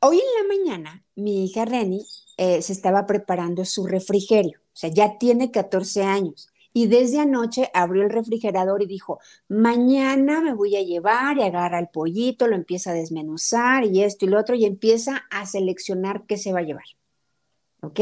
hoy 0.00 0.18
en 0.18 0.48
la 0.48 0.56
mañana 0.56 1.04
mi 1.16 1.44
hija 1.44 1.64
Reni 1.64 2.04
eh, 2.36 2.62
se 2.62 2.72
estaba 2.72 3.06
preparando 3.06 3.64
su 3.64 3.86
refrigerio, 3.86 4.58
o 4.60 4.76
sea, 4.76 4.90
ya 4.90 5.18
tiene 5.18 5.50
14 5.50 6.02
años 6.02 6.49
y 6.72 6.86
desde 6.86 7.18
anoche 7.18 7.70
abrió 7.74 8.02
el 8.02 8.10
refrigerador 8.10 8.82
y 8.82 8.86
dijo, 8.86 9.18
mañana 9.48 10.40
me 10.40 10.54
voy 10.54 10.76
a 10.76 10.82
llevar 10.82 11.38
y 11.38 11.42
agarra 11.42 11.80
el 11.80 11.88
pollito, 11.88 12.46
lo 12.46 12.54
empieza 12.54 12.90
a 12.90 12.94
desmenuzar 12.94 13.84
y 13.84 14.02
esto 14.02 14.24
y 14.24 14.28
lo 14.28 14.38
otro 14.38 14.54
y 14.54 14.64
empieza 14.64 15.24
a 15.30 15.46
seleccionar 15.46 16.26
qué 16.26 16.36
se 16.36 16.52
va 16.52 16.60
a 16.60 16.64
llevar. 16.64 16.84
¿Ok? 17.82 18.00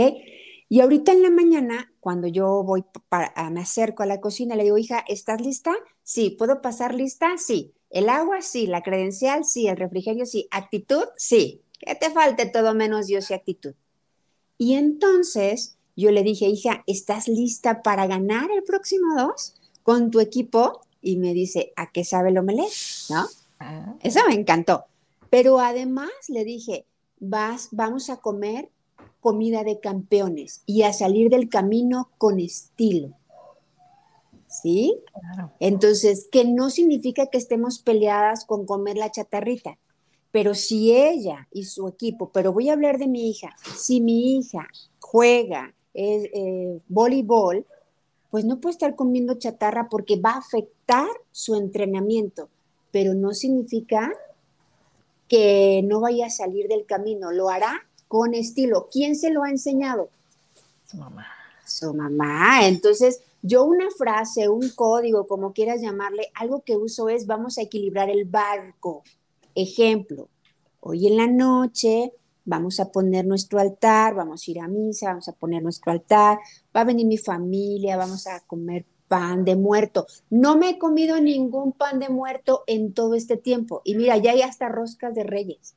Y 0.68 0.80
ahorita 0.80 1.12
en 1.12 1.22
la 1.22 1.30
mañana, 1.30 1.92
cuando 2.00 2.28
yo 2.28 2.62
voy, 2.62 2.84
para, 3.08 3.32
me 3.50 3.60
acerco 3.60 4.02
a 4.02 4.06
la 4.06 4.20
cocina, 4.20 4.54
le 4.54 4.64
digo, 4.64 4.76
hija, 4.76 5.02
¿estás 5.08 5.40
lista? 5.40 5.72
Sí, 6.02 6.30
¿puedo 6.30 6.60
pasar 6.60 6.94
lista? 6.94 7.38
Sí. 7.38 7.72
¿El 7.88 8.10
agua? 8.10 8.42
Sí. 8.42 8.66
¿La 8.66 8.82
credencial? 8.82 9.46
Sí. 9.46 9.66
¿El 9.66 9.78
refrigerio? 9.78 10.26
Sí. 10.26 10.46
¿Actitud? 10.50 11.04
Sí. 11.16 11.62
que 11.78 11.94
te 11.94 12.10
falte 12.10 12.44
todo 12.46 12.74
menos 12.74 13.06
Dios 13.06 13.30
y 13.30 13.34
actitud. 13.34 13.74
Y 14.58 14.74
entonces 14.74 15.77
yo 16.02 16.12
le 16.12 16.22
dije, 16.22 16.46
hija, 16.46 16.84
¿estás 16.86 17.26
lista 17.26 17.82
para 17.82 18.06
ganar 18.06 18.50
el 18.52 18.62
próximo 18.62 19.16
dos 19.16 19.54
con 19.82 20.10
tu 20.12 20.20
equipo? 20.20 20.82
Y 21.02 21.16
me 21.16 21.34
dice, 21.34 21.72
¿a 21.74 21.90
qué 21.90 22.04
sabe 22.04 22.30
lo 22.30 22.44
melé? 22.44 22.66
¿No? 23.10 23.26
Ah. 23.58 23.94
Eso 24.02 24.20
me 24.28 24.34
encantó. 24.34 24.84
Pero 25.28 25.58
además 25.58 26.10
le 26.28 26.44
dije, 26.44 26.86
vas, 27.18 27.68
vamos 27.72 28.10
a 28.10 28.18
comer 28.18 28.70
comida 29.20 29.64
de 29.64 29.80
campeones 29.80 30.62
y 30.66 30.82
a 30.82 30.92
salir 30.92 31.30
del 31.30 31.48
camino 31.48 32.10
con 32.16 32.38
estilo. 32.38 33.14
¿Sí? 34.46 34.96
Entonces, 35.60 36.28
que 36.30 36.44
no 36.44 36.70
significa 36.70 37.26
que 37.26 37.38
estemos 37.38 37.80
peleadas 37.80 38.44
con 38.44 38.66
comer 38.66 38.96
la 38.96 39.10
chatarrita, 39.10 39.78
pero 40.30 40.54
si 40.54 40.92
ella 40.94 41.48
y 41.52 41.64
su 41.64 41.88
equipo, 41.88 42.30
pero 42.32 42.52
voy 42.52 42.68
a 42.70 42.72
hablar 42.72 42.98
de 42.98 43.08
mi 43.08 43.28
hija, 43.28 43.56
si 43.76 44.00
mi 44.00 44.38
hija 44.38 44.68
juega 45.00 45.74
eh, 45.98 46.80
voleibol, 46.88 47.66
pues 48.30 48.44
no 48.44 48.60
puede 48.60 48.72
estar 48.72 48.94
comiendo 48.94 49.34
chatarra 49.34 49.88
porque 49.88 50.20
va 50.20 50.32
a 50.32 50.38
afectar 50.38 51.08
su 51.32 51.56
entrenamiento, 51.56 52.48
pero 52.90 53.14
no 53.14 53.32
significa 53.32 54.12
que 55.28 55.82
no 55.84 56.00
vaya 56.00 56.26
a 56.26 56.30
salir 56.30 56.68
del 56.68 56.86
camino, 56.86 57.32
lo 57.32 57.48
hará 57.48 57.86
con 58.06 58.34
estilo. 58.34 58.88
¿Quién 58.90 59.16
se 59.16 59.30
lo 59.30 59.42
ha 59.42 59.50
enseñado? 59.50 60.08
Su 60.86 60.96
mamá. 60.96 61.26
Su 61.66 61.92
mamá. 61.92 62.66
Entonces, 62.66 63.20
yo 63.42 63.64
una 63.64 63.90
frase, 63.90 64.48
un 64.48 64.70
código, 64.70 65.26
como 65.26 65.52
quieras 65.52 65.82
llamarle, 65.82 66.30
algo 66.34 66.62
que 66.62 66.76
uso 66.76 67.08
es 67.08 67.26
vamos 67.26 67.58
a 67.58 67.62
equilibrar 67.62 68.08
el 68.08 68.24
barco. 68.24 69.02
Ejemplo, 69.54 70.28
hoy 70.80 71.06
en 71.06 71.16
la 71.16 71.26
noche 71.26 72.12
vamos 72.48 72.80
a 72.80 72.90
poner 72.90 73.26
nuestro 73.26 73.60
altar, 73.60 74.14
vamos 74.14 74.46
a 74.46 74.50
ir 74.50 74.60
a 74.60 74.68
misa, 74.68 75.10
vamos 75.10 75.28
a 75.28 75.32
poner 75.32 75.62
nuestro 75.62 75.92
altar, 75.92 76.38
va 76.74 76.80
a 76.80 76.84
venir 76.84 77.06
mi 77.06 77.18
familia, 77.18 77.98
vamos 77.98 78.26
a 78.26 78.40
comer 78.40 78.86
pan 79.06 79.44
de 79.44 79.54
muerto. 79.54 80.06
No 80.30 80.56
me 80.56 80.70
he 80.70 80.78
comido 80.78 81.20
ningún 81.20 81.72
pan 81.72 81.98
de 81.98 82.08
muerto 82.08 82.64
en 82.66 82.94
todo 82.94 83.14
este 83.14 83.36
tiempo. 83.36 83.82
Y 83.84 83.96
mira, 83.96 84.16
ya 84.16 84.30
hay 84.30 84.40
hasta 84.40 84.68
roscas 84.68 85.14
de 85.14 85.24
reyes. 85.24 85.74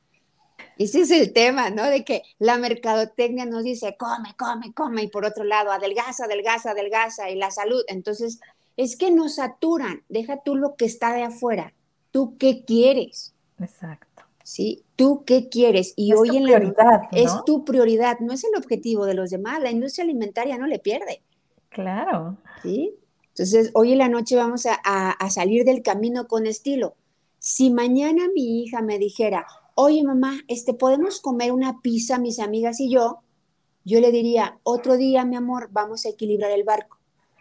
Ese 0.77 1.01
es 1.01 1.11
el 1.11 1.33
tema, 1.33 1.69
¿no? 1.69 1.85
De 1.85 2.05
que 2.05 2.23
la 2.39 2.57
mercadotecnia 2.57 3.45
nos 3.45 3.63
dice, 3.63 3.97
come, 3.97 4.33
come, 4.37 4.73
come, 4.73 5.03
y 5.03 5.07
por 5.09 5.25
otro 5.25 5.43
lado, 5.43 5.71
adelgaza, 5.71 6.25
adelgaza, 6.25 6.71
adelgaza, 6.71 7.29
y 7.29 7.35
la 7.35 7.51
salud. 7.51 7.83
Entonces, 7.87 8.39
es 8.77 8.95
que 8.95 9.11
nos 9.11 9.35
saturan. 9.35 10.03
Deja 10.07 10.41
tú 10.41 10.55
lo 10.55 10.75
que 10.75 10.85
está 10.85 11.13
de 11.13 11.23
afuera. 11.23 11.73
¿Tú 12.11 12.37
qué 12.37 12.63
quieres? 12.63 13.33
Exacto. 13.59 14.23
¿Sí? 14.43 14.83
¿Tú 15.01 15.23
qué 15.25 15.49
quieres? 15.49 15.93
Y 15.95 16.13
hoy 16.13 16.37
en 16.37 16.45
la 16.45 17.07
es 17.11 17.31
tu 17.43 17.65
prioridad, 17.65 18.19
no 18.19 18.33
es 18.33 18.43
el 18.43 18.55
objetivo 18.55 19.05
de 19.05 19.15
los 19.15 19.31
demás. 19.31 19.59
La 19.59 19.71
industria 19.71 20.03
alimentaria 20.03 20.59
no 20.59 20.67
le 20.67 20.77
pierde. 20.77 21.23
Claro. 21.69 22.37
¿Sí? 22.61 22.93
Entonces, 23.29 23.71
hoy 23.73 23.93
en 23.93 23.97
la 23.97 24.09
noche 24.09 24.35
vamos 24.35 24.67
a, 24.67 24.75
a 24.75 25.29
salir 25.31 25.65
del 25.65 25.81
camino 25.81 26.27
con 26.27 26.45
estilo. 26.45 26.93
Si 27.39 27.71
mañana 27.71 28.27
mi 28.35 28.61
hija 28.61 28.83
me 28.83 28.99
dijera, 28.99 29.47
oye 29.73 30.03
mamá, 30.03 30.41
este, 30.47 30.75
¿podemos 30.75 31.19
comer 31.19 31.51
una 31.51 31.81
pizza 31.81 32.19
mis 32.19 32.37
amigas 32.37 32.79
y 32.79 32.91
yo? 32.91 33.21
Yo 33.83 34.01
le 34.01 34.11
diría, 34.11 34.59
otro 34.61 34.97
día, 34.97 35.25
mi 35.25 35.35
amor, 35.35 35.69
vamos 35.71 36.05
a 36.05 36.09
equilibrar 36.09 36.51
el 36.51 36.63
barco, 36.63 36.99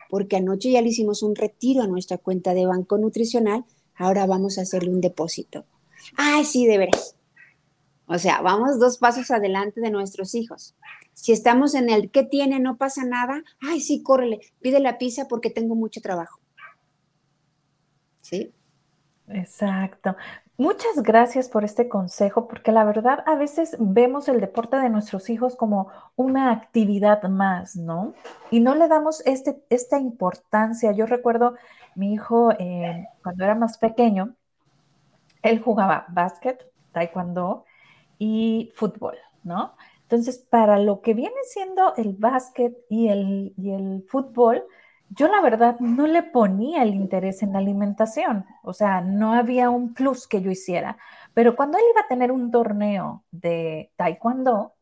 porque 0.09 0.37
anoche 0.37 0.71
ya 0.71 0.81
le 0.81 0.89
hicimos 0.89 1.23
un 1.23 1.35
retiro 1.35 1.83
a 1.83 1.87
nuestra 1.87 2.17
cuenta 2.17 2.55
de 2.55 2.65
banco 2.65 2.97
nutricional, 2.97 3.67
ahora 3.95 4.25
vamos 4.25 4.57
a 4.57 4.63
hacerle 4.63 4.89
un 4.89 5.03
depósito. 5.03 5.67
Ay, 6.17 6.47
sí, 6.47 6.65
de 6.65 6.79
veras. 6.79 7.17
O 8.13 8.19
sea, 8.19 8.41
vamos 8.43 8.81
dos 8.81 8.99
pasos 8.99 9.31
adelante 9.31 9.81
de 9.81 9.89
nuestros 9.93 10.35
hijos. 10.35 10.75
Si 11.13 11.31
estamos 11.31 11.77
en 11.77 11.89
el 11.91 12.11
¿qué 12.11 12.25
tiene? 12.25 12.59
No 12.59 12.77
pasa 12.77 13.05
nada. 13.05 13.45
Ay, 13.61 13.81
sí, 13.81 14.03
córrele, 14.03 14.41
pide 14.61 14.81
la 14.81 14.99
pizza 14.99 15.29
porque 15.29 15.49
tengo 15.49 15.77
mucho 15.77 16.01
trabajo. 16.01 16.41
¿Sí? 18.21 18.53
Exacto. 19.29 20.17
Muchas 20.57 21.05
gracias 21.05 21.49
por 21.49 21.63
este 21.63 21.89
consejo, 21.89 22.49
porque 22.49 22.73
la 22.73 22.83
verdad 22.83 23.23
a 23.27 23.37
veces 23.37 23.77
vemos 23.79 24.27
el 24.27 24.41
deporte 24.41 24.77
de 24.77 24.91
nuestros 24.91 25.31
hijos 25.31 25.55
como 25.55 25.89
una 26.17 26.51
actividad 26.51 27.23
más, 27.29 27.77
¿no? 27.77 28.15
Y 28.51 28.59
no 28.59 28.75
le 28.75 28.89
damos 28.89 29.23
este, 29.25 29.63
esta 29.71 30.01
importancia. 30.01 30.91
Yo 30.91 31.07
recuerdo 31.07 31.55
mi 31.95 32.13
hijo 32.13 32.51
eh, 32.59 33.07
cuando 33.23 33.45
era 33.45 33.55
más 33.55 33.79
pequeño, 33.79 34.35
él 35.43 35.63
jugaba 35.63 36.07
básquet, 36.09 36.67
taekwondo 36.91 37.67
y 38.21 38.71
fútbol, 38.77 39.17
¿no? 39.43 39.75
Entonces, 40.03 40.39
para 40.39 40.79
lo 40.79 41.01
que 41.01 41.15
viene 41.15 41.35
siendo 41.45 41.95
el 41.97 42.15
básquet 42.15 42.77
y 42.89 43.09
el, 43.09 43.55
y 43.57 43.73
el 43.73 44.05
fútbol, 44.09 44.65
yo 45.09 45.29
la 45.29 45.41
verdad 45.41 45.81
no 45.81 46.07
le 46.07 46.23
ponía 46.23 46.83
el 46.83 46.95
interés 46.95 47.43
en 47.43 47.53
la 47.53 47.59
alimentación, 47.59 48.45
o 48.63 48.73
sea, 48.73 49.01
no 49.01 49.35
había 49.35 49.71
un 49.71 49.95
plus 49.95 50.29
que 50.29 50.43
yo 50.43 50.51
hiciera, 50.51 50.99
pero 51.35 51.57
cuando 51.57 51.79
él 51.79 51.85
iba 51.91 52.03
a 52.03 52.09
tener 52.09 52.31
un 52.33 52.51
torneo 52.51 53.25
de 53.33 53.91
taekwondo, 53.97 54.75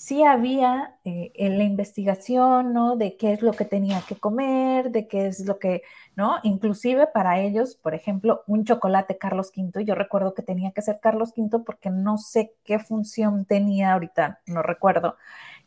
sí 0.00 0.24
había 0.24 0.96
eh, 1.04 1.30
en 1.34 1.58
la 1.58 1.64
investigación, 1.64 2.72
¿no? 2.72 2.96
De 2.96 3.18
qué 3.18 3.34
es 3.34 3.42
lo 3.42 3.52
que 3.52 3.66
tenía 3.66 4.00
que 4.08 4.16
comer, 4.16 4.92
de 4.92 5.06
qué 5.06 5.26
es 5.26 5.40
lo 5.46 5.58
que, 5.58 5.82
¿no? 6.16 6.38
Inclusive 6.42 7.06
para 7.08 7.38
ellos, 7.40 7.74
por 7.76 7.94
ejemplo, 7.94 8.42
un 8.46 8.64
chocolate 8.64 9.18
Carlos 9.18 9.52
V, 9.54 9.84
yo 9.84 9.94
recuerdo 9.94 10.32
que 10.32 10.40
tenía 10.40 10.72
que 10.72 10.80
ser 10.80 11.00
Carlos 11.00 11.34
V 11.36 11.58
porque 11.66 11.90
no 11.90 12.16
sé 12.16 12.54
qué 12.64 12.78
función 12.78 13.44
tenía 13.44 13.92
ahorita, 13.92 14.40
no 14.46 14.62
recuerdo, 14.62 15.16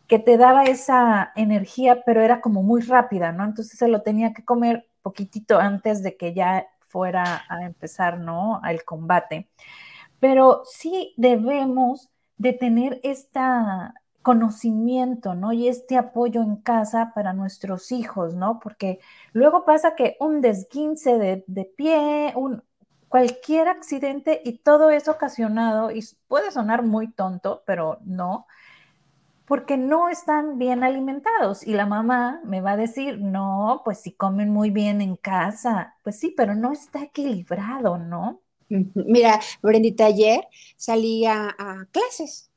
que 0.08 0.17
te 0.17 0.38
daba 0.38 0.63
esa 0.63 1.32
energía, 1.36 2.02
pero 2.04 2.22
era 2.22 2.41
como 2.41 2.63
muy 2.63 2.82
rápida, 2.82 3.32
¿no? 3.34 3.43
Entonces 3.46 3.78
se 3.78 3.88
lo 3.88 4.02
tenía 4.02 4.34
que 4.34 4.43
comer 4.43 4.88
poquitito 5.04 5.60
antes 5.60 6.02
de 6.02 6.17
que 6.17 6.34
ya 6.34 6.65
fuera 6.88 7.43
a 7.50 7.65
empezar, 7.65 8.17
¿no? 8.17 8.60
Al 8.63 8.84
combate. 8.84 9.48
Pero 10.19 10.63
sí 10.65 11.13
debemos 11.17 12.10
de 12.38 12.54
tener 12.54 13.00
este 13.04 13.39
conocimiento, 14.24 15.36
¿no? 15.36 15.54
Y 15.54 15.68
este 15.68 15.98
apoyo 15.98 16.42
en 16.42 16.56
casa 16.56 17.12
para 17.14 17.34
nuestros 17.34 17.92
hijos, 17.92 18.34
¿no? 18.34 18.60
Porque 18.60 19.00
luego 19.34 19.66
pasa 19.66 19.96
que 19.96 20.18
un 20.20 20.42
desguince 20.42 21.20
de, 21.20 21.44
de 21.48 21.66
pie, 21.66 22.34
un, 22.36 22.64
cualquier 23.14 23.68
accidente 23.68 24.42
y 24.44 24.58
todo 24.58 24.90
es 24.90 25.08
ocasionado, 25.08 25.92
y 25.92 26.04
puede 26.28 26.50
sonar 26.50 26.82
muy 26.82 27.12
tonto, 27.12 27.62
pero 27.68 28.00
no, 28.06 28.48
porque 29.46 29.78
no 29.78 30.10
están 30.10 30.58
bien 30.58 30.84
alimentados. 30.84 31.68
Y 31.68 31.74
la 31.74 31.86
mamá 31.86 32.42
me 32.44 32.62
va 32.62 32.72
a 32.72 32.78
decir, 32.78 33.20
no, 33.22 33.84
pues 33.86 34.00
si 34.00 34.14
comen 34.14 34.50
muy 34.50 34.72
bien 34.72 35.00
en 35.00 35.16
casa, 35.16 35.96
pues 36.04 36.18
sí, 36.18 36.34
pero 36.36 36.56
no 36.56 36.72
está 36.72 37.04
equilibrado, 37.04 38.00
¿no? 38.00 38.42
Mira, 38.96 39.40
Brendita, 39.62 40.06
ayer 40.06 40.48
salí 40.76 41.26
a, 41.28 41.56
clases 41.92 42.50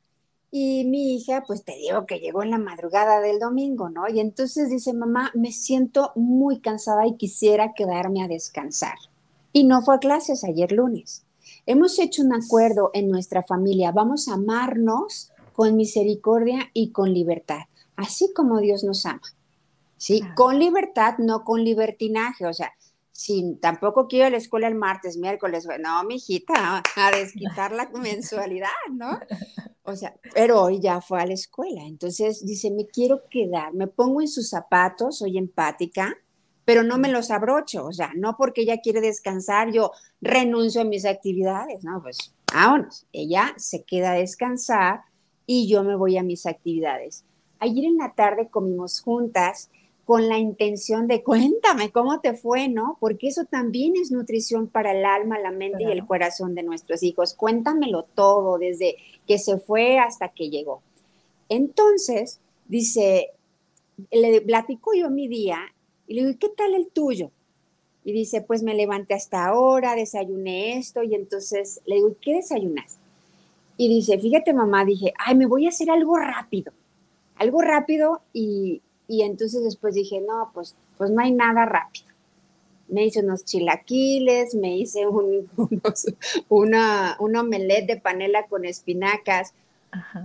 y 0.51 0.85
mi 0.85 1.17
hija, 1.17 1.45
pues 1.47 1.65
te 1.65 1.75
digo 1.75 2.07
que 2.07 2.19
llegó 2.19 2.43
en 2.43 2.51
la 2.51 2.59
madrugada 2.59 3.21
del 3.21 3.39
domingo, 3.39 3.89
¿no? 3.89 4.09
Y 4.09 4.21
entonces 4.21 4.71
dice, 4.71 4.93
mamá, 4.93 5.31
me 5.35 5.53
siento 5.53 6.13
muy 6.15 6.61
cansada 6.61 7.07
y 7.07 7.17
quisiera 7.17 7.75
quedarme 7.75 8.23
a 8.23 8.29
descansar. 8.29 8.97
Y 9.53 9.65
no 9.65 9.83
fue 9.83 9.97
a 9.97 9.99
clases 9.99 10.45
ayer 10.45 10.73
lunes. 10.73 11.25
Hemos 11.67 11.99
hecho 11.99 12.23
un 12.23 12.33
acuerdo 12.33 12.91
en 12.95 13.09
nuestra 13.09 13.43
familia, 13.43 13.93
vamos 13.93 14.29
a 14.29 14.35
amarnos 14.35 15.33
con 15.53 15.77
misericordia 15.77 16.71
y 16.73 16.91
con 16.91 17.13
libertad, 17.13 17.63
así 17.97 18.33
como 18.35 18.61
Dios 18.61 18.85
nos 18.85 19.05
ama. 19.07 19.23
¿Sí? 19.99 20.23
Con 20.35 20.59
libertad, 20.59 21.15
no 21.19 21.43
con 21.43 21.65
libertinaje, 21.65 22.45
o 22.47 22.53
sea, 22.53 22.73
sin, 23.17 23.59
tampoco 23.61 24.07
quiero 24.09 24.25
ir 24.25 24.29
a 24.29 24.31
la 24.31 24.37
escuela 24.37 24.69
el 24.69 24.75
martes, 24.75 25.17
miércoles, 25.17 25.67
no, 25.81 26.05
mi 26.05 26.17
hijita, 26.17 26.83
a 26.97 27.11
desquitar 27.11 27.73
la 27.73 27.89
mensualidad, 27.91 28.69
¿no? 28.93 29.19
O 29.83 29.97
sea, 29.97 30.15
pero 30.35 30.63
hoy 30.63 30.81
ya 30.81 31.01
fue 31.01 31.21
a 31.21 31.27
la 31.27 31.35
escuela, 31.35 31.83
entonces 31.87 32.45
dice, 32.45 32.71
me 32.71 32.87
quiero 32.87 33.23
quedar, 33.31 33.73
me 33.73 33.87
pongo 33.87 34.21
en 34.21 34.29
sus 34.29 34.49
zapatos, 34.49 35.19
soy 35.19 35.39
empática, 35.39 36.15
pero 36.65 36.83
no 36.83 36.99
me 36.99 37.09
los 37.09 37.31
abrocho, 37.31 37.87
o 37.87 37.93
sea, 37.93 38.13
no 38.17 38.37
porque 38.37 38.63
ella 38.63 38.81
quiere 38.83 39.01
descansar, 39.01 39.71
yo 39.73 39.93
renuncio 40.21 40.81
a 40.81 40.85
mis 40.85 41.05
actividades, 41.05 41.85
no, 41.85 42.03
pues 42.03 42.35
vámonos, 42.53 43.07
ella 43.13 43.55
se 43.57 43.85
queda 43.85 44.13
a 44.13 44.17
descansar, 44.17 45.01
y 45.47 45.69
yo 45.69 45.85
me 45.85 45.97
voy 45.97 46.19
a 46.19 46.23
mis 46.23 46.45
actividades. 46.45 47.25
Ayer 47.59 47.85
en 47.85 47.97
la 47.97 48.13
tarde 48.15 48.49
comimos 48.51 49.01
juntas 49.01 49.71
con 50.07 50.29
la 50.29 50.39
intención 50.39 51.09
de 51.09 51.25
cuéntame 51.25 51.91
cómo 51.91 52.21
te 52.21 52.33
fue, 52.33 52.69
¿no? 52.69 52.97
Porque 53.01 53.27
eso 53.27 53.45
también 53.45 53.95
es 53.97 54.13
nutrición 54.13 54.69
para 54.69 54.97
el 54.97 55.05
alma, 55.05 55.37
la 55.41 55.51
mente 55.51 55.83
y 55.83 55.91
el 55.91 56.07
corazón 56.07 56.55
de 56.55 56.63
nuestros 56.63 57.03
hijos. 57.03 57.35
Cuéntamelo 57.35 58.05
todo, 58.15 58.57
desde 58.57 58.97
que 59.27 59.41
se 59.41 59.59
fue 59.59 59.99
hasta 59.99 60.29
que 60.29 60.49
llegó. 60.49 60.81
Entonces, 61.49 62.39
dice, 62.69 63.31
le 64.13 64.41
platico 64.43 64.95
yo 64.95 65.11
mi 65.11 65.27
día 65.27 65.59
y 66.07 66.15
le 66.15 66.27
digo, 66.27 66.39
¿qué 66.39 66.51
tal 66.51 66.75
el 66.75 66.87
tuyo? 66.87 67.33
Y 68.05 68.13
dice, 68.13 68.43
pues 68.43 68.63
me 68.63 68.75
levanté 68.75 69.15
hasta 69.15 69.45
ahora, 69.45 69.97
desayuné 69.97 70.79
esto 70.79 71.03
y 71.03 71.17
entonces 71.17 71.81
le 71.85 71.97
digo, 71.97 72.15
¿qué 72.21 72.35
desayunas? 72.35 72.99
Y 73.77 73.89
dice, 73.89 74.21
fíjate 74.21 74.55
mamá, 74.55 74.85
dije, 74.85 75.13
ay, 75.19 75.35
me 75.35 75.47
voy 75.47 75.67
a 75.67 75.71
hacer 75.71 75.91
algo 75.91 76.17
rápido, 76.17 76.73
algo 77.35 77.61
rápido 77.61 78.21
y, 78.33 78.83
y 79.09 79.23
entonces 79.23 79.63
después 79.63 79.95
dije, 79.95 80.21
no, 80.21 80.51
pues, 80.53 80.75
pues 80.97 81.11
no 81.11 81.21
hay 81.23 81.33
nada 81.33 81.65
rápido. 81.65 82.07
Me 82.89 83.05
hice 83.05 83.21
unos 83.21 83.45
chilaquiles, 83.45 84.55
me 84.55 84.77
hice 84.77 85.07
un, 85.07 85.49
una, 86.49 87.17
un 87.19 87.37
omelette 87.37 87.87
de 87.87 88.01
panela 88.01 88.47
con 88.47 88.65
espinacas. 88.65 89.55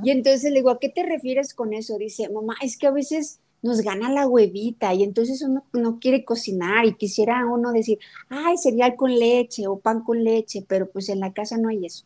Y 0.03 0.11
entonces 0.11 0.51
le 0.51 0.59
digo, 0.59 0.69
¿a 0.69 0.79
qué 0.79 0.89
te 0.89 1.03
refieres 1.03 1.53
con 1.53 1.73
eso? 1.73 1.97
Dice, 1.97 2.27
mamá, 2.29 2.55
es 2.61 2.77
que 2.77 2.87
a 2.87 2.91
veces 2.91 3.39
nos 3.61 3.81
gana 3.81 4.11
la 4.11 4.27
huevita 4.27 4.93
y 4.93 5.03
entonces 5.03 5.41
uno 5.43 5.63
no 5.71 5.99
quiere 5.99 6.25
cocinar 6.25 6.85
y 6.85 6.95
quisiera 6.95 7.45
uno 7.45 7.71
decir, 7.71 7.99
ay, 8.29 8.57
cereal 8.57 8.95
con 8.95 9.17
leche 9.17 9.67
o 9.67 9.79
pan 9.79 10.03
con 10.03 10.23
leche, 10.23 10.65
pero 10.67 10.89
pues 10.89 11.09
en 11.09 11.19
la 11.19 11.31
casa 11.31 11.57
no 11.57 11.69
hay 11.69 11.85
eso. 11.85 12.05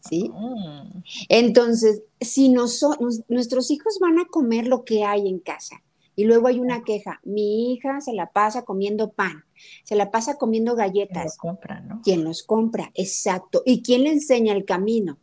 ¿Sí? 0.00 0.30
Mm. 0.32 1.02
Entonces, 1.28 2.02
si 2.20 2.48
nuestros 2.50 3.70
hijos 3.70 3.98
van 4.00 4.18
a 4.18 4.26
comer 4.26 4.66
lo 4.66 4.84
que 4.84 5.04
hay 5.04 5.28
en 5.28 5.38
casa 5.40 5.82
y 6.14 6.24
luego 6.24 6.48
hay 6.48 6.60
una 6.60 6.82
queja, 6.82 7.20
mi 7.24 7.72
hija 7.72 8.00
se 8.00 8.12
la 8.12 8.30
pasa 8.30 8.64
comiendo 8.64 9.10
pan, 9.10 9.44
se 9.84 9.96
la 9.96 10.10
pasa 10.10 10.36
comiendo 10.36 10.74
galletas. 10.74 11.14
¿Quién 11.14 11.24
los 11.24 11.36
compra, 11.36 11.80
no? 11.80 12.00
¿Quién 12.02 12.24
los 12.24 12.42
compra? 12.42 12.90
Exacto. 12.94 13.62
¿Y 13.64 13.82
quién 13.82 14.04
le 14.04 14.12
enseña 14.12 14.52
el 14.52 14.64
camino? 14.64 15.18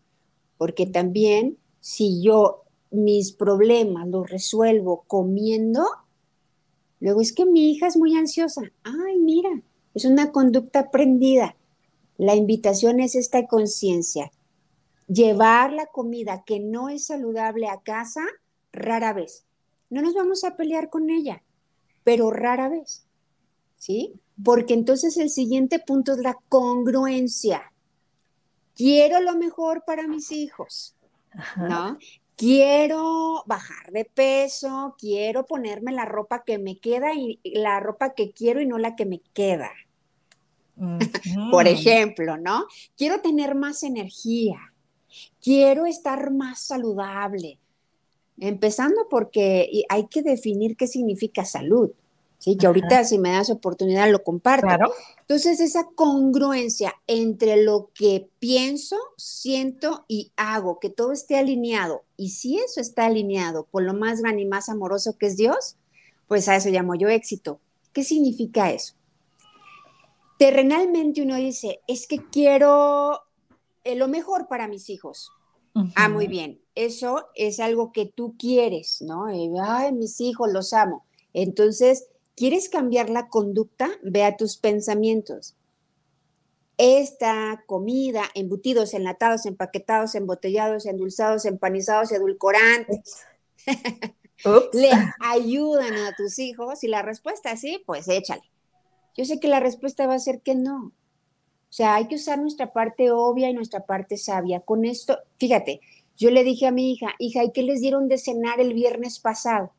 Porque 0.57 0.85
también 0.85 1.57
si 1.79 2.21
yo 2.21 2.63
mis 2.91 3.31
problemas 3.31 4.07
los 4.07 4.29
resuelvo 4.29 5.03
comiendo, 5.07 5.83
luego 6.99 7.21
es 7.21 7.33
que 7.33 7.45
mi 7.45 7.71
hija 7.71 7.87
es 7.87 7.97
muy 7.97 8.15
ansiosa. 8.15 8.61
Ay, 8.83 9.19
mira, 9.19 9.61
es 9.93 10.05
una 10.05 10.31
conducta 10.31 10.79
aprendida. 10.79 11.55
La 12.17 12.35
invitación 12.35 12.99
es 12.99 13.15
esta 13.15 13.47
conciencia. 13.47 14.31
Llevar 15.07 15.71
la 15.73 15.85
comida 15.87 16.43
que 16.45 16.59
no 16.59 16.89
es 16.89 17.05
saludable 17.07 17.67
a 17.67 17.81
casa, 17.81 18.21
rara 18.71 19.13
vez. 19.13 19.45
No 19.89 20.01
nos 20.01 20.13
vamos 20.13 20.43
a 20.43 20.55
pelear 20.55 20.89
con 20.89 21.09
ella, 21.09 21.43
pero 22.03 22.31
rara 22.31 22.69
vez. 22.69 23.05
¿Sí? 23.77 24.13
Porque 24.43 24.73
entonces 24.73 25.17
el 25.17 25.29
siguiente 25.29 25.79
punto 25.79 26.13
es 26.13 26.19
la 26.19 26.37
congruencia. 26.49 27.71
Quiero 28.75 29.21
lo 29.21 29.35
mejor 29.35 29.83
para 29.85 30.07
mis 30.07 30.31
hijos, 30.31 30.95
¿no? 31.55 31.97
quiero 32.35 33.43
bajar 33.45 33.91
de 33.91 34.05
peso, 34.05 34.95
quiero 34.97 35.45
ponerme 35.45 35.91
la 35.91 36.05
ropa 36.05 36.43
que 36.43 36.57
me 36.57 36.77
queda 36.77 37.13
y 37.13 37.39
la 37.43 37.79
ropa 37.79 38.13
que 38.13 38.31
quiero 38.31 38.61
y 38.61 38.65
no 38.65 38.77
la 38.77 38.95
que 38.95 39.05
me 39.05 39.21
queda. 39.33 39.71
Por 41.51 41.67
ejemplo, 41.67 42.37
¿no? 42.37 42.65
Quiero 42.97 43.21
tener 43.21 43.55
más 43.55 43.83
energía, 43.83 44.73
quiero 45.45 45.85
estar 45.85 46.31
más 46.31 46.59
saludable. 46.59 47.59
Empezando 48.39 49.07
porque 49.09 49.83
hay 49.87 50.07
que 50.07 50.23
definir 50.23 50.75
qué 50.75 50.87
significa 50.87 51.45
salud. 51.45 51.91
Sí, 52.39 52.57
que 52.57 52.65
ahorita 52.67 53.03
si 53.05 53.17
me 53.17 53.31
das 53.31 53.49
oportunidad 53.49 54.11
lo 54.11 54.23
comparto. 54.23 54.91
Entonces, 55.21 55.59
esa 55.59 55.87
congruencia 55.95 56.95
entre 57.07 57.63
lo 57.63 57.91
que 57.93 58.27
pienso, 58.39 58.97
siento 59.17 60.03
y 60.07 60.31
hago, 60.35 60.79
que 60.79 60.89
todo 60.89 61.11
esté 61.11 61.37
alineado. 61.37 62.03
Y 62.17 62.29
si 62.31 62.57
eso 62.57 62.81
está 62.81 63.05
alineado 63.05 63.65
con 63.65 63.85
lo 63.85 63.93
más 63.93 64.21
grande 64.21 64.41
y 64.41 64.45
más 64.45 64.67
amoroso 64.67 65.15
que 65.17 65.27
es 65.27 65.37
Dios, 65.37 65.77
pues 66.27 66.49
a 66.49 66.55
eso 66.55 66.69
llamo 66.69 66.95
yo 66.95 67.07
éxito. 67.07 67.59
¿Qué 67.93 68.03
significa 68.03 68.71
eso? 68.71 68.95
Terrenalmente 70.37 71.21
uno 71.21 71.35
dice, 71.35 71.79
es 71.87 72.07
que 72.07 72.17
quiero 72.17 73.21
eh, 73.85 73.95
lo 73.95 74.07
mejor 74.07 74.47
para 74.47 74.67
mis 74.67 74.89
hijos. 74.89 75.31
Ah, 75.95 76.07
muy 76.07 76.27
bien. 76.27 76.61
Eso 76.73 77.27
es 77.35 77.59
algo 77.59 77.91
que 77.91 78.05
tú 78.05 78.35
quieres, 78.37 79.01
¿no? 79.01 79.25
Ay, 79.25 79.91
mis 79.91 80.21
hijos 80.21 80.51
los 80.51 80.71
amo. 80.71 81.05
Entonces, 81.33 82.07
¿Quieres 82.35 82.67
cambiar 82.67 83.09
la 83.09 83.29
conducta? 83.29 83.89
Ve 84.03 84.23
a 84.23 84.35
tus 84.35 84.57
pensamientos. 84.57 85.55
Esta 86.77 87.63
comida, 87.65 88.23
embutidos, 88.33 88.93
enlatados, 88.93 89.45
empaquetados, 89.45 90.15
embotellados, 90.15 90.85
endulzados, 90.85 91.45
empanizados 91.45 92.11
edulcorantes, 92.11 93.23
le 94.73 94.89
ayudan 95.21 95.93
a 95.95 96.13
tus 96.17 96.37
hijos. 96.39 96.83
Y 96.83 96.89
la 96.89 97.01
respuesta 97.01 97.51
es 97.51 97.61
sí, 97.61 97.81
pues 97.85 98.09
échale. 98.09 98.43
Yo 99.15 99.23
sé 99.23 99.39
que 99.39 99.47
la 99.47 99.61
respuesta 99.61 100.05
va 100.05 100.15
a 100.15 100.19
ser 100.19 100.41
que 100.41 100.55
no. 100.55 100.91
O 101.75 101.77
sea, 101.77 101.95
hay 101.95 102.07
que 102.07 102.15
usar 102.15 102.39
nuestra 102.39 102.71
parte 102.71 103.11
obvia 103.11 103.49
y 103.49 103.53
nuestra 103.53 103.85
parte 103.85 104.15
sabia. 104.15 104.61
Con 104.61 104.85
esto, 104.85 105.19
fíjate, 105.37 105.81
yo 106.15 106.31
le 106.31 106.45
dije 106.45 106.67
a 106.67 106.71
mi 106.71 106.93
hija, 106.93 107.15
hija, 107.19 107.43
¿y 107.43 107.51
qué 107.51 107.63
les 107.63 107.81
dieron 107.81 108.07
de 108.07 108.17
cenar 108.17 108.61
el 108.61 108.73
viernes 108.73 109.19
pasado? 109.19 109.73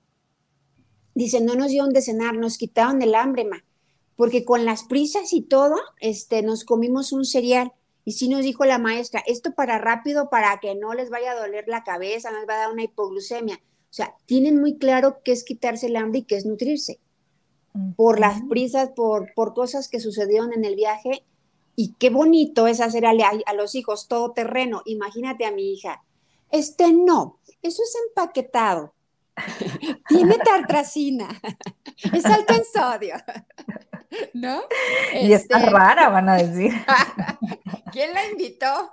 Dice, 1.15 1.41
no 1.41 1.55
nos 1.55 1.69
dieron 1.69 1.95
de 1.95 2.03
cenar, 2.03 2.37
nos 2.37 2.59
quitaron 2.59 3.01
el 3.01 3.15
hambre, 3.15 3.47
ma, 3.47 3.65
porque 4.15 4.45
con 4.45 4.67
las 4.67 4.85
prisas 4.85 5.33
y 5.33 5.41
todo, 5.41 5.77
este, 5.99 6.43
nos 6.43 6.65
comimos 6.65 7.13
un 7.13 7.25
cereal. 7.25 7.73
Y 8.05 8.13
sí 8.13 8.29
nos 8.29 8.43
dijo 8.43 8.67
la 8.67 8.77
maestra, 8.77 9.23
esto 9.27 9.55
para 9.55 9.79
rápido, 9.79 10.29
para 10.29 10.61
que 10.61 10.75
no 10.75 10.93
les 10.93 11.09
vaya 11.09 11.33
a 11.33 11.41
doler 11.41 11.65
la 11.67 11.83
cabeza, 11.83 12.31
no 12.31 12.41
les 12.41 12.47
va 12.47 12.57
a 12.57 12.59
dar 12.59 12.73
una 12.73 12.83
hipoglucemia. 12.83 13.57
O 13.57 13.95
sea, 13.97 14.15
tienen 14.27 14.61
muy 14.61 14.77
claro 14.77 15.21
qué 15.25 15.33
es 15.33 15.45
quitarse 15.45 15.87
el 15.87 15.97
hambre 15.97 16.19
y 16.19 16.25
qué 16.25 16.37
es 16.37 16.45
nutrirse. 16.45 17.01
Por 17.97 18.21
las 18.21 18.43
prisas, 18.51 18.91
por, 18.91 19.33
por 19.33 19.55
cosas 19.55 19.89
que 19.89 19.99
sucedieron 19.99 20.53
en 20.53 20.67
el 20.67 20.75
viaje. 20.75 21.25
Y 21.77 21.95
qué 21.99 22.11
bonito 22.11 22.67
es 22.67 22.81
hacer 22.81 23.07
a, 23.07 23.13
a 23.47 23.55
los 23.55 23.75
hijos 23.75 24.09
todo 24.09 24.33
terreno. 24.33 24.83
Imagínate 24.87 25.45
a 25.45 25.53
mi 25.53 25.73
hija. 25.73 26.03
Este 26.51 26.93
no, 26.93 27.39
eso 27.63 27.83
es 27.83 27.97
empaquetado. 28.09 28.95
Tiene 30.09 30.39
tartracina. 30.39 31.29
Es 32.13 32.27
alto 32.27 32.53
en 32.53 32.65
sodio. 32.65 33.15
¿No? 34.35 34.63
Y 35.15 35.33
está 35.33 35.59
este, 35.59 35.71
rara, 35.71 36.11
van 36.11 36.29
a 36.29 36.37
decir. 36.37 36.73
¿Quién 37.91 38.13
la 38.13 38.27
invitó? 38.27 38.93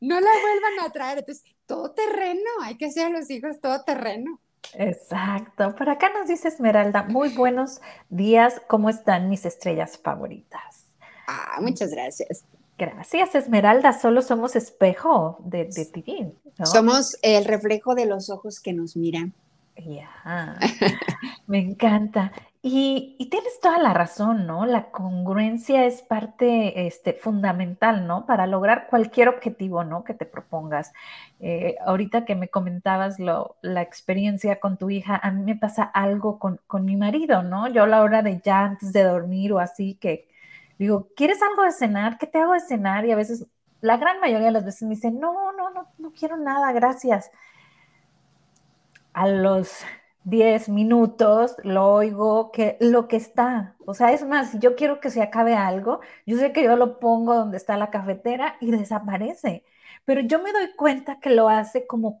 No 0.00 0.20
la 0.20 0.30
vuelvan 0.30 0.86
a 0.86 0.92
traer. 0.92 1.18
Entonces, 1.18 1.44
todo 1.66 1.90
terreno. 1.90 2.48
Hay 2.62 2.76
que 2.76 2.86
hacer 2.86 3.06
a 3.06 3.10
los 3.10 3.28
hijos 3.28 3.60
todo 3.60 3.82
terreno. 3.82 4.40
Exacto. 4.74 5.74
Por 5.74 5.90
acá 5.90 6.10
nos 6.10 6.28
dice 6.28 6.48
Esmeralda, 6.48 7.02
muy 7.02 7.30
buenos 7.30 7.80
días. 8.08 8.62
¿Cómo 8.68 8.88
están 8.88 9.28
mis 9.28 9.44
estrellas 9.44 9.98
favoritas? 9.98 10.81
Ah, 11.26 11.58
muchas 11.60 11.90
gracias. 11.90 12.44
Gracias, 12.78 13.34
Esmeralda. 13.34 13.92
Solo 13.92 14.22
somos 14.22 14.56
espejo 14.56 15.38
de, 15.44 15.66
de 15.66 15.84
ti. 15.86 16.32
Somos 16.64 17.16
el 17.22 17.44
reflejo 17.44 17.94
de 17.94 18.06
los 18.06 18.30
ojos 18.30 18.60
que 18.60 18.72
nos 18.72 18.96
miran. 18.96 19.34
Ya, 19.76 20.58
me 21.46 21.58
encanta. 21.58 22.32
Y, 22.64 23.16
tienes 23.30 23.58
toda 23.60 23.78
la 23.78 23.92
razón, 23.92 24.46
¿no? 24.46 24.66
La 24.66 24.90
congruencia 24.90 25.86
es 25.86 26.02
parte 26.02 26.86
este, 26.86 27.14
fundamental, 27.14 28.06
¿no? 28.06 28.26
Para 28.26 28.46
lograr 28.46 28.86
cualquier 28.88 29.28
objetivo, 29.28 29.82
¿no? 29.82 30.04
Que 30.04 30.14
te 30.14 30.26
propongas. 30.26 30.92
Eh, 31.40 31.76
ahorita 31.84 32.24
que 32.24 32.36
me 32.36 32.48
comentabas 32.48 33.18
lo, 33.18 33.56
la 33.62 33.82
experiencia 33.82 34.60
con 34.60 34.76
tu 34.76 34.90
hija, 34.90 35.18
a 35.20 35.30
mí 35.32 35.42
me 35.42 35.56
pasa 35.56 35.82
algo 35.82 36.38
con, 36.38 36.60
con 36.66 36.84
mi 36.84 36.96
marido, 36.96 37.42
¿no? 37.42 37.66
Yo 37.68 37.84
a 37.84 37.88
la 37.88 38.02
hora 38.02 38.22
de 38.22 38.40
ya 38.44 38.60
antes 38.64 38.92
de 38.92 39.02
dormir 39.02 39.52
o 39.52 39.58
así, 39.58 39.94
que, 39.94 40.28
digo, 40.78 41.08
¿quieres 41.16 41.42
algo 41.42 41.62
de 41.62 41.72
cenar? 41.72 42.18
¿Qué 42.18 42.26
te 42.26 42.38
hago 42.38 42.54
de 42.54 42.60
cenar? 42.60 43.04
Y 43.06 43.12
a 43.12 43.16
veces, 43.16 43.46
la 43.80 43.96
gran 43.96 44.20
mayoría 44.20 44.46
de 44.48 44.52
las 44.52 44.64
veces 44.64 44.82
me 44.82 44.94
dicen, 44.94 45.18
no, 45.20 45.52
no, 45.52 45.70
no, 45.70 45.88
no 45.98 46.12
quiero 46.12 46.36
nada, 46.36 46.72
gracias. 46.72 47.30
A 49.12 49.26
los 49.28 49.84
10 50.24 50.68
minutos 50.68 51.56
lo 51.64 51.92
oigo 51.92 52.50
que 52.52 52.76
lo 52.80 53.08
que 53.08 53.16
está, 53.16 53.76
o 53.86 53.94
sea, 53.94 54.12
es 54.12 54.24
más, 54.24 54.58
yo 54.60 54.76
quiero 54.76 55.00
que 55.00 55.10
se 55.10 55.22
acabe 55.22 55.54
algo, 55.54 56.00
yo 56.26 56.38
sé 56.38 56.52
que 56.52 56.62
yo 56.64 56.76
lo 56.76 56.98
pongo 57.00 57.34
donde 57.34 57.56
está 57.56 57.76
la 57.76 57.90
cafetera 57.90 58.56
y 58.60 58.70
desaparece 58.70 59.64
pero 60.04 60.20
yo 60.20 60.42
me 60.42 60.52
doy 60.52 60.72
cuenta 60.76 61.20
que 61.20 61.30
lo 61.30 61.48
hace 61.48 61.86
como 61.86 62.20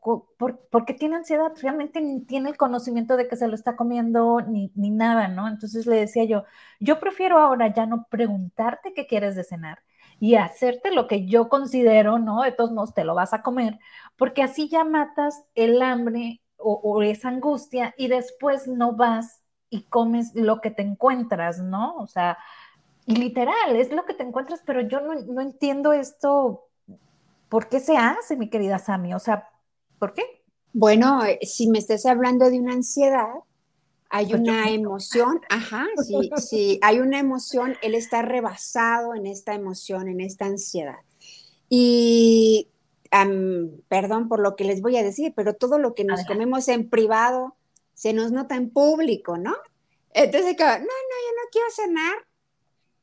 porque 0.70 0.94
tiene 0.94 1.16
ansiedad, 1.16 1.52
realmente 1.60 2.00
ni 2.00 2.20
tiene 2.24 2.50
el 2.50 2.56
conocimiento 2.56 3.16
de 3.16 3.28
que 3.28 3.36
se 3.36 3.48
lo 3.48 3.54
está 3.54 3.76
comiendo 3.76 4.40
ni, 4.40 4.70
ni 4.74 4.90
nada, 4.90 5.28
¿no? 5.28 5.48
Entonces 5.48 5.86
le 5.86 5.96
decía 5.96 6.24
yo, 6.24 6.44
yo 6.80 7.00
prefiero 7.00 7.38
ahora 7.38 7.72
ya 7.74 7.86
no 7.86 8.06
preguntarte 8.08 8.94
qué 8.94 9.06
quieres 9.06 9.34
de 9.36 9.44
cenar 9.44 9.82
y 10.20 10.36
hacerte 10.36 10.92
lo 10.92 11.08
que 11.08 11.26
yo 11.26 11.48
considero, 11.48 12.18
¿no? 12.18 12.42
De 12.42 12.52
todos 12.52 12.70
modos 12.72 12.94
te 12.94 13.04
lo 13.04 13.14
vas 13.14 13.34
a 13.34 13.42
comer, 13.42 13.78
porque 14.16 14.42
así 14.42 14.68
ya 14.68 14.84
matas 14.84 15.44
el 15.54 15.82
hambre 15.82 16.40
o, 16.64 17.02
esa 17.02 17.28
angustia 17.28 17.94
y 17.98 18.08
después 18.08 18.68
no 18.68 18.94
vas 18.94 19.42
y 19.68 19.84
comes 19.88 20.32
lo 20.34 20.60
que 20.60 20.70
te 20.70 20.82
encuentras, 20.82 21.58
¿no? 21.58 21.96
O 21.96 22.06
sea, 22.06 22.38
literal, 23.06 23.74
es 23.74 23.90
lo 23.92 24.04
que 24.04 24.14
te 24.14 24.22
encuentras, 24.22 24.62
pero 24.64 24.82
yo 24.82 25.00
no, 25.00 25.14
no 25.14 25.40
entiendo 25.40 25.92
esto 25.92 26.68
¿Por 27.52 27.68
qué 27.68 27.80
se 27.80 27.98
hace, 27.98 28.34
mi 28.34 28.48
querida 28.48 28.78
Sami? 28.78 29.12
O 29.12 29.18
sea, 29.18 29.50
¿por 29.98 30.14
qué? 30.14 30.22
Bueno, 30.72 31.22
eh, 31.22 31.38
si 31.42 31.68
me 31.68 31.78
estás 31.78 32.06
hablando 32.06 32.48
de 32.48 32.58
una 32.58 32.72
ansiedad, 32.72 33.28
hay 34.08 34.28
pues 34.28 34.40
una 34.40 34.70
emoción, 34.70 35.38
ajá, 35.50 35.84
sí, 36.02 36.30
sí, 36.38 36.78
hay 36.80 37.00
una 37.00 37.18
emoción, 37.18 37.76
él 37.82 37.94
está 37.94 38.22
rebasado 38.22 39.14
en 39.14 39.26
esta 39.26 39.52
emoción, 39.52 40.08
en 40.08 40.22
esta 40.22 40.46
ansiedad. 40.46 40.96
Y 41.68 42.70
perdón 43.88 44.30
por 44.30 44.40
lo 44.40 44.56
que 44.56 44.64
les 44.64 44.80
voy 44.80 44.96
a 44.96 45.02
decir, 45.02 45.34
pero 45.36 45.52
todo 45.52 45.78
lo 45.78 45.94
que 45.94 46.04
nos 46.04 46.24
comemos 46.24 46.68
en 46.68 46.88
privado 46.88 47.58
se 47.92 48.14
nos 48.14 48.32
nota 48.32 48.56
en 48.56 48.70
público, 48.70 49.36
¿no? 49.36 49.54
Entonces, 50.14 50.56
no, 50.58 50.66
no, 50.66 50.78
yo 50.78 50.80
no 50.80 51.50
quiero 51.52 51.68
cenar, 51.70 52.14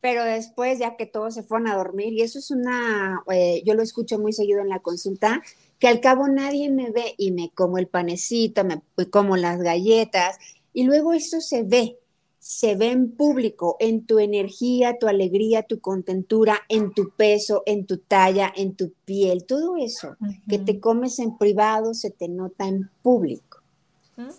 pero 0.01 0.23
después 0.23 0.79
ya 0.79 0.95
que 0.95 1.05
todos 1.05 1.33
se 1.33 1.43
fueron 1.43 1.67
a 1.67 1.75
dormir, 1.75 2.13
y 2.13 2.21
eso 2.21 2.39
es 2.39 2.51
una, 2.51 3.23
eh, 3.31 3.61
yo 3.65 3.73
lo 3.73 3.83
escucho 3.83 4.19
muy 4.19 4.33
seguido 4.33 4.61
en 4.61 4.69
la 4.69 4.79
consulta, 4.79 5.41
que 5.77 5.87
al 5.87 5.99
cabo 5.99 6.27
nadie 6.27 6.69
me 6.69 6.91
ve 6.91 7.15
y 7.17 7.31
me 7.31 7.51
como 7.51 7.77
el 7.77 7.87
panecito, 7.87 8.63
me 8.63 8.81
como 9.09 9.37
las 9.37 9.59
galletas, 9.59 10.37
y 10.73 10.83
luego 10.83 11.13
eso 11.13 11.41
se 11.41 11.63
ve, 11.63 11.97
se 12.39 12.75
ve 12.75 12.91
en 12.91 13.11
público, 13.11 13.75
en 13.79 14.05
tu 14.05 14.19
energía, 14.19 14.97
tu 14.97 15.07
alegría, 15.07 15.63
tu 15.63 15.81
contentura, 15.81 16.61
en 16.69 16.93
tu 16.93 17.11
peso, 17.11 17.63
en 17.65 17.85
tu 17.85 17.97
talla, 17.97 18.51
en 18.55 18.75
tu 18.75 18.93
piel, 19.05 19.45
todo 19.45 19.75
eso 19.75 20.15
que 20.47 20.57
te 20.59 20.79
comes 20.79 21.19
en 21.19 21.37
privado 21.37 21.93
se 21.93 22.11
te 22.11 22.29
nota 22.29 22.67
en 22.67 22.89
público. 23.01 23.48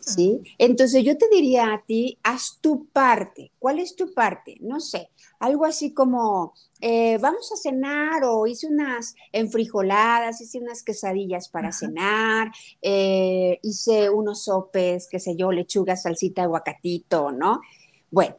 ¿Sí? 0.01 0.43
Entonces 0.59 1.05
yo 1.05 1.16
te 1.16 1.28
diría 1.31 1.72
a 1.72 1.83
ti, 1.85 2.18
haz 2.22 2.59
tu 2.61 2.87
parte. 2.87 3.53
¿Cuál 3.59 3.78
es 3.78 3.97
tu 3.97 4.12
parte? 4.12 4.57
No 4.61 4.81
sé, 4.81 5.11
algo 5.39 5.64
así 5.64 5.95
como, 5.95 6.53
eh, 6.81 7.18
vamos 7.18 7.51
a 7.53 7.57
cenar 7.57 8.24
o 8.24 8.47
hice 8.47 8.66
unas 8.66 9.14
enfrijoladas, 9.33 10.41
hice 10.41 10.59
unas 10.59 10.83
quesadillas 10.83 11.49
para 11.49 11.72
cenar, 11.72 12.51
eh, 12.83 13.59
hice 13.62 14.11
unos 14.11 14.45
sopes, 14.45 15.09
qué 15.11 15.18
sé 15.18 15.37
yo, 15.37 15.51
lechuga, 15.51 15.97
salsita, 15.97 16.43
aguacatito, 16.43 17.33
¿no? 17.33 17.61
Bueno, 18.11 18.37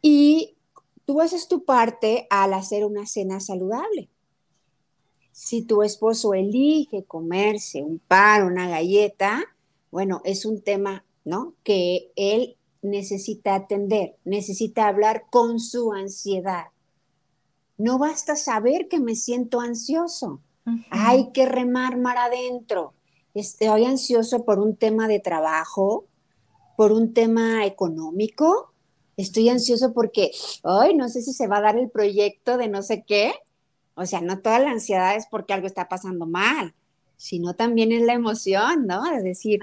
y 0.00 0.56
tú 1.04 1.20
haces 1.20 1.48
tu 1.48 1.64
parte 1.64 2.26
al 2.30 2.54
hacer 2.54 2.84
una 2.84 3.06
cena 3.06 3.40
saludable. 3.40 4.08
Si 5.32 5.62
tu 5.62 5.82
esposo 5.82 6.34
elige 6.34 7.04
comerse 7.04 7.82
un 7.82 7.98
pan, 7.98 8.44
una 8.44 8.68
galleta, 8.68 9.42
bueno, 9.92 10.22
es 10.24 10.46
un 10.46 10.62
tema, 10.62 11.04
¿no? 11.24 11.54
Que 11.62 12.10
él 12.16 12.56
necesita 12.80 13.54
atender, 13.54 14.16
necesita 14.24 14.88
hablar 14.88 15.26
con 15.30 15.60
su 15.60 15.92
ansiedad. 15.92 16.68
No 17.76 17.98
basta 17.98 18.34
saber 18.34 18.88
que 18.88 19.00
me 19.00 19.14
siento 19.14 19.60
ansioso. 19.60 20.40
Hay 20.90 21.30
que 21.32 21.46
remar 21.46 21.98
mar 21.98 22.16
adentro. 22.16 22.94
Estoy 23.34 23.84
ansioso 23.84 24.44
por 24.46 24.58
un 24.58 24.76
tema 24.76 25.08
de 25.08 25.20
trabajo, 25.20 26.06
por 26.76 26.92
un 26.92 27.12
tema 27.12 27.66
económico. 27.66 28.72
Estoy 29.18 29.50
ansioso 29.50 29.92
porque, 29.92 30.30
ay, 30.62 30.94
no 30.94 31.10
sé 31.10 31.20
si 31.20 31.34
se 31.34 31.48
va 31.48 31.58
a 31.58 31.62
dar 31.62 31.76
el 31.76 31.90
proyecto 31.90 32.56
de 32.56 32.68
no 32.68 32.82
sé 32.82 33.04
qué. 33.06 33.34
O 33.94 34.06
sea, 34.06 34.22
no 34.22 34.40
toda 34.40 34.58
la 34.58 34.70
ansiedad 34.70 35.16
es 35.16 35.26
porque 35.30 35.52
algo 35.52 35.66
está 35.66 35.88
pasando 35.88 36.26
mal 36.26 36.74
sino 37.22 37.54
también 37.54 37.92
es 37.92 38.02
la 38.02 38.14
emoción, 38.14 38.88
¿no? 38.88 39.04
De 39.04 39.22
decir, 39.22 39.60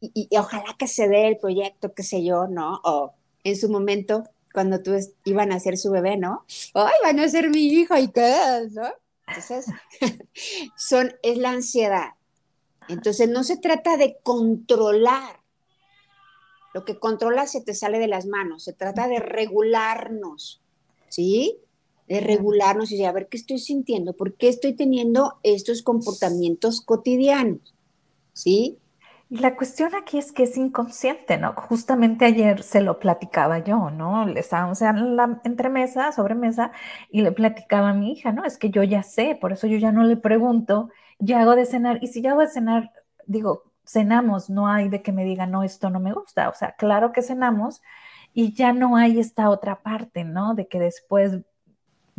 y, 0.00 0.28
ojalá 0.38 0.76
que 0.78 0.86
se 0.86 1.08
dé 1.08 1.26
el 1.26 1.38
proyecto, 1.38 1.92
qué 1.92 2.04
sé 2.04 2.24
yo, 2.24 2.46
¿no? 2.46 2.80
O 2.84 3.12
en 3.42 3.56
su 3.56 3.68
momento, 3.68 4.22
cuando 4.52 4.80
tú 4.80 4.92
iban 5.24 5.50
a 5.50 5.58
ser 5.58 5.76
su 5.76 5.90
bebé, 5.90 6.16
¿no? 6.16 6.44
¡Ay, 6.72 6.92
van 7.02 7.18
a 7.18 7.28
ser 7.28 7.50
mi 7.50 7.66
hijo! 7.66 7.96
¿Y 7.96 8.12
qué? 8.12 8.36
¿no? 8.70 8.86
Entonces, 9.26 9.66
son, 10.76 11.12
es 11.24 11.36
la 11.36 11.50
ansiedad. 11.50 12.10
Entonces, 12.88 13.28
no 13.28 13.42
se 13.42 13.56
trata 13.56 13.96
de 13.96 14.18
controlar. 14.22 15.40
Lo 16.74 16.84
que 16.84 17.00
controla 17.00 17.48
se 17.48 17.60
te 17.60 17.74
sale 17.74 17.98
de 17.98 18.06
las 18.06 18.26
manos. 18.26 18.62
Se 18.62 18.72
trata 18.72 19.08
de 19.08 19.18
regularnos, 19.18 20.62
¿sí? 21.08 21.58
De 22.08 22.20
regularnos 22.20 22.92
y 22.92 22.98
de 22.98 23.06
a 23.06 23.12
ver 23.12 23.28
qué 23.28 23.36
estoy 23.36 23.58
sintiendo, 23.58 24.14
por 24.14 24.34
qué 24.34 24.48
estoy 24.48 24.74
teniendo 24.74 25.38
estos 25.42 25.82
comportamientos 25.82 26.80
cotidianos, 26.80 27.74
¿sí? 28.32 28.78
Y 29.30 29.38
la 29.38 29.56
cuestión 29.56 29.94
aquí 29.94 30.18
es 30.18 30.32
que 30.32 30.42
es 30.44 30.56
inconsciente, 30.56 31.38
¿no? 31.38 31.54
Justamente 31.54 32.26
ayer 32.26 32.62
se 32.62 32.82
lo 32.82 32.98
platicaba 32.98 33.58
yo, 33.64 33.90
¿no? 33.90 34.28
Estábamos 34.28 34.82
en 34.82 35.16
la 35.16 35.40
entremesa, 35.44 36.12
sobremesa, 36.12 36.72
y 37.10 37.22
le 37.22 37.32
platicaba 37.32 37.90
a 37.90 37.94
mi 37.94 38.12
hija, 38.12 38.32
¿no? 38.32 38.44
Es 38.44 38.58
que 38.58 38.70
yo 38.70 38.82
ya 38.82 39.02
sé, 39.02 39.36
por 39.40 39.52
eso 39.52 39.66
yo 39.66 39.78
ya 39.78 39.92
no 39.92 40.04
le 40.04 40.16
pregunto, 40.16 40.90
ya 41.18 41.40
hago 41.40 41.56
de 41.56 41.64
cenar, 41.64 41.98
y 42.02 42.08
si 42.08 42.20
ya 42.20 42.32
hago 42.32 42.42
de 42.42 42.48
cenar, 42.48 42.92
digo, 43.26 43.64
cenamos, 43.86 44.50
no 44.50 44.68
hay 44.68 44.88
de 44.88 45.02
que 45.02 45.12
me 45.12 45.24
diga, 45.24 45.46
no, 45.46 45.62
esto 45.62 45.90
no 45.90 46.00
me 46.00 46.12
gusta, 46.12 46.48
o 46.50 46.54
sea, 46.54 46.72
claro 46.76 47.12
que 47.12 47.22
cenamos, 47.22 47.82
y 48.34 48.52
ya 48.54 48.72
no 48.72 48.96
hay 48.96 49.20
esta 49.20 49.48
otra 49.48 49.82
parte, 49.82 50.24
¿no? 50.24 50.54
De 50.54 50.68
que 50.68 50.78
después 50.78 51.38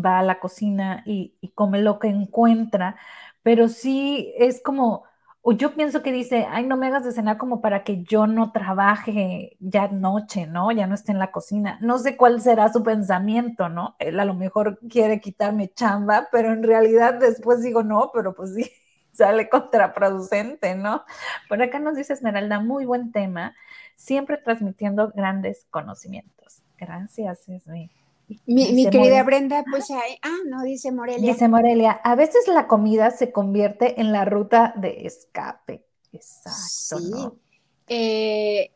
va 0.03 0.19
a 0.19 0.23
la 0.23 0.39
cocina 0.39 1.03
y, 1.05 1.33
come 1.55 1.81
lo 1.81 1.99
que 1.99 2.07
encuentra, 2.07 2.97
pero 3.43 3.67
sí 3.69 4.33
es 4.37 4.61
como, 4.61 5.03
o 5.41 5.51
yo 5.53 5.75
pienso 5.75 6.01
que 6.01 6.11
dice, 6.11 6.47
ay, 6.49 6.65
no 6.65 6.77
me 6.77 6.87
hagas 6.87 7.05
de 7.05 7.11
cenar 7.11 7.37
como 7.37 7.61
para 7.61 7.83
que 7.83 8.03
yo 8.03 8.27
no 8.27 8.51
trabaje 8.51 9.57
ya 9.59 9.87
noche, 9.89 10.47
¿no? 10.47 10.71
Ya 10.71 10.87
no 10.87 10.95
esté 10.95 11.11
en 11.11 11.19
la 11.19 11.31
cocina. 11.31 11.77
No 11.81 11.99
sé 11.99 12.17
cuál 12.17 12.41
será 12.41 12.71
su 12.73 12.83
pensamiento, 12.83 13.69
¿no? 13.69 13.95
Él 13.99 14.19
a 14.19 14.25
lo 14.25 14.33
mejor 14.33 14.79
quiere 14.89 15.21
quitarme 15.21 15.71
chamba, 15.73 16.27
pero 16.31 16.51
en 16.51 16.63
realidad 16.63 17.15
después 17.15 17.61
digo, 17.61 17.83
no, 17.83 18.11
pero 18.13 18.33
pues 18.33 18.55
sí, 18.55 18.71
sale 19.13 19.49
contraproducente, 19.49 20.75
¿no? 20.75 21.03
Por 21.47 21.61
acá 21.61 21.79
nos 21.79 21.95
dice 21.95 22.13
Esmeralda, 22.13 22.59
muy 22.59 22.85
buen 22.85 23.11
tema, 23.11 23.55
siempre 23.95 24.37
transmitiendo 24.37 25.11
grandes 25.11 25.67
conocimientos. 25.69 26.63
Gracias, 26.77 27.47
Esmeralda. 27.47 28.04
Mi, 28.45 28.89
querida 28.89 29.23
Brenda, 29.23 29.63
pues 29.69 29.89
ahí, 29.91 30.17
ah, 30.21 30.37
no, 30.47 30.63
dice 30.63 30.91
Morelia. 30.91 31.31
Dice 31.31 31.47
Morelia, 31.47 31.91
a 31.91 32.15
veces 32.15 32.47
la 32.47 32.67
comida 32.67 33.11
se 33.11 33.31
convierte 33.31 33.99
en 34.01 34.11
la 34.11 34.25
ruta 34.25 34.73
de 34.77 35.05
escape. 35.05 35.85
Exacto. 36.11 36.99
Sí. 36.99 37.41
Eh, 37.87 38.71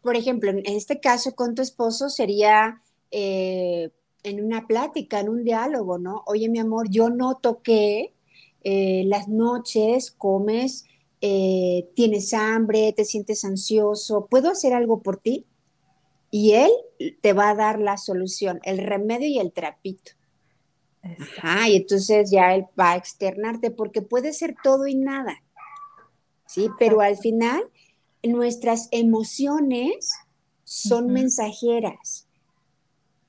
por 0.00 0.16
ejemplo, 0.16 0.50
en 0.50 0.62
este 0.64 1.00
caso 1.00 1.34
con 1.34 1.54
tu 1.54 1.62
esposo 1.62 2.08
sería 2.08 2.82
eh, 3.10 3.90
en 4.22 4.44
una 4.44 4.66
plática, 4.66 5.20
en 5.20 5.28
un 5.28 5.44
diálogo, 5.44 5.98
¿no? 5.98 6.22
Oye, 6.26 6.48
mi 6.48 6.58
amor, 6.58 6.88
yo 6.90 7.10
no 7.10 7.36
toqué 7.36 8.14
eh, 8.62 9.04
las 9.06 9.28
noches, 9.28 10.10
comes, 10.10 10.86
tienes 11.20 12.34
hambre, 12.34 12.92
te 12.92 13.06
sientes 13.06 13.46
ansioso, 13.46 14.26
¿puedo 14.26 14.50
hacer 14.50 14.74
algo 14.74 15.02
por 15.02 15.16
ti? 15.16 15.46
Y 16.36 16.54
él 16.54 16.72
te 17.20 17.32
va 17.32 17.50
a 17.50 17.54
dar 17.54 17.78
la 17.78 17.96
solución, 17.96 18.58
el 18.64 18.78
remedio 18.78 19.28
y 19.28 19.38
el 19.38 19.52
trapito. 19.52 20.14
Ajá, 21.00 21.68
y 21.68 21.76
entonces 21.76 22.28
ya 22.28 22.56
él 22.56 22.66
va 22.76 22.90
a 22.90 22.96
externarte 22.96 23.70
porque 23.70 24.02
puede 24.02 24.32
ser 24.32 24.56
todo 24.60 24.88
y 24.88 24.96
nada. 24.96 25.44
Sí, 26.48 26.70
pero 26.76 27.02
al 27.02 27.16
final 27.16 27.62
nuestras 28.24 28.88
emociones 28.90 30.10
son 30.64 31.12
mensajeras 31.12 32.26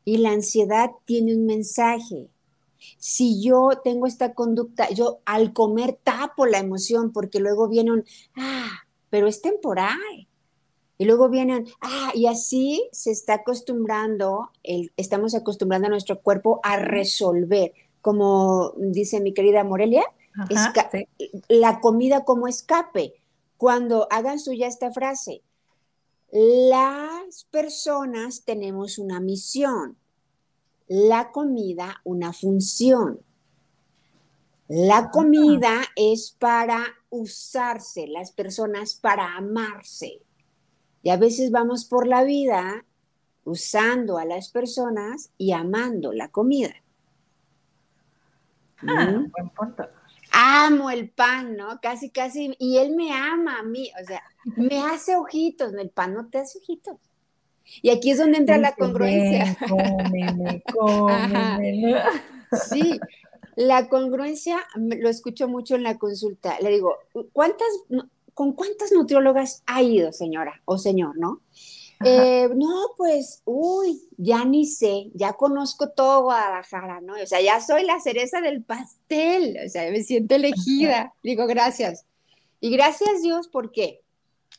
y 0.04 0.18
la 0.18 0.32
ansiedad 0.32 0.90
tiene 1.06 1.36
un 1.36 1.46
mensaje. 1.46 2.32
Si 2.98 3.40
yo 3.40 3.82
tengo 3.84 4.08
esta 4.08 4.34
conducta, 4.34 4.90
yo 4.90 5.20
al 5.26 5.54
comer 5.54 6.00
tapo 6.04 6.48
la 6.48 6.58
emoción 6.58 7.14
porque 7.14 7.40
luego 7.40 7.70
viene 7.70 7.92
un, 7.92 8.04
ah, 8.36 8.80
pero 9.12 9.28
es 9.28 9.44
temporal. 9.44 10.28
Y 10.98 11.06
luego 11.06 11.30
vienen, 11.30 11.68
ah, 11.82 12.12
y 12.14 12.28
así 12.28 12.88
se 12.92 13.12
está 13.12 13.36
acostumbrando, 13.36 14.52
el, 14.64 14.92
estamos 14.96 15.36
acostumbrando 15.36 15.88
a 15.88 15.90
nuestro 15.90 16.22
cuerpo 16.22 16.60
a 16.64 16.78
resolver, 16.78 17.74
como 18.02 18.74
dice 18.78 19.20
mi 19.20 19.34
querida 19.34 19.64
Morelia, 19.64 20.04
la 21.50 21.80
comida 21.82 22.24
como 22.24 22.48
escape. 22.48 23.14
Cuando 23.58 24.08
hagan 24.12 24.40
suya 24.40 24.68
esta 24.68 24.92
frase, 24.92 25.42
las 26.32 27.46
personas 27.46 28.44
tenemos 28.44 28.98
una 28.98 29.20
misión, 29.20 29.98
la 30.88 31.32
comida 31.32 32.02
una 32.04 32.34
función. 32.34 33.22
La 34.68 35.12
comida 35.12 35.84
es 35.96 36.36
para 36.38 36.84
usarse, 37.10 38.08
las 38.08 38.32
personas 38.32 38.96
para 38.96 39.38
amarse. 39.38 40.25
Y 41.06 41.12
a 41.12 41.18
veces 41.18 41.52
vamos 41.52 41.86
por 41.86 42.08
la 42.08 42.24
vida 42.24 42.84
usando 43.44 44.18
a 44.18 44.26
las 44.26 44.50
personas 44.50 45.30
y 45.38 45.52
amando 45.52 46.12
la 46.14 46.30
comida. 46.30 46.74
Ah, 48.78 49.12
¿Mm? 49.12 49.30
buen 49.30 49.50
punto. 49.52 49.88
Amo 50.32 50.90
el 50.90 51.12
pan, 51.12 51.56
¿no? 51.56 51.80
Casi, 51.80 52.10
casi, 52.10 52.56
y 52.58 52.80
él 52.80 52.96
me 52.96 53.14
ama 53.14 53.60
a 53.60 53.64
mí, 53.64 53.92
o 54.02 54.04
sea, 54.04 54.24
me 54.56 54.82
hace 54.82 55.16
ojitos, 55.16 55.76
el 55.76 55.92
pan 55.92 56.16
no 56.16 56.28
te 56.28 56.40
hace 56.40 56.58
ojitos. 56.58 56.98
Y 57.84 57.92
aquí 57.92 58.10
es 58.10 58.18
donde 58.18 58.40
entra 58.40 58.58
la 58.58 58.74
congruencia. 58.74 59.56
Cómeme, 59.70 60.64
cómeme. 60.74 62.02
Sí, 62.70 63.00
la 63.56 63.90
congruencia 63.90 64.58
lo 64.76 65.10
escucho 65.10 65.48
mucho 65.48 65.76
en 65.76 65.84
la 65.84 66.00
consulta. 66.00 66.60
Le 66.62 66.70
digo, 66.70 66.96
¿cuántas 67.32 67.68
¿con 68.36 68.54
cuántas 68.54 68.92
nutriólogas 68.92 69.64
ha 69.66 69.82
ido, 69.82 70.12
señora 70.12 70.62
o 70.66 70.78
señor, 70.78 71.18
no? 71.18 71.42
Eh, 72.04 72.50
no, 72.54 72.92
pues, 72.98 73.42
uy, 73.46 74.02
ya 74.18 74.44
ni 74.44 74.66
sé, 74.66 75.10
ya 75.14 75.34
conozco 75.34 75.90
todo 75.90 76.24
Guadalajara, 76.24 77.00
¿no? 77.00 77.14
O 77.14 77.26
sea, 77.26 77.40
ya 77.42 77.62
soy 77.62 77.86
la 77.86 78.02
cereza 78.02 78.42
del 78.42 78.62
pastel, 78.62 79.58
o 79.66 79.70
sea, 79.70 79.90
me 79.90 80.04
siento 80.04 80.36
elegida. 80.36 81.14
Digo, 81.24 81.48
gracias. 81.48 82.06
Y 82.60 82.70
gracias 82.72 83.22
Dios, 83.22 83.48
porque 83.48 84.02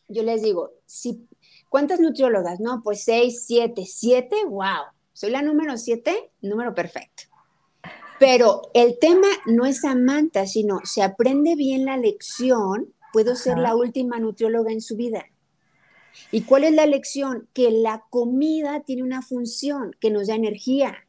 yo 0.08 0.22
les 0.22 0.42
digo, 0.42 0.70
si, 0.86 1.28
¿cuántas 1.68 2.00
nutriólogas? 2.00 2.58
No, 2.58 2.80
pues 2.82 3.04
seis, 3.04 3.44
siete, 3.46 3.84
siete, 3.84 4.36
wow, 4.46 4.86
soy 5.12 5.30
la 5.30 5.42
número 5.42 5.76
siete, 5.76 6.30
número 6.40 6.74
perfecto. 6.74 7.24
Pero 8.18 8.62
el 8.72 8.98
tema 8.98 9.28
no 9.44 9.66
es 9.66 9.82
Samantha, 9.82 10.46
sino 10.46 10.80
se 10.84 11.02
aprende 11.02 11.54
bien 11.54 11.84
la 11.84 11.98
lección, 11.98 12.94
puedo 13.12 13.34
ser 13.36 13.58
la 13.58 13.74
última 13.74 14.18
nutrióloga 14.18 14.72
en 14.72 14.80
su 14.80 14.96
vida. 14.96 15.26
¿Y 16.30 16.42
cuál 16.42 16.64
es 16.64 16.72
la 16.72 16.86
lección? 16.86 17.48
Que 17.52 17.70
la 17.70 18.04
comida 18.10 18.80
tiene 18.80 19.02
una 19.02 19.22
función, 19.22 19.94
que 20.00 20.10
nos 20.10 20.28
da 20.28 20.34
energía, 20.34 21.06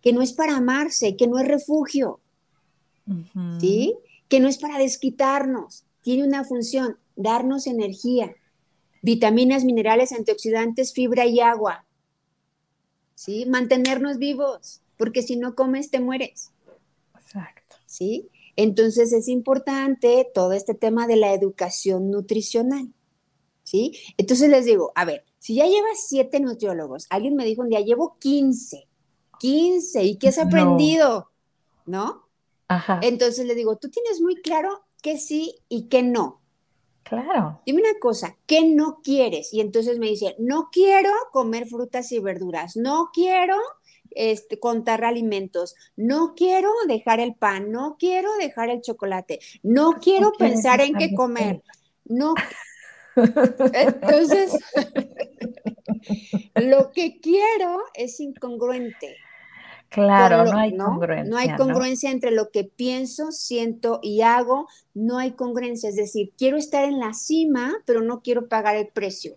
que 0.00 0.12
no 0.12 0.22
es 0.22 0.32
para 0.32 0.56
amarse, 0.56 1.16
que 1.16 1.26
no 1.26 1.38
es 1.38 1.48
refugio, 1.48 2.20
¿sí? 3.60 3.94
Que 4.28 4.40
no 4.40 4.48
es 4.48 4.58
para 4.58 4.78
desquitarnos, 4.78 5.84
tiene 6.02 6.24
una 6.24 6.44
función, 6.44 6.98
darnos 7.16 7.66
energía, 7.66 8.34
vitaminas, 9.02 9.64
minerales, 9.64 10.12
antioxidantes, 10.12 10.92
fibra 10.92 11.26
y 11.26 11.40
agua, 11.40 11.84
¿sí? 13.14 13.46
Mantenernos 13.46 14.18
vivos, 14.18 14.80
porque 14.96 15.22
si 15.22 15.36
no 15.36 15.54
comes 15.54 15.90
te 15.90 16.00
mueres. 16.00 16.52
Exacto. 17.14 17.76
¿Sí? 17.86 18.28
Entonces 18.56 19.12
es 19.12 19.28
importante 19.28 20.30
todo 20.34 20.52
este 20.52 20.74
tema 20.74 21.06
de 21.06 21.16
la 21.16 21.32
educación 21.32 22.10
nutricional. 22.10 22.92
¿sí? 23.64 23.98
Entonces 24.16 24.48
les 24.48 24.64
digo, 24.64 24.92
a 24.94 25.04
ver, 25.04 25.24
si 25.38 25.56
ya 25.56 25.66
llevas 25.66 26.06
siete 26.06 26.38
nutriólogos, 26.38 27.06
alguien 27.10 27.34
me 27.34 27.44
dijo 27.44 27.62
un 27.62 27.70
día, 27.70 27.80
llevo 27.80 28.16
15, 28.20 28.86
15, 29.40 30.04
¿y 30.04 30.16
qué 30.16 30.28
has 30.28 30.38
aprendido? 30.38 31.30
¿No? 31.86 32.28
Ajá. 32.68 33.00
Entonces 33.02 33.46
le 33.46 33.54
digo, 33.54 33.76
tú 33.76 33.90
tienes 33.90 34.20
muy 34.20 34.36
claro 34.36 34.84
que 35.02 35.18
sí 35.18 35.56
y 35.68 35.88
que 35.88 36.02
no. 36.02 36.40
Claro. 37.02 37.60
Dime 37.66 37.82
una 37.82 37.98
cosa, 38.00 38.38
¿qué 38.46 38.66
no 38.66 39.00
quieres? 39.02 39.52
Y 39.52 39.60
entonces 39.60 39.98
me 39.98 40.08
dice, 40.08 40.36
no 40.38 40.70
quiero 40.72 41.10
comer 41.32 41.66
frutas 41.66 42.10
y 42.12 42.18
verduras, 42.18 42.76
no 42.76 43.10
quiero 43.12 43.56
este, 44.14 44.58
contar 44.58 45.04
alimentos, 45.04 45.74
no 45.96 46.34
quiero 46.34 46.70
dejar 46.88 47.20
el 47.20 47.34
pan, 47.34 47.70
no 47.70 47.96
quiero 47.98 48.34
dejar 48.36 48.70
el 48.70 48.80
chocolate, 48.80 49.40
no 49.62 49.94
quiero 50.00 50.32
pensar 50.32 50.80
en 50.80 50.94
qué 50.94 51.14
comer, 51.14 51.62
no 52.04 52.34
entonces, 53.72 54.52
lo 56.54 56.90
que 56.90 57.20
quiero 57.20 57.78
es 57.94 58.20
incongruente. 58.20 59.16
Claro, 59.90 60.44
no 60.44 60.58
hay 60.58 60.76
congruencia. 60.76 61.30
No 61.30 61.36
hay 61.36 61.56
congruencia 61.56 62.10
entre 62.10 62.32
lo 62.32 62.50
que 62.50 62.64
pienso, 62.64 63.30
siento 63.30 64.00
y 64.02 64.22
hago. 64.22 64.66
No 64.92 65.18
hay 65.18 65.32
congruencia. 65.32 65.88
Es 65.88 65.94
decir, 65.94 66.32
quiero 66.36 66.56
estar 66.56 66.84
en 66.84 66.98
la 66.98 67.14
cima, 67.14 67.72
pero 67.86 68.02
no 68.02 68.20
quiero 68.20 68.48
pagar 68.48 68.74
el 68.74 68.88
precio. 68.88 69.36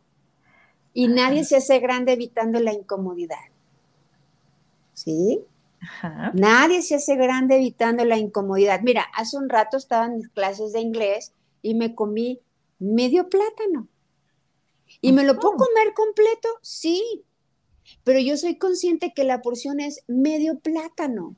Y 0.94 1.10
nadie 1.10 1.44
se 1.44 1.58
hace 1.58 1.80
grande 1.80 2.14
evitando 2.14 2.60
la 2.60 2.74
incomodidad. 2.74 3.38
¿Sí? 4.98 5.46
Nadie 6.34 6.82
se 6.82 6.96
hace 6.96 7.16
grande 7.16 7.58
evitando 7.58 8.04
la 8.04 8.18
incomodidad. 8.18 8.82
Mira, 8.82 9.06
hace 9.14 9.38
un 9.38 9.48
rato 9.48 9.78
estaba 9.78 10.08
en 10.08 10.16
mis 10.18 10.30
clases 10.30 10.74
de 10.74 10.80
inglés 10.80 11.34
y 11.62 11.76
me 11.76 11.94
comí 11.94 12.40
medio 12.80 13.30
plátano. 13.30 13.88
¿Y 15.00 15.12
me 15.12 15.24
lo 15.24 15.38
puedo 15.38 15.56
comer 15.56 15.94
completo? 15.94 16.50
Sí, 16.64 17.24
pero 18.04 18.18
yo 18.20 18.38
soy 18.38 18.58
consciente 18.58 19.14
que 19.14 19.24
la 19.24 19.44
porción 19.44 19.80
es 19.80 20.04
medio 20.08 20.58
plátano. 20.58 21.36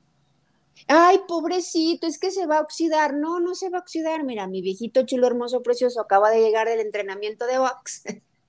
Ay, 0.88 1.20
pobrecito, 1.28 2.08
es 2.08 2.18
que 2.18 2.32
se 2.32 2.46
va 2.46 2.60
a 2.60 2.62
oxidar. 2.62 3.14
No, 3.16 3.42
no 3.42 3.56
se 3.56 3.70
va 3.70 3.80
a 3.80 3.82
oxidar. 3.82 4.24
Mira, 4.24 4.48
mi 4.48 4.62
viejito 4.62 5.06
chulo, 5.06 5.28
hermoso, 5.28 5.62
precioso, 5.64 6.00
acaba 6.00 6.30
de 6.30 6.40
llegar 6.40 6.70
del 6.70 6.80
entrenamiento 6.80 7.46
de 7.46 7.60
box. 7.60 8.04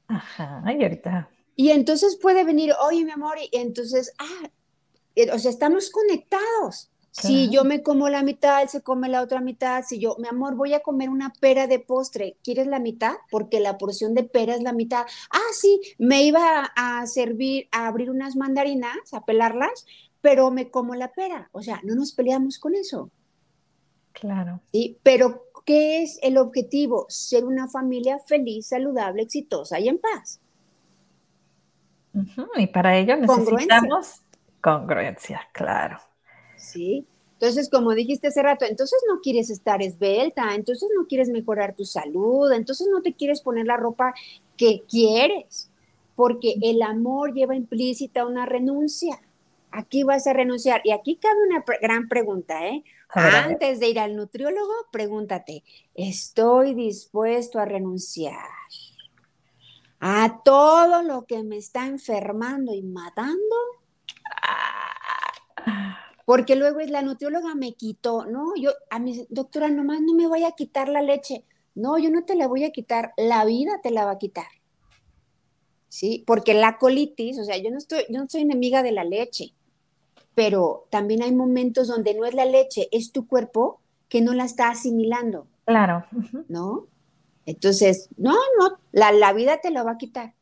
Ajá, 0.07 0.63
y 0.73 0.85
ahorita. 0.85 1.29
Y 1.57 1.71
entonces 1.71 2.17
puede 2.17 2.45
venir, 2.45 2.73
oye, 2.81 3.05
mi 3.05 3.11
amor, 3.11 3.39
y 3.41 3.57
entonces, 3.57 4.15
ah, 4.19 4.51
o 5.33 5.39
sea, 5.39 5.51
estamos 5.51 5.91
conectados. 5.91 6.91
Si 7.13 7.51
yo 7.51 7.65
me 7.65 7.83
como 7.83 8.09
la 8.09 8.23
mitad, 8.23 8.63
él 8.63 8.69
se 8.69 8.83
come 8.83 9.09
la 9.09 9.23
otra 9.23 9.41
mitad. 9.41 9.83
Si 9.85 9.99
yo, 9.99 10.17
mi 10.19 10.29
amor, 10.29 10.55
voy 10.55 10.75
a 10.75 10.81
comer 10.81 11.11
una 11.11 11.33
pera 11.41 11.67
de 11.67 11.81
postre, 11.81 12.37
¿quieres 12.45 12.69
la 12.69 12.79
mitad? 12.79 13.15
Porque 13.31 13.59
la 13.59 13.79
porción 13.79 14.15
de 14.15 14.23
pera 14.23 14.55
es 14.55 14.63
la 14.63 14.73
mitad. 14.73 15.07
Ah, 15.31 15.53
sí, 15.53 15.81
me 15.99 16.23
iba 16.23 16.71
a 16.77 17.07
servir, 17.07 17.69
a 17.73 17.89
abrir 17.89 18.11
unas 18.11 18.37
mandarinas, 18.37 19.13
a 19.13 19.25
pelarlas, 19.25 19.87
pero 20.21 20.51
me 20.51 20.71
como 20.71 20.95
la 20.95 21.13
pera. 21.13 21.51
O 21.53 21.63
sea, 21.63 21.81
no 21.83 21.97
nos 21.97 22.13
peleamos 22.13 22.59
con 22.59 22.75
eso. 22.75 23.11
Claro. 24.13 24.61
Sí, 24.73 24.99
pero 25.03 25.47
¿qué 25.65 26.03
es 26.03 26.19
el 26.23 26.39
objetivo? 26.39 27.07
Ser 27.09 27.45
una 27.45 27.69
familia 27.69 28.19
feliz, 28.21 28.69
saludable, 28.69 29.23
exitosa 29.23 29.81
y 29.81 29.89
en 29.89 29.99
paz. 29.99 30.41
Y 32.57 32.67
para 32.69 32.97
ello 32.97 33.17
necesitamos 33.17 34.23
congruencia 34.61 35.41
claro. 35.53 35.99
¿sí? 36.61 37.07
Entonces, 37.41 37.71
como 37.71 37.95
dijiste 37.95 38.29
hace 38.29 38.43
rato, 38.43 38.67
entonces 38.67 38.99
no 39.09 39.21
quieres 39.21 39.49
estar 39.49 39.81
esbelta, 39.81 40.55
entonces 40.55 40.91
no 40.95 41.07
quieres 41.07 41.31
mejorar 41.31 41.75
tu 41.75 41.87
salud, 41.87 42.53
entonces 42.53 42.87
no 42.93 43.01
te 43.01 43.15
quieres 43.15 43.41
poner 43.41 43.67
la 43.67 43.79
ropa 43.79 44.13
que 44.59 44.83
quieres, 44.87 45.71
porque 46.17 46.57
el 46.61 46.83
amor 46.83 47.33
lleva 47.33 47.57
implícita 47.57 48.27
una 48.27 48.45
renuncia. 48.45 49.23
Aquí 49.71 50.03
vas 50.03 50.27
a 50.27 50.35
renunciar. 50.35 50.83
Y 50.85 50.91
aquí 50.91 51.17
cabe 51.17 51.39
una 51.49 51.65
gran 51.81 52.09
pregunta, 52.09 52.67
¿eh? 52.69 52.85
Antes 53.15 53.81
de 53.81 53.89
ir 53.89 53.99
al 53.99 54.17
nutriólogo, 54.17 54.73
pregúntate, 54.93 55.65
¿estoy 55.95 56.75
dispuesto 56.75 57.59
a 57.59 57.65
renunciar 57.65 58.49
a 59.99 60.43
todo 60.45 61.03
lo 61.03 61.25
que 61.25 61.43
me 61.43 61.57
está 61.57 61.87
enfermando 61.87 62.75
y 62.75 62.83
matando? 62.83 63.57
Porque 66.31 66.55
luego 66.55 66.79
es 66.79 66.91
la 66.91 67.03
nutrióloga 67.03 67.57
me 67.57 67.75
quitó, 67.75 68.25
no, 68.25 68.55
yo 68.55 68.71
a 68.89 69.01
mi 69.01 69.27
doctora 69.31 69.69
nomás 69.69 70.01
no 70.01 70.15
me 70.15 70.29
voy 70.29 70.45
a 70.45 70.53
quitar 70.53 70.89
la 70.89 71.03
leche, 71.03 71.45
no, 71.75 71.99
yo 71.99 72.09
no 72.11 72.25
te 72.25 72.37
la 72.37 72.47
voy 72.47 72.63
a 72.63 72.71
quitar, 72.71 73.13
la 73.17 73.45
vida 73.45 73.81
te 73.83 73.91
la 73.91 74.05
va 74.05 74.13
a 74.13 74.19
quitar. 74.19 74.47
¿Sí? 75.89 76.23
Porque 76.25 76.55
la 76.55 76.79
colitis, 76.79 77.37
o 77.41 77.45
sea, 77.45 77.57
yo 77.57 77.73
no 77.73 77.79
estoy, 77.79 78.05
yo 78.09 78.21
no 78.21 78.29
soy 78.29 78.43
enemiga 78.43 78.85
de 78.85 78.93
la 78.93 79.03
leche, 79.03 79.55
pero 80.37 80.87
también 80.91 81.23
hay 81.25 81.35
momentos 81.35 81.89
donde 81.89 82.15
no 82.15 82.25
es 82.25 82.35
la 82.35 82.45
leche, 82.45 82.89
es 82.93 83.11
tu 83.11 83.27
cuerpo 83.27 83.81
que 84.09 84.21
no 84.21 84.33
la 84.33 84.45
está 84.45 84.71
asimilando. 84.71 85.49
Claro. 85.65 86.05
¿No? 86.49 86.87
Entonces, 87.45 88.09
no, 88.17 88.35
no, 88.59 88.79
la, 88.93 89.11
la 89.11 89.33
vida 89.33 89.61
te 89.61 89.73
la 89.73 89.83
va 89.83 89.93
a 89.93 89.99
quitar. 89.99 90.35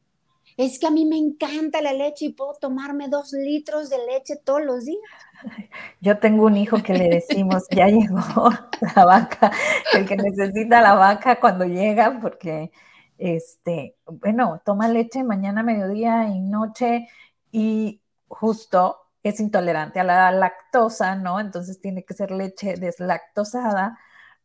Es 0.58 0.80
que 0.80 0.88
a 0.88 0.90
mí 0.90 1.04
me 1.04 1.16
encanta 1.16 1.80
la 1.80 1.92
leche 1.92 2.24
y 2.24 2.32
puedo 2.32 2.52
tomarme 2.54 3.08
dos 3.08 3.32
litros 3.32 3.90
de 3.90 3.98
leche 4.06 4.34
todos 4.44 4.60
los 4.60 4.84
días. 4.84 4.98
Yo 6.00 6.18
tengo 6.18 6.46
un 6.46 6.56
hijo 6.56 6.82
que 6.82 6.94
le 6.94 7.08
decimos, 7.08 7.62
ya 7.70 7.86
llegó 7.86 8.18
la 8.96 9.04
vaca, 9.04 9.52
el 9.92 10.04
que 10.04 10.16
necesita 10.16 10.80
la 10.82 10.94
vaca 10.94 11.38
cuando 11.38 11.64
llega, 11.64 12.18
porque, 12.20 12.72
este, 13.18 13.94
bueno, 14.06 14.60
toma 14.64 14.88
leche 14.88 15.22
mañana, 15.22 15.62
mediodía 15.62 16.26
y 16.26 16.40
noche 16.40 17.06
y 17.52 18.02
justo 18.26 18.98
es 19.22 19.38
intolerante 19.38 20.00
a 20.00 20.04
la 20.04 20.32
lactosa, 20.32 21.14
¿no? 21.14 21.38
Entonces 21.38 21.80
tiene 21.80 22.04
que 22.04 22.14
ser 22.14 22.32
leche 22.32 22.74
deslactosada, 22.74 23.96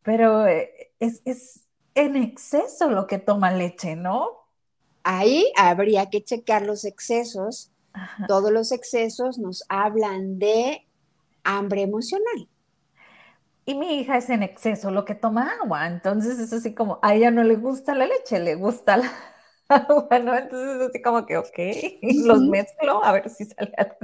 pero 0.03 0.45
eh, 0.45 0.93
es, 0.99 1.23
es 1.25 1.65
en 1.95 2.17
exceso 2.17 2.91
lo 2.91 3.07
que 3.07 3.17
toma 3.17 3.49
leche, 3.51 3.95
¿no? 3.95 4.42
Ahí 5.03 5.51
habría 5.55 6.09
que 6.09 6.23
checar 6.23 6.63
los 6.63 6.85
excesos 6.85 7.73
todos 8.27 8.51
los 8.51 8.71
excesos 8.71 9.37
nos 9.37 9.63
hablan 9.69 10.39
de 10.39 10.87
hambre 11.43 11.81
emocional. 11.83 12.47
Y 13.65 13.75
mi 13.75 13.99
hija 13.99 14.17
es 14.17 14.29
en 14.29 14.43
exceso 14.43 14.91
lo 14.91 15.05
que 15.05 15.15
toma 15.15 15.53
agua, 15.61 15.87
entonces 15.87 16.37
es 16.39 16.51
así 16.51 16.73
como, 16.73 16.99
a 17.01 17.15
ella 17.15 17.31
no 17.31 17.43
le 17.43 17.55
gusta 17.55 17.95
la 17.95 18.07
leche, 18.07 18.39
le 18.39 18.55
gusta 18.55 18.97
la 18.97 19.11
agua, 19.69 20.19
¿no? 20.19 20.35
Entonces 20.35 20.81
es 20.81 20.89
así 20.89 21.01
como 21.01 21.25
que, 21.25 21.37
ok, 21.37 21.59
los 22.25 22.41
mezclo 22.41 23.03
a 23.03 23.13
ver 23.13 23.29
si 23.29 23.45
sale 23.45 23.73
algo. 23.77 23.95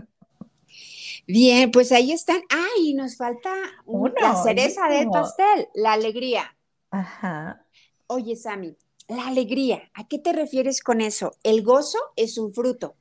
Bien, 1.28 1.72
pues 1.72 1.92
ahí 1.92 2.12
están. 2.12 2.42
Ay, 2.50 2.94
nos 2.94 3.18
falta 3.18 3.54
la 4.22 4.36
cereza 4.36 4.88
del 4.88 5.10
pastel, 5.10 5.68
la 5.76 5.94
alegría. 5.94 6.56
Ajá. 6.90 7.66
Oye, 8.08 8.36
Sami, 8.36 8.76
la 9.10 9.28
alegría, 9.28 9.92
¿a 9.94 10.08
qué 10.08 10.20
te 10.20 10.32
refieres 10.32 10.82
con 10.82 11.02
eso? 11.02 11.34
El 11.44 11.64
gozo 11.64 12.00
es 12.16 12.38
un 12.38 12.54
fruto. 12.54 12.96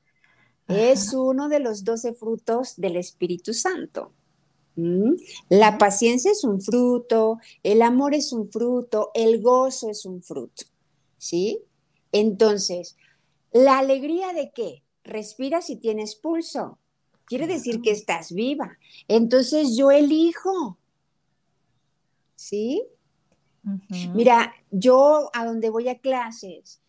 Es 0.66 1.14
uno 1.14 1.48
de 1.48 1.61
los 1.61 1.84
doce 1.84 2.12
frutos 2.12 2.74
del 2.76 2.96
Espíritu 2.96 3.54
Santo. 3.54 4.12
¿Mm? 4.76 5.12
La 5.48 5.78
paciencia 5.78 6.30
es 6.30 6.44
un 6.44 6.61
fruto, 6.61 7.38
el 7.62 7.80
amor 7.80 8.14
es 8.14 8.32
un 8.32 8.50
fruto, 8.50 9.11
el 9.14 9.40
gozo 9.40 9.88
es 9.88 10.04
un 10.04 10.22
fruto. 10.22 10.64
¿Sí? 11.16 11.61
Entonces, 12.12 12.96
¿La 13.52 13.78
alegría 13.78 14.32
de 14.32 14.50
qué? 14.54 14.82
Respiras 15.04 15.70
y 15.70 15.76
tienes 15.76 16.16
pulso. 16.16 16.78
Quiere 17.24 17.46
decir 17.46 17.80
que 17.80 17.90
estás 17.90 18.32
viva. 18.32 18.78
Entonces 19.06 19.76
yo 19.76 19.90
elijo. 19.90 20.78
¿Sí? 22.36 22.84
Mira, 24.14 24.54
yo 24.70 25.30
a 25.32 25.44
donde 25.44 25.70
voy 25.70 25.88
a 25.88 25.98
clases, 25.98 26.80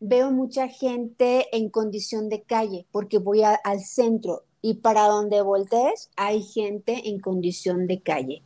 veo 0.00 0.30
mucha 0.30 0.68
gente 0.68 1.46
en 1.56 1.70
condición 1.70 2.28
de 2.28 2.42
calle, 2.42 2.86
porque 2.92 3.18
voy 3.18 3.42
al 3.42 3.80
centro 3.80 4.44
y 4.62 4.74
para 4.74 5.06
donde 5.06 5.42
voltees 5.42 6.10
hay 6.16 6.42
gente 6.42 7.08
en 7.08 7.20
condición 7.20 7.86
de 7.86 8.00
calle. 8.00 8.42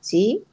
¿Sí? 0.00 0.44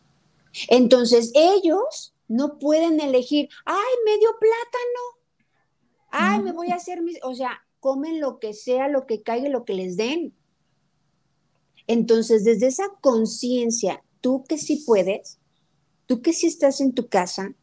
Entonces 0.70 1.32
ellos 1.36 2.14
no 2.28 2.58
pueden 2.58 3.00
elegir, 3.00 3.50
ay, 3.66 3.94
medio 4.06 4.30
plátano, 4.40 5.26
ay, 6.12 6.42
me 6.42 6.52
voy 6.52 6.72
a 6.72 6.76
hacer 6.76 7.02
mis, 7.02 7.20
o 7.24 7.34
sea, 7.36 7.62
comen 7.80 8.20
lo 8.20 8.40
que 8.40 8.54
sea, 8.54 8.88
lo 8.88 9.06
que 9.06 9.22
caiga, 9.22 9.50
lo 9.50 9.66
que 9.66 9.74
les 9.74 9.98
den. 9.98 10.34
Entonces, 11.88 12.44
desde 12.44 12.68
esa 12.68 12.90
conciencia, 13.02 14.04
tú 14.22 14.44
que 14.48 14.58
sí 14.58 14.84
puedes, 14.86 15.40
tú 16.06 16.22
que 16.22 16.34
sí 16.34 16.48
estás 16.48 16.82
en 16.82 16.94
tu 16.94 17.08
casa, 17.08 17.54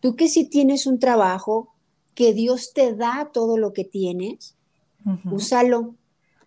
tú 0.00 0.16
que 0.16 0.28
sí 0.28 0.48
tienes 0.48 0.86
un 0.86 0.98
trabajo, 0.98 1.74
que 2.14 2.32
Dios 2.32 2.72
te 2.72 2.94
da 2.94 3.30
todo 3.32 3.58
lo 3.58 3.72
que 3.72 3.84
tienes, 3.84 4.56
úsalo, 5.30 5.94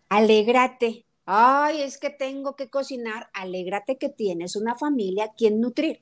alégrate. 0.09 1.05
Ay, 1.25 1.81
es 1.81 1.99
que 1.99 2.09
tengo 2.09 2.55
que 2.55 2.69
cocinar, 2.69 3.29
alégrate 3.33 3.97
que 3.97 4.09
tienes 4.09 4.55
una 4.55 4.75
familia 4.75 5.25
a 5.25 5.33
quien 5.33 5.61
nutrir. 5.61 6.01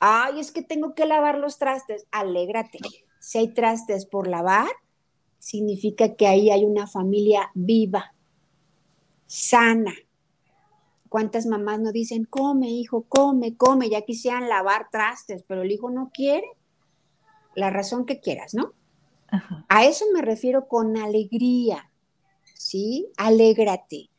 Ay, 0.00 0.38
es 0.38 0.52
que 0.52 0.62
tengo 0.62 0.94
que 0.94 1.06
lavar 1.06 1.38
los 1.38 1.58
trastes, 1.58 2.06
alégrate. 2.10 2.78
Si 3.20 3.38
hay 3.38 3.48
trastes 3.48 4.04
por 4.06 4.28
lavar, 4.28 4.68
significa 5.38 6.14
que 6.14 6.26
ahí 6.26 6.50
hay 6.50 6.64
una 6.64 6.86
familia 6.86 7.50
viva, 7.54 8.14
sana. 9.26 9.94
¿Cuántas 11.08 11.46
mamás 11.46 11.80
no 11.80 11.92
dicen, 11.92 12.24
come, 12.24 12.68
hijo, 12.68 13.04
come, 13.08 13.56
come? 13.56 13.88
Ya 13.88 14.02
quisieran 14.02 14.48
lavar 14.48 14.88
trastes, 14.90 15.44
pero 15.46 15.62
el 15.62 15.72
hijo 15.72 15.90
no 15.90 16.10
quiere. 16.12 16.46
La 17.54 17.70
razón 17.70 18.06
que 18.06 18.20
quieras, 18.20 18.54
¿no? 18.54 18.72
A 19.68 19.84
eso 19.84 20.06
me 20.14 20.22
refiero 20.22 20.68
con 20.68 20.96
alegría, 20.96 21.90
¿sí? 22.54 23.08
Alégrate. 23.16 24.10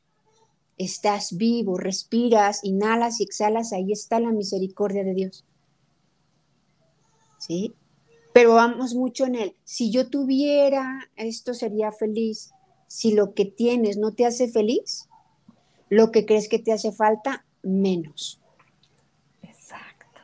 Estás 0.77 1.35
vivo, 1.35 1.77
respiras, 1.77 2.63
inhalas 2.63 3.19
y 3.19 3.23
exhalas, 3.23 3.73
ahí 3.73 3.91
está 3.91 4.19
la 4.19 4.31
misericordia 4.31 5.03
de 5.03 5.13
Dios. 5.13 5.45
¿Sí? 7.37 7.73
pero 8.39 8.53
vamos 8.53 8.95
mucho 8.95 9.25
en 9.25 9.35
él. 9.35 9.55
Si 9.65 9.91
yo 9.91 10.09
tuviera 10.09 11.09
esto 11.17 11.53
sería 11.53 11.91
feliz. 11.91 12.51
Si 12.87 13.13
lo 13.13 13.33
que 13.33 13.43
tienes 13.43 13.97
no 13.97 14.13
te 14.13 14.25
hace 14.25 14.47
feliz, 14.47 15.08
lo 15.89 16.11
que 16.11 16.25
crees 16.25 16.47
que 16.47 16.59
te 16.59 16.71
hace 16.71 16.91
falta, 16.91 17.45
menos. 17.61 18.41
Exacto. 19.41 20.21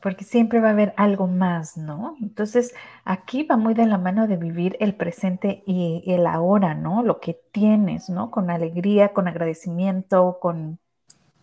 Porque 0.00 0.24
siempre 0.24 0.60
va 0.60 0.68
a 0.68 0.72
haber 0.72 0.94
algo 0.96 1.26
más, 1.26 1.76
¿no? 1.76 2.16
Entonces, 2.22 2.72
aquí 3.04 3.42
va 3.42 3.56
muy 3.56 3.74
de 3.74 3.86
la 3.86 3.98
mano 3.98 4.28
de 4.28 4.36
vivir 4.36 4.76
el 4.80 4.94
presente 4.94 5.62
y 5.66 6.04
el 6.06 6.26
ahora, 6.26 6.74
¿no? 6.74 7.02
Lo 7.02 7.20
que 7.20 7.40
tienes, 7.52 8.08
¿no? 8.08 8.30
Con 8.30 8.50
alegría, 8.50 9.12
con 9.12 9.26
agradecimiento, 9.26 10.38
con, 10.40 10.78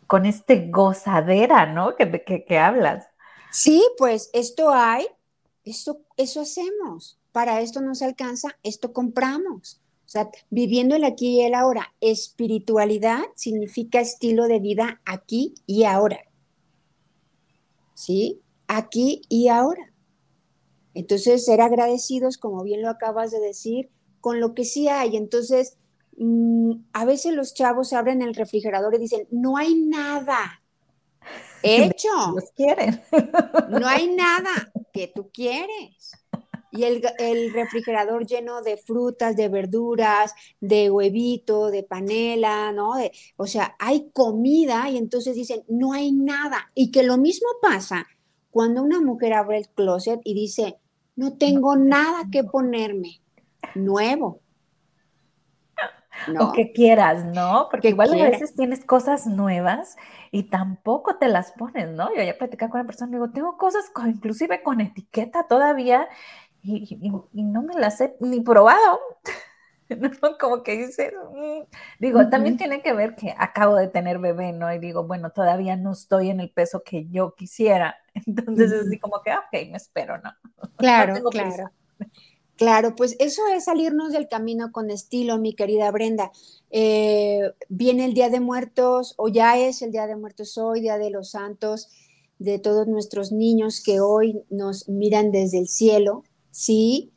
con 0.07 0.25
este 0.25 0.69
gozadera, 0.69 1.65
¿no? 1.65 1.95
Que, 1.95 2.23
que, 2.23 2.45
que 2.45 2.57
hablas. 2.57 3.07
Sí, 3.51 3.83
pues 3.97 4.29
esto 4.33 4.69
hay, 4.69 5.05
eso, 5.65 5.99
eso 6.15 6.41
hacemos. 6.41 7.19
Para 7.33 7.59
esto 7.59 7.81
nos 7.81 8.01
alcanza, 8.01 8.57
esto 8.63 8.93
compramos. 8.93 9.81
Sea, 10.15 10.29
viviendo 10.49 10.95
el 10.95 11.03
aquí 11.03 11.39
y 11.39 11.41
el 11.41 11.53
ahora. 11.53 11.93
Espiritualidad 11.99 13.19
significa 13.35 13.99
estilo 13.99 14.47
de 14.47 14.59
vida 14.59 15.01
aquí 15.05 15.55
y 15.65 15.83
ahora. 15.83 16.19
¿Sí? 17.95 18.39
Aquí 18.67 19.23
y 19.27 19.49
ahora. 19.49 19.91
Entonces, 20.93 21.43
ser 21.43 21.59
agradecidos, 21.59 22.37
como 22.37 22.63
bien 22.63 22.81
lo 22.81 22.89
acabas 22.89 23.31
de 23.31 23.41
decir, 23.41 23.89
con 24.21 24.39
lo 24.39 24.53
que 24.53 24.63
sí 24.63 24.87
hay. 24.87 25.17
Entonces, 25.17 25.77
mm, 26.17 26.71
a 26.93 27.03
veces 27.03 27.33
los 27.33 27.53
chavos 27.53 27.91
abren 27.91 28.21
el 28.21 28.35
refrigerador 28.35 28.95
y 28.95 28.99
dicen, 28.99 29.27
no 29.31 29.57
hay 29.57 29.75
nada 29.75 30.61
hecho. 31.61 32.09
quieren. 32.55 33.01
No 33.67 33.85
hay 33.85 34.07
nada 34.15 34.71
que 34.93 35.11
tú 35.13 35.29
quieres. 35.33 36.13
Y 36.75 36.83
el, 36.83 37.53
refrigerador 37.53 38.25
lleno 38.25 38.61
de 38.61 38.77
frutas, 38.77 39.35
de 39.35 39.49
verduras, 39.49 40.33
de 40.59 40.89
huevito, 40.89 41.71
de 41.71 41.83
panela, 41.83 42.71
¿no? 42.71 42.93
o 43.37 43.47
sea, 43.47 43.75
hay 43.79 44.09
comida 44.11 44.89
y 44.89 44.97
entonces 44.97 45.35
dicen, 45.35 45.63
no 45.67 45.93
hay 45.93 46.11
nada. 46.11 46.71
Y 46.73 46.91
que 46.91 47.03
lo 47.03 47.17
mismo 47.17 47.47
pasa 47.61 48.07
cuando 48.51 48.81
una 48.81 49.01
mujer 49.01 49.33
abre 49.33 49.57
el 49.57 49.69
closet 49.69 50.19
y 50.23 50.33
dice, 50.33 50.79
no 51.15 51.37
tengo 51.37 51.75
nada 51.75 52.23
que 52.31 52.43
ponerme 52.43 53.21
nuevo. 53.73 54.41
O 56.39 56.51
que 56.53 56.71
quieras, 56.71 57.25
¿no? 57.25 57.67
Porque 57.69 57.89
igual 57.89 58.13
a 58.13 58.29
veces 58.29 58.55
tienes 58.55 58.83
cosas 58.85 59.27
nuevas 59.27 59.97
y 60.31 60.43
tampoco 60.43 61.17
te 61.17 61.27
las 61.27 61.51
pones, 61.51 61.89
¿no? 61.89 62.09
Yo 62.15 62.23
ya 62.23 62.37
platicé 62.37 62.69
con 62.69 62.79
una 62.79 62.87
persona 62.87 63.09
y 63.11 63.13
digo, 63.15 63.29
tengo 63.31 63.57
cosas 63.57 63.91
inclusive 64.07 64.63
con 64.63 64.81
etiqueta 64.81 65.47
todavía 65.47 66.07
y, 66.65 67.43
no 67.43 67.61
me 67.61 67.75
las 67.75 68.01
he 68.01 68.15
ni 68.19 68.41
probado. 68.41 68.99
Como 70.39 70.63
que 70.63 70.77
dices, 70.77 71.13
mm". 71.13 71.61
digo, 71.99 72.27
también 72.29 72.57
tiene 72.57 72.81
que 72.81 72.93
ver 72.93 73.15
que 73.15 73.35
acabo 73.37 73.75
de 73.75 73.87
tener 73.87 74.19
bebé, 74.19 74.51
¿no? 74.51 74.73
Y 74.73 74.79
digo, 74.79 75.05
bueno, 75.05 75.31
todavía 75.31 75.75
no 75.75 75.91
estoy 75.91 76.29
en 76.29 76.39
el 76.39 76.49
peso 76.49 76.83
que 76.83 77.07
yo 77.09 77.35
quisiera. 77.35 77.95
Entonces 78.25 78.71
es 78.71 78.87
así 78.87 78.99
como 78.99 79.21
que, 79.21 79.31
ah, 79.31 79.43
ok, 79.47 79.69
me 79.69 79.77
espero, 79.77 80.17
¿no? 80.19 80.31
Claro, 80.77 81.23
claro. 81.29 81.71
Claro, 82.57 82.95
pues 82.95 83.17
eso 83.19 83.41
es 83.53 83.65
salirnos 83.65 84.13
del 84.13 84.29
camino 84.29 84.71
con 84.71 84.89
estilo, 84.89 85.37
mi 85.37 85.53
querida 85.53 85.91
Brenda. 85.91 86.31
Eh, 86.71 87.51
viene 87.67 88.05
el 88.05 88.13
Día 88.13 88.29
de 88.29 88.39
Muertos, 88.39 89.13
o 89.17 89.27
ya 89.27 89.57
es 89.57 89.81
el 89.81 89.91
Día 89.91 90.07
de 90.07 90.15
Muertos 90.15 90.57
hoy, 90.57 90.79
Día 90.79 90.97
de 90.97 91.09
los 91.09 91.31
Santos, 91.31 91.89
de 92.39 92.57
todos 92.59 92.87
nuestros 92.87 93.33
niños 93.33 93.83
que 93.83 93.99
hoy 93.99 94.43
nos 94.49 94.87
miran 94.87 95.31
desde 95.31 95.59
el 95.59 95.67
cielo, 95.67 96.23
¿sí? 96.55 97.11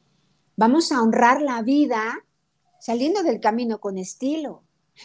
Vamos 0.56 0.90
a 0.90 1.00
honrar 1.00 1.40
la 1.40 1.62
vida 1.62 2.24
saliendo 2.80 3.22
del 3.22 3.38
camino 3.38 3.78
con 3.78 3.96
estilo. 3.96 4.64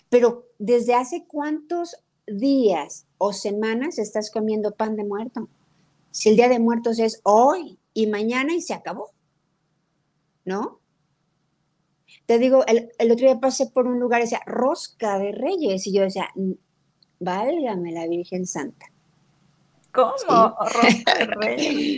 Pero 0.10 0.48
¿desde 0.58 0.96
hace 0.96 1.26
cuántos 1.28 1.96
días 2.26 3.06
o 3.20 3.32
semanas 3.32 4.00
estás 4.00 4.32
comiendo 4.32 4.76
pan 4.76 4.96
de 4.96 5.04
muerto? 5.04 5.50
Si 6.10 6.30
el 6.30 6.36
Día 6.36 6.50
de 6.50 6.60
Muertos 6.60 6.98
es 6.98 7.22
hoy 7.24 7.78
y 7.94 8.08
mañana 8.08 8.54
y 8.54 8.62
se 8.62 8.74
acabó. 8.74 9.12
¿no? 10.46 10.80
Te 12.26 12.40
digo, 12.40 12.66
el, 12.66 12.90
otro 13.12 13.28
día 13.28 13.40
pasé 13.40 13.68
por 13.68 13.88
un 13.88 14.00
lugar 14.00 14.22
decía, 14.22 14.42
rosca 14.46 15.20
de 15.20 15.32
reyes, 15.32 15.86
y 15.88 15.94
yo 15.94 16.04
decía, 16.04 16.30
válgame 17.20 17.92
la 17.92 18.08
Virgen 18.08 18.46
Santa. 18.46 18.88
¿Cómo? 19.94 20.56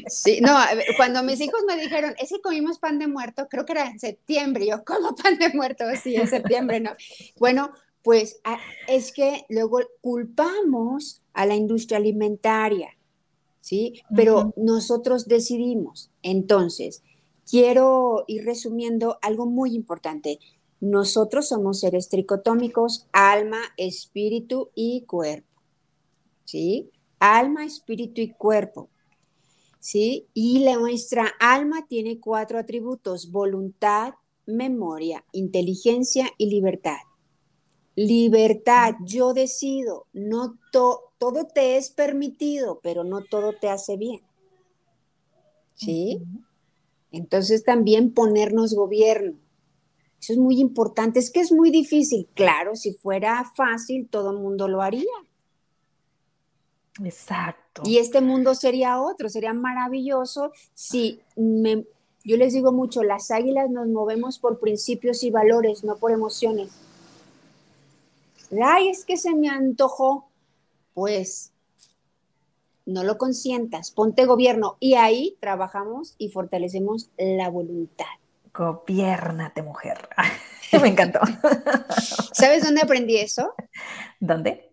Sí, 0.10 0.42
no, 0.42 0.54
cuando 0.98 1.24
mis 1.24 1.40
hijos 1.40 1.62
me 1.66 1.78
dijeron, 1.78 2.14
es 2.20 2.30
que 2.30 2.42
comimos 2.42 2.78
pan 2.78 3.00
de 3.00 3.08
muerto, 3.08 3.48
creo 3.50 3.66
que 3.66 3.72
era 3.72 3.88
en 3.90 4.00
septiembre, 4.00 4.68
yo, 4.68 4.84
¿cómo 4.84 5.16
pan 5.16 5.40
de 5.40 5.50
muerto? 5.54 5.86
Sí, 6.04 6.16
en 6.16 6.28
septiembre, 6.28 6.82
¿no? 6.82 6.92
Bueno, 7.40 7.72
pues 8.04 8.42
es 8.90 9.14
que 9.14 9.46
luego 9.48 9.80
culpamos 10.02 11.22
a 11.34 11.46
la 11.46 11.56
industria 11.56 11.98
alimentaria, 11.98 12.90
¿sí? 13.62 14.02
Pero 14.14 14.54
nosotros 14.58 15.28
decidimos. 15.28 16.12
Entonces, 16.22 17.02
quiero 17.50 18.26
ir 18.28 18.44
resumiendo 18.44 19.18
algo 19.22 19.46
muy 19.46 19.74
importante. 19.74 20.40
Nosotros 20.82 21.48
somos 21.48 21.80
seres 21.80 22.10
tricotómicos, 22.10 23.08
alma, 23.14 23.60
espíritu 23.78 24.70
y 24.76 25.06
cuerpo. 25.08 25.48
¿Sí? 26.44 26.92
Alma, 27.20 27.66
espíritu 27.66 28.22
y 28.22 28.32
cuerpo. 28.32 28.90
¿Sí? 29.80 30.28
Y 30.34 30.60
la, 30.60 30.76
nuestra 30.76 31.32
alma 31.40 31.86
tiene 31.88 32.20
cuatro 32.20 32.58
atributos, 32.58 33.32
voluntad, 33.32 34.16
memoria, 34.46 35.24
inteligencia 35.32 36.30
y 36.38 36.50
libertad. 36.50 36.98
Libertad, 37.96 38.96
yo 39.06 39.34
decido, 39.34 40.08
no 40.12 40.58
todo 40.72 41.48
te 41.54 41.78
es 41.78 41.92
permitido, 41.92 42.80
pero 42.84 43.04
no 43.04 43.24
todo 43.24 43.54
te 43.54 43.70
hace 43.70 43.96
bien. 43.96 44.22
¿Sí? 45.76 46.22
Entonces 47.12 47.64
también 47.64 48.14
ponernos 48.14 48.74
gobierno. 48.74 49.38
Eso 50.20 50.34
es 50.34 50.40
muy 50.40 50.60
importante. 50.60 51.20
Es 51.20 51.30
que 51.30 51.40
es 51.40 51.52
muy 51.52 51.70
difícil. 51.70 52.28
Claro, 52.34 52.76
si 52.76 52.94
fuera 52.94 53.50
fácil, 53.56 54.08
todo 54.10 54.32
el 54.32 54.38
mundo 54.38 54.68
lo 54.68 54.82
haría. 54.82 55.06
Exacto. 57.04 57.84
Y 57.86 57.98
este 57.98 58.22
mundo 58.22 58.56
sería 58.56 59.02
otro, 59.02 59.30
sería 59.30 59.54
maravilloso 59.54 60.52
si 60.74 61.22
me, 61.36 61.86
yo 62.24 62.38
les 62.38 62.54
digo 62.54 62.72
mucho, 62.72 63.04
las 63.04 63.32
águilas 63.32 63.70
nos 63.70 63.88
movemos 63.88 64.40
por 64.40 64.60
principios 64.60 65.24
y 65.24 65.32
valores, 65.32 65.84
no 65.84 65.98
por 65.98 66.12
emociones. 66.12 66.72
Ay, 68.64 68.90
es 68.90 69.06
que 69.06 69.18
se 69.18 69.36
me 69.36 69.50
antojó. 69.50 70.30
Pues 70.94 71.52
no 72.86 73.04
lo 73.04 73.18
consientas, 73.18 73.92
ponte 73.92 74.26
gobierno 74.26 74.78
y 74.80 74.94
ahí 74.94 75.36
trabajamos 75.40 76.16
y 76.18 76.30
fortalecemos 76.30 77.10
la 77.18 77.50
voluntad. 77.50 78.06
Gobiernate, 78.54 79.62
mujer. 79.64 80.08
me 80.82 80.88
encantó. 80.88 81.20
¿Sabes 82.32 82.64
dónde 82.64 82.82
aprendí 82.82 83.18
eso? 83.18 83.54
¿Dónde? 84.20 84.72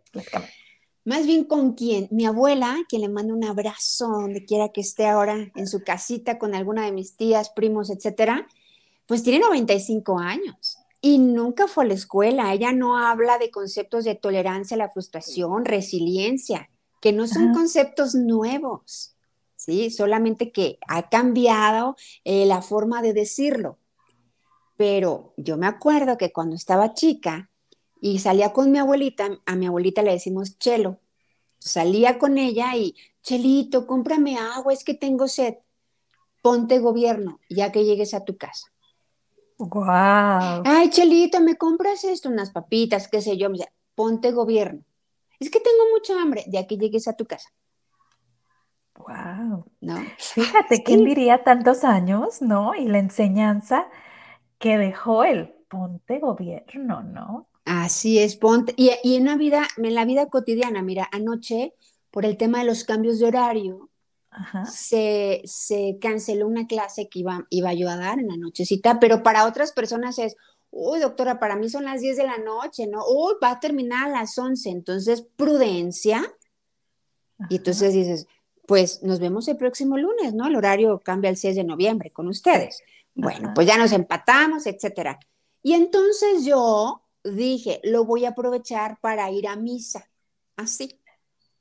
Más 1.04 1.26
bien 1.26 1.44
con 1.44 1.72
quién. 1.72 2.08
Mi 2.10 2.26
abuela, 2.26 2.76
quien 2.88 3.02
le 3.02 3.08
manda 3.08 3.34
un 3.34 3.44
abrazo 3.44 4.08
donde 4.08 4.44
quiera 4.44 4.68
que 4.68 4.80
esté 4.80 5.06
ahora 5.06 5.50
en 5.54 5.66
su 5.66 5.82
casita 5.82 6.38
con 6.38 6.54
alguna 6.54 6.84
de 6.84 6.92
mis 6.92 7.16
tías, 7.16 7.50
primos, 7.50 7.90
etcétera, 7.90 8.46
pues 9.06 9.22
tiene 9.22 9.40
95 9.40 10.18
años 10.18 10.78
y 11.00 11.18
nunca 11.18 11.66
fue 11.66 11.84
a 11.84 11.88
la 11.88 11.94
escuela. 11.94 12.52
Ella 12.52 12.72
no 12.72 12.96
habla 12.96 13.38
de 13.38 13.50
conceptos 13.50 14.04
de 14.04 14.14
tolerancia 14.14 14.76
a 14.76 14.78
la 14.78 14.90
frustración, 14.90 15.64
resiliencia, 15.64 16.70
que 17.00 17.12
no 17.12 17.26
son 17.26 17.52
conceptos 17.52 18.14
nuevos, 18.14 19.16
¿sí? 19.56 19.90
Solamente 19.90 20.52
que 20.52 20.78
ha 20.86 21.08
cambiado 21.08 21.96
eh, 22.24 22.46
la 22.46 22.62
forma 22.62 23.02
de 23.02 23.12
decirlo. 23.12 23.78
Pero 24.76 25.34
yo 25.36 25.56
me 25.56 25.66
acuerdo 25.66 26.16
que 26.16 26.32
cuando 26.32 26.54
estaba 26.54 26.94
chica, 26.94 27.50
y 28.02 28.18
salía 28.18 28.52
con 28.52 28.72
mi 28.72 28.80
abuelita, 28.80 29.38
a 29.46 29.54
mi 29.54 29.66
abuelita 29.66 30.02
le 30.02 30.10
decimos 30.10 30.58
Chelo, 30.58 30.98
salía 31.60 32.18
con 32.18 32.36
ella 32.36 32.74
y, 32.74 32.96
Chelito, 33.22 33.86
cómprame 33.86 34.36
agua, 34.36 34.72
es 34.72 34.82
que 34.82 34.94
tengo 34.94 35.28
sed, 35.28 35.54
ponte 36.42 36.80
gobierno, 36.80 37.38
ya 37.48 37.70
que 37.70 37.84
llegues 37.84 38.12
a 38.12 38.24
tu 38.24 38.36
casa. 38.36 38.66
Wow. 39.56 40.64
Ay, 40.64 40.90
Chelito, 40.90 41.40
¿me 41.40 41.54
compras 41.54 42.02
esto? 42.02 42.28
Unas 42.28 42.50
papitas, 42.50 43.06
qué 43.06 43.22
sé 43.22 43.36
yo. 43.36 43.48
Me 43.48 43.58
decía, 43.58 43.72
ponte 43.94 44.32
gobierno. 44.32 44.82
Es 45.38 45.48
que 45.48 45.60
tengo 45.60 45.84
mucha 45.92 46.20
hambre, 46.20 46.44
ya 46.48 46.66
que 46.66 46.78
llegues 46.78 47.06
a 47.06 47.14
tu 47.14 47.26
casa. 47.26 47.50
Wow. 48.96 49.64
¿No? 49.80 50.02
Fíjate, 50.18 50.82
¿quién 50.82 51.04
diría 51.04 51.44
tantos 51.44 51.84
años, 51.84 52.42
no? 52.42 52.74
Y 52.74 52.88
la 52.88 52.98
enseñanza 52.98 53.86
que 54.58 54.76
dejó 54.76 55.22
el 55.22 55.54
ponte 55.68 56.18
gobierno, 56.18 57.04
¿no? 57.04 57.46
Así 57.64 58.18
es, 58.18 58.36
ponte. 58.36 58.74
Y, 58.76 58.90
en, 59.04 59.24
la 59.24 59.36
vida, 59.36 59.68
en 59.76 59.94
la 59.94 60.04
vida 60.04 60.26
cotidiana, 60.26 60.82
mira, 60.82 61.08
anoche, 61.12 61.74
por 62.10 62.24
el 62.24 62.36
tema 62.36 62.58
de 62.58 62.64
los 62.64 62.84
cambios 62.84 63.18
de 63.18 63.26
horario, 63.26 63.88
Se, 64.66 65.42
canceló 66.00 66.46
una 66.46 66.66
clase 66.66 67.08
que 67.08 67.20
iba, 67.20 67.46
iba 67.50 67.74
yo 67.74 67.90
a 67.90 67.96
dar 67.96 68.18
en 68.18 68.28
la 68.28 68.36
nochecita, 68.36 68.98
pero 68.98 69.22
para 69.22 69.46
otras 69.46 69.72
personas 69.72 70.18
es, 70.18 70.36
uy, 70.70 71.00
doctora, 71.00 71.38
para 71.38 71.54
mí 71.54 71.68
son 71.68 71.84
las 71.84 72.00
10 72.00 72.16
de 72.16 72.24
la 72.24 72.38
noche, 72.38 72.86
¿no? 72.86 73.04
Uy, 73.06 73.34
va 73.42 73.52
a 73.52 73.60
terminar 73.60 74.08
a 74.08 74.20
las 74.20 74.36
11, 74.36 74.70
entonces 74.70 75.22
prudencia. 75.36 76.22
Y 77.50 77.56
entonces 77.56 77.92
dices, 77.92 78.26
pues 78.66 79.02
nos 79.02 79.20
vemos 79.20 79.46
el 79.48 79.56
próximo 79.56 79.98
lunes, 79.98 80.34
¿no? 80.34 80.46
El 80.46 80.56
horario 80.56 80.98
cambia 81.00 81.30
el 81.30 81.36
6 81.36 81.56
de 81.56 81.64
noviembre 81.64 82.10
con 82.10 82.26
ustedes. 82.26 82.82
Bueno, 83.14 83.52
pues 83.54 83.66
ya 83.66 83.76
nos 83.76 83.92
empatamos, 83.92 84.66
etcétera. 84.66 85.18
Y 85.62 85.74
entonces 85.74 86.44
yo 86.44 87.01
dije, 87.24 87.80
lo 87.84 88.04
voy 88.04 88.24
a 88.24 88.30
aprovechar 88.30 88.98
para 89.00 89.30
ir 89.30 89.48
a 89.48 89.56
misa, 89.56 90.10
así, 90.56 91.00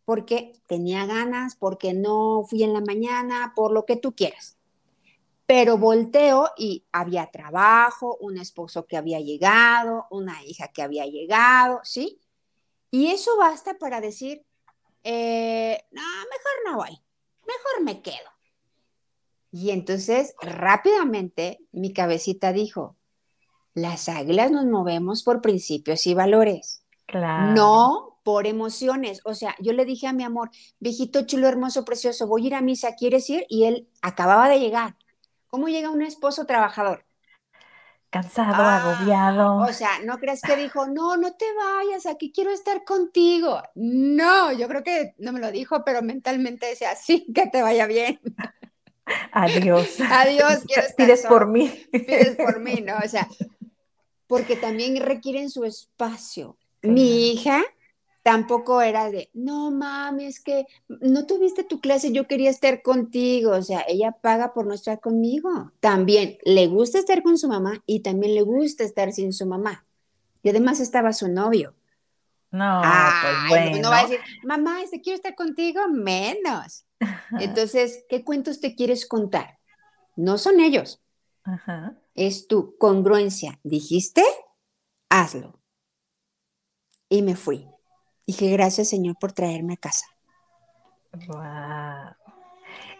porque 0.05 0.53
tenía 0.67 1.05
ganas, 1.05 1.55
porque 1.55 1.93
no 1.93 2.43
fui 2.47 2.63
en 2.63 2.73
la 2.73 2.81
mañana, 2.81 3.53
por 3.55 3.71
lo 3.71 3.85
que 3.85 3.95
tú 3.95 4.13
quieras. 4.15 4.57
Pero 5.45 5.77
volteo 5.77 6.49
y 6.57 6.85
había 6.91 7.29
trabajo, 7.29 8.17
un 8.21 8.37
esposo 8.37 8.85
que 8.85 8.97
había 8.97 9.19
llegado, 9.19 10.07
una 10.09 10.43
hija 10.45 10.69
que 10.69 10.81
había 10.81 11.05
llegado, 11.05 11.81
¿sí? 11.83 12.19
Y 12.89 13.07
eso 13.07 13.37
basta 13.37 13.77
para 13.77 14.01
decir, 14.01 14.45
eh, 15.03 15.83
no, 15.91 16.01
mejor 16.01 16.53
no 16.65 16.77
voy, 16.77 17.01
mejor 17.45 17.83
me 17.83 18.01
quedo. 18.01 18.29
Y 19.51 19.71
entonces 19.71 20.33
rápidamente 20.41 21.59
mi 21.71 21.93
cabecita 21.93 22.53
dijo, 22.53 22.95
las 23.73 24.09
águilas 24.09 24.51
nos 24.51 24.65
movemos 24.65 25.23
por 25.23 25.41
principios 25.41 26.05
y 26.07 26.13
valores. 26.13 26.83
Claro. 27.05 27.53
No 27.53 28.19
por 28.23 28.47
emociones. 28.47 29.21
O 29.25 29.33
sea, 29.33 29.55
yo 29.59 29.73
le 29.73 29.85
dije 29.85 30.07
a 30.07 30.13
mi 30.13 30.23
amor, 30.23 30.51
viejito 30.79 31.25
chulo, 31.25 31.47
hermoso, 31.47 31.85
precioso, 31.85 32.27
voy 32.27 32.43
a 32.43 32.47
ir 32.47 32.55
a 32.55 32.61
misa, 32.61 32.95
¿quieres 32.95 33.29
ir? 33.29 33.45
Y 33.49 33.65
él 33.65 33.89
acababa 34.01 34.49
de 34.49 34.59
llegar. 34.59 34.95
¿Cómo 35.47 35.67
llega 35.67 35.89
un 35.89 36.01
esposo 36.01 36.45
trabajador? 36.45 37.05
Cansado, 38.09 38.61
ah, 38.63 38.77
agobiado. 38.77 39.57
O 39.57 39.71
sea, 39.71 39.99
no 40.03 40.17
crees 40.17 40.41
que 40.41 40.57
dijo, 40.57 40.85
no, 40.87 41.15
no 41.15 41.33
te 41.33 41.45
vayas, 41.53 42.05
aquí 42.05 42.31
quiero 42.33 42.51
estar 42.51 42.83
contigo. 42.83 43.63
No, 43.75 44.51
yo 44.51 44.67
creo 44.67 44.83
que 44.83 45.15
no 45.17 45.31
me 45.31 45.39
lo 45.39 45.49
dijo, 45.49 45.83
pero 45.85 46.01
mentalmente 46.01 46.65
decía, 46.65 46.93
sí, 46.95 47.25
que 47.33 47.47
te 47.47 47.61
vaya 47.61 47.87
bien. 47.87 48.19
Adiós. 49.31 49.95
Adiós, 50.11 50.63
quiero 50.67 50.81
estar 50.83 50.95
Pides 50.95 51.25
por 51.25 51.47
mí. 51.47 51.69
Pides 51.91 52.35
por 52.35 52.59
mí, 52.59 52.81
¿no? 52.81 52.95
O 53.03 53.07
sea, 53.07 53.27
porque 54.31 54.55
también 54.55 54.95
requieren 54.95 55.49
su 55.49 55.65
espacio. 55.65 56.55
Mi 56.81 57.31
hija 57.33 57.61
tampoco 58.23 58.81
era 58.81 59.11
de, 59.11 59.29
no 59.33 59.71
mami, 59.71 60.23
es 60.23 60.39
que 60.39 60.67
no 60.87 61.25
tuviste 61.25 61.65
tu 61.65 61.81
clase, 61.81 62.13
yo 62.13 62.27
quería 62.27 62.49
estar 62.49 62.81
contigo. 62.81 63.51
O 63.51 63.61
sea, 63.61 63.83
ella 63.89 64.13
paga 64.13 64.53
por 64.53 64.65
no 64.65 64.73
estar 64.73 65.01
conmigo. 65.01 65.73
También 65.81 66.37
le 66.45 66.67
gusta 66.67 66.97
estar 66.97 67.23
con 67.23 67.37
su 67.37 67.49
mamá 67.49 67.83
y 67.85 68.03
también 68.03 68.33
le 68.33 68.43
gusta 68.43 68.85
estar 68.85 69.11
sin 69.11 69.33
su 69.33 69.45
mamá. 69.45 69.83
Y 70.43 70.49
además 70.49 70.79
estaba 70.79 71.11
su 71.11 71.27
novio. 71.27 71.75
No, 72.51 72.81
pues 73.21 73.49
bueno. 73.49 73.81
No 73.81 73.89
va 73.89 73.99
a 73.99 74.03
decir, 74.03 74.21
mamá, 74.45 74.81
este 74.81 75.01
quiero 75.01 75.17
estar 75.17 75.35
contigo, 75.35 75.89
menos. 75.89 76.85
Entonces, 77.37 78.05
¿qué 78.07 78.23
cuentos 78.23 78.61
te 78.61 78.75
quieres 78.75 79.05
contar? 79.05 79.57
No 80.15 80.37
son 80.37 80.61
ellos. 80.61 81.01
Ajá 81.43 81.97
es 82.15 82.47
tu 82.47 82.77
congruencia. 82.77 83.59
¿Dijiste? 83.63 84.23
Hazlo. 85.09 85.59
Y 87.09 87.21
me 87.21 87.35
fui. 87.35 87.67
Dije, 88.25 88.49
gracias 88.51 88.89
Señor 88.89 89.17
por 89.19 89.31
traerme 89.31 89.73
a 89.73 89.77
casa. 89.77 90.05
Wow. 91.27 92.15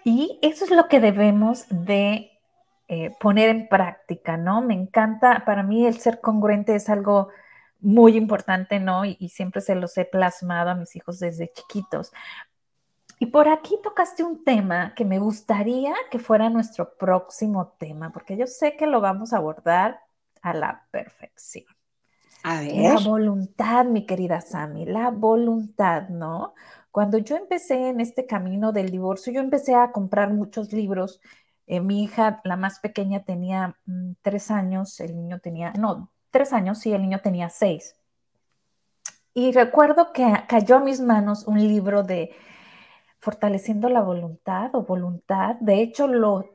Y 0.03 0.39
eso 0.41 0.66
es 0.66 0.72
lo 0.72 0.88
que 0.88 0.99
debemos 0.99 1.66
de 1.70 2.32
eh, 2.88 3.12
poner 3.20 3.49
en 3.49 3.70
práctica, 3.70 4.36
¿no? 4.36 4.62
Me 4.62 4.74
encanta, 4.74 5.45
para 5.45 5.64
mí 5.64 5.86
el 5.86 5.99
ser 5.99 6.20
congruente 6.20 6.76
es 6.76 6.89
algo 6.89 7.30
muy 7.80 8.18
importante, 8.18 8.80
¿no? 8.80 9.05
y, 9.05 9.30
siempre 9.30 9.62
se 9.62 9.76
los 9.76 9.97
he 9.97 10.05
plasmado 10.05 10.70
a 10.70 10.76
mis 10.76 10.95
hijos 10.95 11.20
desde 11.20 11.51
chiquitos. 11.51 12.12
Y 13.22 13.28
por 13.28 13.48
aquí 13.50 13.78
tocaste 13.84 14.24
un 14.24 14.44
tema 14.44 14.96
que 14.96 15.06
me 15.06 15.20
gustaría 15.20 15.94
que 16.10 16.18
fuera 16.18 16.50
nuestro 16.50 16.98
próximo 16.98 17.76
tema, 17.78 18.12
porque 18.12 18.36
yo 18.36 18.48
sé 18.48 18.76
que 18.76 18.88
lo 18.88 19.00
vamos 19.00 19.32
a 19.32 19.38
abordar 19.38 20.02
a 20.42 20.56
la 20.56 20.88
perfección. 20.90 21.68
A 22.42 22.62
ver. 22.62 22.96
La 22.96 23.00
voluntad, 23.00 23.86
mi 23.86 24.08
querida 24.08 24.42
Sami, 24.42 24.86
la 24.88 25.12
voluntad, 25.12 26.10
¿no? 26.10 26.56
Cuando 26.90 27.20
yo 27.20 27.36
empecé 27.36 27.90
en 27.90 28.00
este 28.00 28.26
camino 28.26 28.72
del 28.72 28.90
divorcio, 28.90 29.32
yo 29.32 29.40
empecé 29.40 29.76
a 29.76 29.92
comprar 29.92 30.34
muchos 30.34 30.74
libros. 30.74 31.22
Eh, 31.68 31.80
mi 31.80 32.02
hija, 32.04 32.42
la 32.44 32.56
más 32.56 32.80
pequeña, 32.80 33.24
tenía 33.24 33.78
mm, 33.86 34.14
tres 34.24 34.50
años, 34.50 35.00
el 35.00 35.16
niño 35.16 35.38
tenía, 35.38 35.74
no, 35.74 36.10
tres 36.32 36.54
años, 36.54 36.80
sí, 36.80 36.92
el 36.92 37.04
niño 37.04 37.20
tenía 37.22 37.50
seis. 37.50 37.96
Y 39.36 39.52
recuerdo 39.52 40.12
que 40.12 40.26
cayó 40.48 40.78
a 40.78 40.84
mis 40.84 41.00
manos 41.02 41.46
un 41.46 41.60
libro 41.60 42.02
de 42.02 42.32
fortaleciendo 43.22 43.88
la 43.90 44.02
voluntad 44.02 44.76
o 44.76 44.84
voluntad. 44.84 45.56
De 45.62 45.82
hecho, 45.82 46.08
lo 46.08 46.50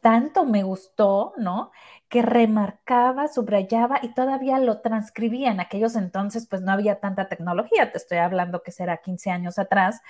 tanto 0.00 0.44
me 0.44 0.62
gustó, 0.62 1.32
¿no? 1.36 1.70
Que 2.08 2.22
remarcaba, 2.22 3.28
subrayaba 3.28 4.00
y 4.02 4.14
todavía 4.14 4.58
lo 4.58 4.80
transcribía. 4.80 5.50
En 5.50 5.60
aquellos 5.60 5.96
entonces, 5.96 6.46
pues 6.48 6.62
no 6.62 6.72
había 6.72 7.00
tanta 7.00 7.28
tecnología, 7.28 7.92
te 7.92 7.98
estoy 7.98 8.18
hablando 8.18 8.62
que 8.62 8.72
será 8.72 8.98
15 8.98 9.30
años 9.30 9.58
atrás, 9.58 10.00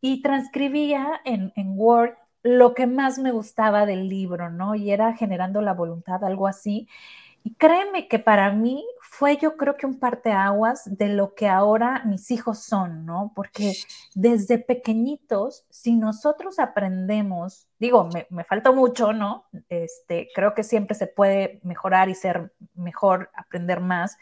y 0.00 0.22
transcribía 0.22 1.20
en, 1.24 1.52
en 1.56 1.72
Word 1.78 2.14
lo 2.42 2.74
que 2.74 2.86
más 2.86 3.18
me 3.18 3.32
gustaba 3.32 3.86
del 3.86 4.08
libro, 4.08 4.50
¿no? 4.50 4.74
Y 4.74 4.90
era 4.90 5.14
generando 5.14 5.62
la 5.62 5.72
voluntad, 5.72 6.22
algo 6.24 6.46
así. 6.46 6.88
Y 7.46 7.54
créeme 7.56 8.08
que 8.08 8.18
para 8.18 8.50
mí 8.52 8.82
fue 9.02 9.36
yo 9.36 9.58
creo 9.58 9.76
que 9.76 9.84
un 9.84 10.00
parteaguas 10.00 10.82
de 10.86 11.10
lo 11.10 11.34
que 11.34 11.46
ahora 11.46 12.02
mis 12.06 12.30
hijos 12.30 12.64
son, 12.64 13.04
¿no? 13.04 13.32
Porque 13.36 13.74
desde 14.14 14.58
pequeñitos, 14.58 15.66
si 15.68 15.94
nosotros 15.94 16.58
aprendemos, 16.58 17.68
digo, 17.78 18.08
me, 18.14 18.26
me 18.30 18.44
falta 18.44 18.72
mucho, 18.72 19.12
¿no? 19.12 19.44
Este, 19.68 20.30
creo 20.34 20.54
que 20.54 20.62
siempre 20.64 20.94
se 20.94 21.06
puede 21.06 21.60
mejorar 21.64 22.08
y 22.08 22.14
ser 22.14 22.54
mejor, 22.74 23.30
aprender 23.34 23.80
más, 23.80 24.16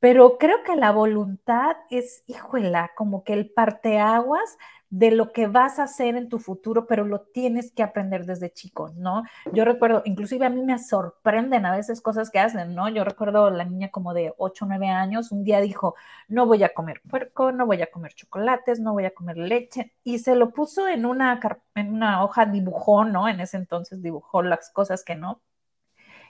pero 0.00 0.38
creo 0.38 0.62
que 0.62 0.76
la 0.76 0.92
voluntad 0.92 1.76
es, 1.90 2.22
híjola, 2.26 2.92
como 2.96 3.24
que 3.24 3.32
el 3.32 3.50
parteaguas 3.50 4.56
de 4.90 5.10
lo 5.10 5.32
que 5.32 5.46
vas 5.46 5.78
a 5.78 5.84
hacer 5.84 6.16
en 6.16 6.28
tu 6.28 6.38
futuro, 6.38 6.86
pero 6.86 7.04
lo 7.04 7.20
tienes 7.20 7.72
que 7.72 7.82
aprender 7.82 8.24
desde 8.24 8.50
chico, 8.52 8.90
¿no? 8.96 9.22
Yo 9.52 9.64
recuerdo, 9.64 10.02
inclusive 10.04 10.46
a 10.46 10.50
mí 10.50 10.62
me 10.62 10.78
sorprenden 10.78 11.66
a 11.66 11.76
veces 11.76 12.00
cosas 12.00 12.30
que 12.30 12.38
hacen, 12.38 12.74
¿no? 12.74 12.88
Yo 12.88 13.04
recuerdo 13.04 13.50
la 13.50 13.64
niña 13.64 13.90
como 13.90 14.14
de 14.14 14.32
8 14.38 14.64
o 14.64 14.68
9 14.68 14.88
años, 14.88 15.30
un 15.30 15.44
día 15.44 15.60
dijo, 15.60 15.94
no 16.28 16.46
voy 16.46 16.62
a 16.64 16.72
comer 16.72 17.02
puerco, 17.08 17.52
no 17.52 17.66
voy 17.66 17.82
a 17.82 17.90
comer 17.90 18.14
chocolates, 18.14 18.80
no 18.80 18.92
voy 18.94 19.04
a 19.04 19.14
comer 19.14 19.36
leche, 19.36 19.92
y 20.04 20.18
se 20.20 20.34
lo 20.34 20.50
puso 20.50 20.88
en 20.88 21.04
una, 21.04 21.38
en 21.74 21.92
una 21.92 22.24
hoja, 22.24 22.46
dibujó, 22.46 23.04
¿no? 23.04 23.28
En 23.28 23.40
ese 23.40 23.58
entonces 23.58 24.02
dibujó 24.02 24.42
las 24.42 24.70
cosas 24.70 25.04
que 25.04 25.16
no. 25.16 25.42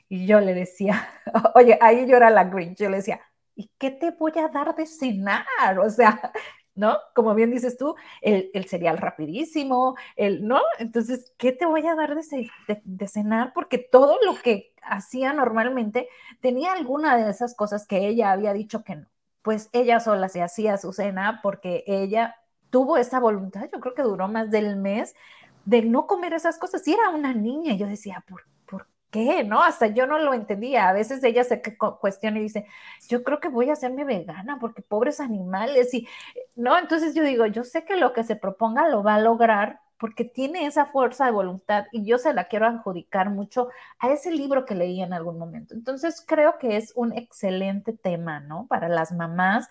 Y 0.09 0.27
yo 0.27 0.41
le 0.41 0.55
decía, 0.55 1.09
oye, 1.55 1.79
ahí 1.81 2.07
yo 2.09 2.19
la 2.19 2.45
Grinch, 2.45 2.79
yo 2.79 2.91
le 2.91 2.99
decía, 2.99 3.21
¿y 3.55 3.71
qué 3.79 3.91
te 3.91 4.13
voy 4.13 4.33
a 4.39 4.49
dar 4.49 4.75
de 4.75 4.87
cenar? 4.87 5.79
O 5.79 5.91
sea, 5.91 6.33
¿no? 6.79 6.97
Como 7.15 7.35
bien 7.35 7.51
dices 7.51 7.77
tú, 7.77 7.95
el, 8.23 8.65
cereal 8.67 8.99
rapidísimo, 8.99 9.97
el, 10.17 10.47
¿no? 10.47 10.61
Entonces, 10.79 11.33
¿qué 11.37 11.53
te 11.53 11.67
voy 11.67 11.87
a 11.87 11.95
dar 11.95 12.15
de, 12.15 12.51
de, 12.85 13.09
cenar? 13.09 13.53
Porque 13.53 13.79
todo 13.79 14.17
lo 14.25 14.35
que 14.37 14.73
hacía 14.83 15.33
normalmente 15.33 16.09
tenía 16.41 16.73
alguna 16.73 17.17
de 17.17 17.31
esas 17.31 17.55
cosas 17.55 17.87
que 17.87 18.07
ella 18.07 18.33
había 18.33 18.53
dicho 18.53 18.85
que 18.85 18.97
no. 18.97 19.07
Pues 19.43 19.69
ella 19.73 20.01
sola 20.01 20.29
se 20.29 20.43
hacía 20.43 20.79
su 20.79 20.93
cena 20.93 21.41
porque 21.43 21.85
ella 21.87 22.37
tuvo 22.71 22.97
esa 22.97 23.19
voluntad, 23.19 23.69
yo 23.73 23.81
creo 23.81 23.95
que 23.95 24.03
duró 24.03 24.29
más 24.29 24.51
del 24.51 24.77
mes, 24.77 25.15
de 25.65 25.83
no 25.83 26.07
comer 26.07 26.33
esas 26.33 26.59
cosas. 26.59 26.87
Y 26.87 26.95
era 26.95 27.11
una 27.11 27.35
niña, 27.35 27.75
yo 27.75 27.87
decía, 27.87 28.25
¿por 28.29 28.45
qué? 29.11 29.45
¿No? 29.45 29.63
Hasta 29.63 29.89
yo 29.89 30.07
no 30.07 30.19
lo 30.19 30.35
entendía. 30.35 30.89
A 30.89 30.93
veces 30.93 31.23
ella 31.25 31.45
se 31.45 31.63
cuestiona 32.01 32.39
y 32.39 32.43
dice, 32.43 32.67
yo 33.09 33.23
creo 33.25 33.41
que 33.41 33.49
voy 33.49 33.71
a 33.71 33.75
hacerme 33.75 34.05
vegana 34.05 34.59
porque 34.61 34.83
pobres 34.83 35.21
animales 35.21 35.93
y, 35.95 36.09
¿no? 36.57 36.79
Entonces 36.79 37.15
yo 37.15 37.23
digo, 37.25 37.47
yo 37.47 37.65
sé 37.65 37.85
que 37.85 37.97
lo 37.97 38.13
que 38.13 38.25
se 38.25 38.37
proponga 38.37 38.89
lo 38.89 39.03
va 39.03 39.17
a 39.17 39.21
lograr 39.21 39.81
porque 39.99 40.25
tiene 40.25 40.67
esa 40.67 40.87
fuerza 40.87 41.27
de 41.27 41.33
voluntad 41.33 41.87
y 41.93 42.05
yo 42.05 42.19
se 42.19 42.33
la 42.33 42.45
quiero 42.45 42.67
adjudicar 42.67 43.31
mucho 43.31 43.69
a 43.99 44.11
ese 44.11 44.31
libro 44.31 44.65
que 44.65 44.75
leí 44.75 45.03
en 45.03 45.13
algún 45.13 45.39
momento. 45.39 45.75
Entonces 45.75 46.25
creo 46.27 46.59
que 46.59 46.77
es 46.77 46.93
un 46.95 47.13
excelente 47.17 47.93
tema, 47.93 48.41
¿no? 48.41 48.67
Para 48.69 48.89
las 48.89 49.13
mamás, 49.13 49.69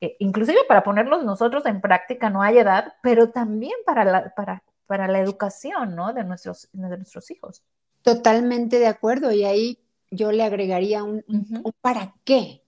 eh, 0.00 0.16
inclusive 0.18 0.58
para 0.68 0.82
ponerlos 0.82 1.24
nosotros 1.24 1.64
en 1.66 1.80
práctica, 1.80 2.30
no 2.30 2.42
hay 2.42 2.58
edad, 2.58 2.94
pero 3.02 3.30
también 3.30 3.74
para 3.86 4.04
la, 4.04 4.34
para, 4.34 4.62
para 4.86 5.08
la 5.08 5.20
educación, 5.20 5.94
¿no? 5.94 6.12
De 6.12 6.24
nuestros, 6.24 6.68
de 6.72 6.96
nuestros 6.96 7.30
hijos. 7.30 7.62
Totalmente 8.02 8.78
de 8.78 8.86
acuerdo. 8.86 9.32
Y 9.32 9.44
ahí 9.44 9.78
yo 10.10 10.32
le 10.32 10.42
agregaría 10.42 11.04
un, 11.04 11.24
para 11.80 12.14
qué. 12.24 12.62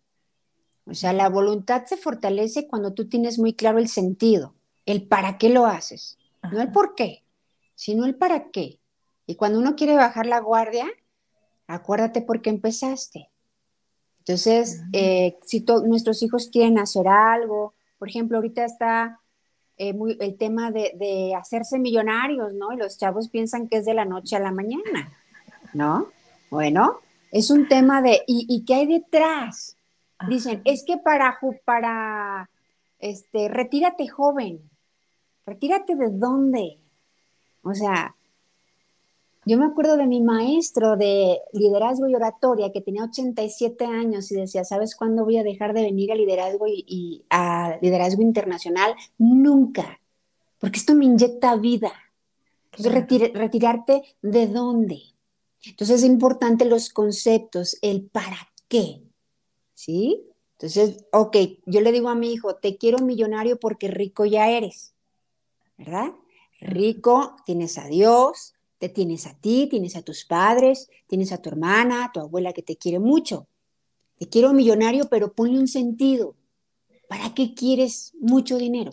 O 0.86 0.94
sea, 0.94 1.12
la 1.12 1.28
voluntad 1.28 1.84
se 1.84 1.96
fortalece 1.96 2.66
cuando 2.66 2.92
tú 2.92 3.08
tienes 3.08 3.38
muy 3.38 3.54
claro 3.54 3.78
el 3.78 3.88
sentido, 3.88 4.54
el 4.86 5.06
para 5.06 5.38
qué 5.38 5.48
lo 5.48 5.66
haces. 5.66 6.18
No 6.50 6.60
el 6.60 6.72
por 6.72 6.94
qué, 6.94 7.24
sino 7.74 8.06
el 8.06 8.14
para 8.14 8.50
qué. 8.50 8.80
Y 9.26 9.36
cuando 9.36 9.58
uno 9.58 9.76
quiere 9.76 9.94
bajar 9.94 10.26
la 10.26 10.40
guardia, 10.40 10.86
acuérdate 11.66 12.22
por 12.22 12.42
qué 12.42 12.50
empezaste. 12.50 13.30
Entonces, 14.18 14.82
eh, 14.92 15.38
si 15.46 15.64
nuestros 15.86 16.22
hijos 16.22 16.48
quieren 16.52 16.78
hacer 16.78 17.08
algo, 17.08 17.74
por 17.98 18.08
ejemplo, 18.08 18.38
ahorita 18.38 18.64
está 18.64 19.20
eh, 19.76 19.92
muy, 19.92 20.16
el 20.20 20.36
tema 20.36 20.70
de, 20.70 20.92
de, 20.98 21.34
hacerse 21.34 21.78
millonarios, 21.78 22.52
¿no? 22.52 22.72
Y 22.72 22.76
los 22.76 22.98
chavos 22.98 23.28
piensan 23.28 23.68
que 23.68 23.78
es 23.78 23.84
de 23.84 23.94
la 23.94 24.04
noche 24.04 24.36
a 24.36 24.40
la 24.40 24.52
mañana. 24.52 25.19
¿No? 25.74 26.08
Bueno, 26.50 27.00
es 27.32 27.50
un 27.50 27.68
tema 27.68 28.02
de, 28.02 28.22
¿y, 28.26 28.64
qué 28.64 28.74
hay 28.74 28.86
detrás? 28.86 29.76
Dicen, 30.28 30.60
es 30.64 30.84
que 30.84 30.98
para, 30.98 31.38
para, 31.64 32.50
este, 32.98 33.48
retírate 33.48 34.08
joven, 34.08 34.60
retírate 35.46 35.94
de 35.94 36.10
dónde. 36.10 36.78
O 37.62 37.74
sea, 37.74 38.14
yo 39.46 39.56
me 39.56 39.64
acuerdo 39.64 39.96
de 39.96 40.06
mi 40.06 40.20
maestro 40.20 40.96
de 40.96 41.40
liderazgo 41.52 42.06
y 42.06 42.14
oratoria 42.14 42.72
que 42.72 42.82
tenía 42.82 43.04
87 43.04 43.86
años 43.86 44.30
y 44.30 44.36
decía, 44.36 44.64
¿sabes 44.64 44.94
cuándo 44.94 45.24
voy 45.24 45.38
a 45.38 45.42
dejar 45.42 45.72
de 45.72 45.82
venir 45.82 46.12
a 46.12 46.14
liderazgo 46.14 46.66
y, 46.68 47.24
a 47.30 47.78
liderazgo 47.80 48.22
internacional? 48.22 48.94
Nunca, 49.18 49.98
porque 50.58 50.78
esto 50.78 50.94
me 50.94 51.06
inyecta 51.06 51.56
vida. 51.56 51.92
Entonces, 52.72 53.32
retirarte 53.34 54.02
de 54.20 54.46
dónde? 54.46 55.02
Entonces 55.64 56.02
es 56.02 56.06
importante 56.08 56.64
los 56.64 56.90
conceptos, 56.90 57.78
el 57.82 58.06
para 58.06 58.48
qué, 58.68 59.02
¿sí? 59.74 60.26
Entonces, 60.52 61.04
ok, 61.12 61.36
yo 61.66 61.80
le 61.80 61.92
digo 61.92 62.08
a 62.08 62.14
mi 62.14 62.32
hijo, 62.32 62.56
te 62.56 62.76
quiero 62.76 62.98
millonario 62.98 63.58
porque 63.58 63.88
rico 63.88 64.24
ya 64.24 64.50
eres, 64.50 64.94
¿verdad? 65.78 66.12
Rico, 66.60 67.36
tienes 67.46 67.78
a 67.78 67.86
Dios, 67.86 68.54
te 68.78 68.88
tienes 68.88 69.26
a 69.26 69.34
ti, 69.34 69.68
tienes 69.70 69.96
a 69.96 70.02
tus 70.02 70.24
padres, 70.24 70.88
tienes 71.06 71.32
a 71.32 71.38
tu 71.38 71.50
hermana, 71.50 72.04
a 72.04 72.12
tu 72.12 72.20
abuela 72.20 72.52
que 72.52 72.62
te 72.62 72.76
quiere 72.76 72.98
mucho. 72.98 73.46
Te 74.18 74.28
quiero 74.28 74.52
millonario, 74.52 75.08
pero 75.08 75.32
ponle 75.32 75.58
un 75.58 75.68
sentido. 75.68 76.34
¿Para 77.08 77.34
qué 77.34 77.54
quieres 77.54 78.12
mucho 78.20 78.56
dinero? 78.58 78.90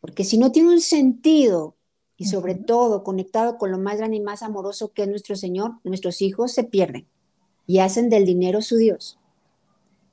Porque 0.00 0.24
si 0.24 0.38
no 0.38 0.50
tiene 0.50 0.70
un 0.70 0.80
sentido 0.80 1.76
y 2.16 2.26
sobre 2.26 2.54
todo 2.54 3.02
conectado 3.02 3.58
con 3.58 3.70
lo 3.70 3.78
más 3.78 3.98
grande 3.98 4.16
y 4.16 4.20
más 4.20 4.42
amoroso 4.42 4.92
que 4.92 5.02
es 5.02 5.08
nuestro 5.08 5.36
Señor, 5.36 5.72
nuestros 5.84 6.22
hijos 6.22 6.52
se 6.52 6.64
pierden 6.64 7.06
y 7.66 7.78
hacen 7.78 8.10
del 8.10 8.24
dinero 8.24 8.62
su 8.62 8.76
Dios. 8.76 9.18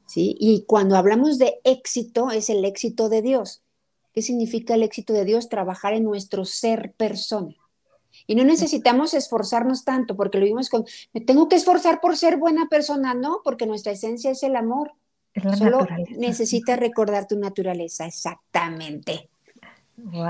¿Sí? 0.08 0.36
Y 0.40 0.64
cuando 0.66 0.96
hablamos 0.98 1.38
de 1.38 1.60
éxito, 1.64 2.32
es 2.32 2.50
el 2.50 2.66
éxito 2.66 3.10
de 3.10 3.22
Dios. 3.22 3.62
¿Qué 4.14 4.24
significa 4.24 4.74
el 4.74 4.82
éxito 4.82 5.14
de 5.14 5.24
Dios? 5.24 5.50
Trabajar 5.50 5.94
en 5.94 6.04
nuestro 6.04 6.46
ser 6.46 6.94
persona. 6.98 7.56
Y 8.26 8.36
no 8.36 8.44
necesitamos 8.44 9.14
esforzarnos 9.14 9.86
tanto, 9.86 10.16
porque 10.16 10.40
lo 10.40 10.46
vimos 10.46 10.70
con, 10.70 10.86
me 11.14 11.22
tengo 11.22 11.48
que 11.48 11.56
esforzar 11.56 12.02
por 12.02 12.18
ser 12.18 12.38
buena 12.38 12.68
persona, 12.68 13.14
no, 13.14 13.42
porque 13.44 13.68
nuestra 13.68 13.92
esencia 13.92 14.32
es 14.32 14.44
el 14.44 14.56
amor. 14.56 14.94
Solo 15.58 15.88
necesitas 16.18 16.80
recordar 16.80 17.28
tu 17.28 17.38
naturaleza, 17.38 18.06
exactamente. 18.06 19.29
Wow, 20.04 20.30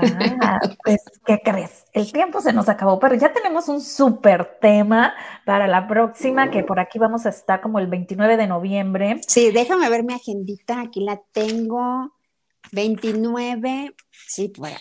pues, 0.84 1.02
¿qué 1.24 1.40
crees? 1.42 1.84
El 1.92 2.10
tiempo 2.12 2.40
se 2.40 2.52
nos 2.52 2.68
acabó, 2.68 2.98
pero 2.98 3.14
ya 3.14 3.32
tenemos 3.32 3.68
un 3.68 3.80
súper 3.80 4.58
tema 4.60 5.14
para 5.44 5.66
la 5.66 5.86
próxima, 5.86 6.50
que 6.50 6.62
por 6.64 6.80
aquí 6.80 6.98
vamos 6.98 7.26
a 7.26 7.30
estar 7.30 7.60
como 7.60 7.78
el 7.78 7.86
29 7.86 8.36
de 8.36 8.46
noviembre. 8.46 9.20
Sí, 9.26 9.50
déjame 9.50 9.88
ver 9.88 10.04
mi 10.04 10.14
agendita, 10.14 10.80
aquí 10.80 11.00
la 11.04 11.20
tengo. 11.32 12.12
29, 12.72 13.94
sí, 14.26 14.52
bueno, 14.56 14.76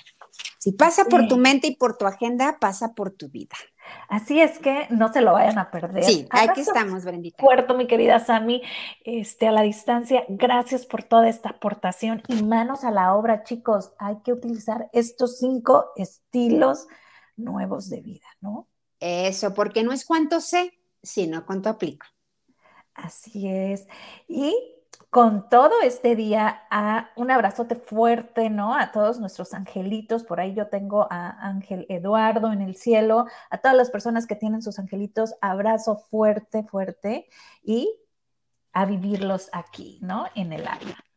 si 0.57 0.73
pasa 0.73 1.05
por 1.05 1.27
tu 1.27 1.37
mente 1.37 1.67
y 1.67 1.75
por 1.75 1.97
tu 1.97 2.05
agenda, 2.05 2.57
pasa 2.59 2.93
por 2.93 3.11
tu 3.11 3.29
vida. 3.29 3.55
Así 4.07 4.41
es 4.41 4.59
que 4.59 4.87
no 4.89 5.11
se 5.13 5.21
lo 5.21 5.33
vayan 5.33 5.57
a 5.57 5.71
perder. 5.71 6.03
Sí, 6.03 6.27
aquí 6.31 6.61
estamos, 6.61 7.05
Brendita. 7.05 7.37
Puerto, 7.37 7.75
mi 7.75 7.87
querida 7.87 8.19
Sami, 8.19 8.61
este, 9.03 9.47
a 9.47 9.51
la 9.51 9.61
distancia. 9.61 10.25
Gracias 10.27 10.85
por 10.85 11.03
toda 11.03 11.29
esta 11.29 11.49
aportación 11.49 12.23
y 12.27 12.43
manos 12.43 12.83
a 12.83 12.91
la 12.91 13.15
obra, 13.15 13.43
chicos. 13.43 13.93
Hay 13.99 14.17
que 14.23 14.33
utilizar 14.33 14.89
estos 14.93 15.39
cinco 15.39 15.91
estilos 15.95 16.87
nuevos 17.37 17.89
de 17.89 18.01
vida, 18.01 18.27
¿no? 18.41 18.67
Eso, 18.99 19.53
porque 19.53 19.83
no 19.83 19.91
es 19.91 20.05
cuánto 20.05 20.41
sé, 20.41 20.73
sino 21.01 21.45
cuánto 21.45 21.69
aplico. 21.69 22.05
Así 22.93 23.47
es. 23.47 23.87
Y 24.27 24.55
con 25.09 25.49
todo 25.49 25.73
este 25.83 26.15
día, 26.15 26.63
a 26.69 27.09
un 27.15 27.31
abrazote 27.31 27.75
fuerte, 27.75 28.49
¿no? 28.49 28.75
A 28.75 28.91
todos 28.91 29.19
nuestros 29.19 29.53
angelitos, 29.53 30.23
por 30.23 30.39
ahí 30.39 30.53
yo 30.53 30.67
tengo 30.67 31.07
a 31.09 31.29
Ángel 31.47 31.85
Eduardo 31.89 32.51
en 32.51 32.61
el 32.61 32.75
cielo, 32.75 33.25
a 33.49 33.57
todas 33.57 33.75
las 33.75 33.89
personas 33.89 34.27
que 34.27 34.35
tienen 34.35 34.61
sus 34.61 34.77
angelitos, 34.77 35.35
abrazo 35.41 35.97
fuerte, 36.11 36.63
fuerte 36.63 37.27
y 37.63 37.91
a 38.73 38.85
vivirlos 38.85 39.49
aquí, 39.51 39.99
¿no? 40.01 40.27
En 40.35 40.53
el 40.53 40.67
alma. 40.67 41.08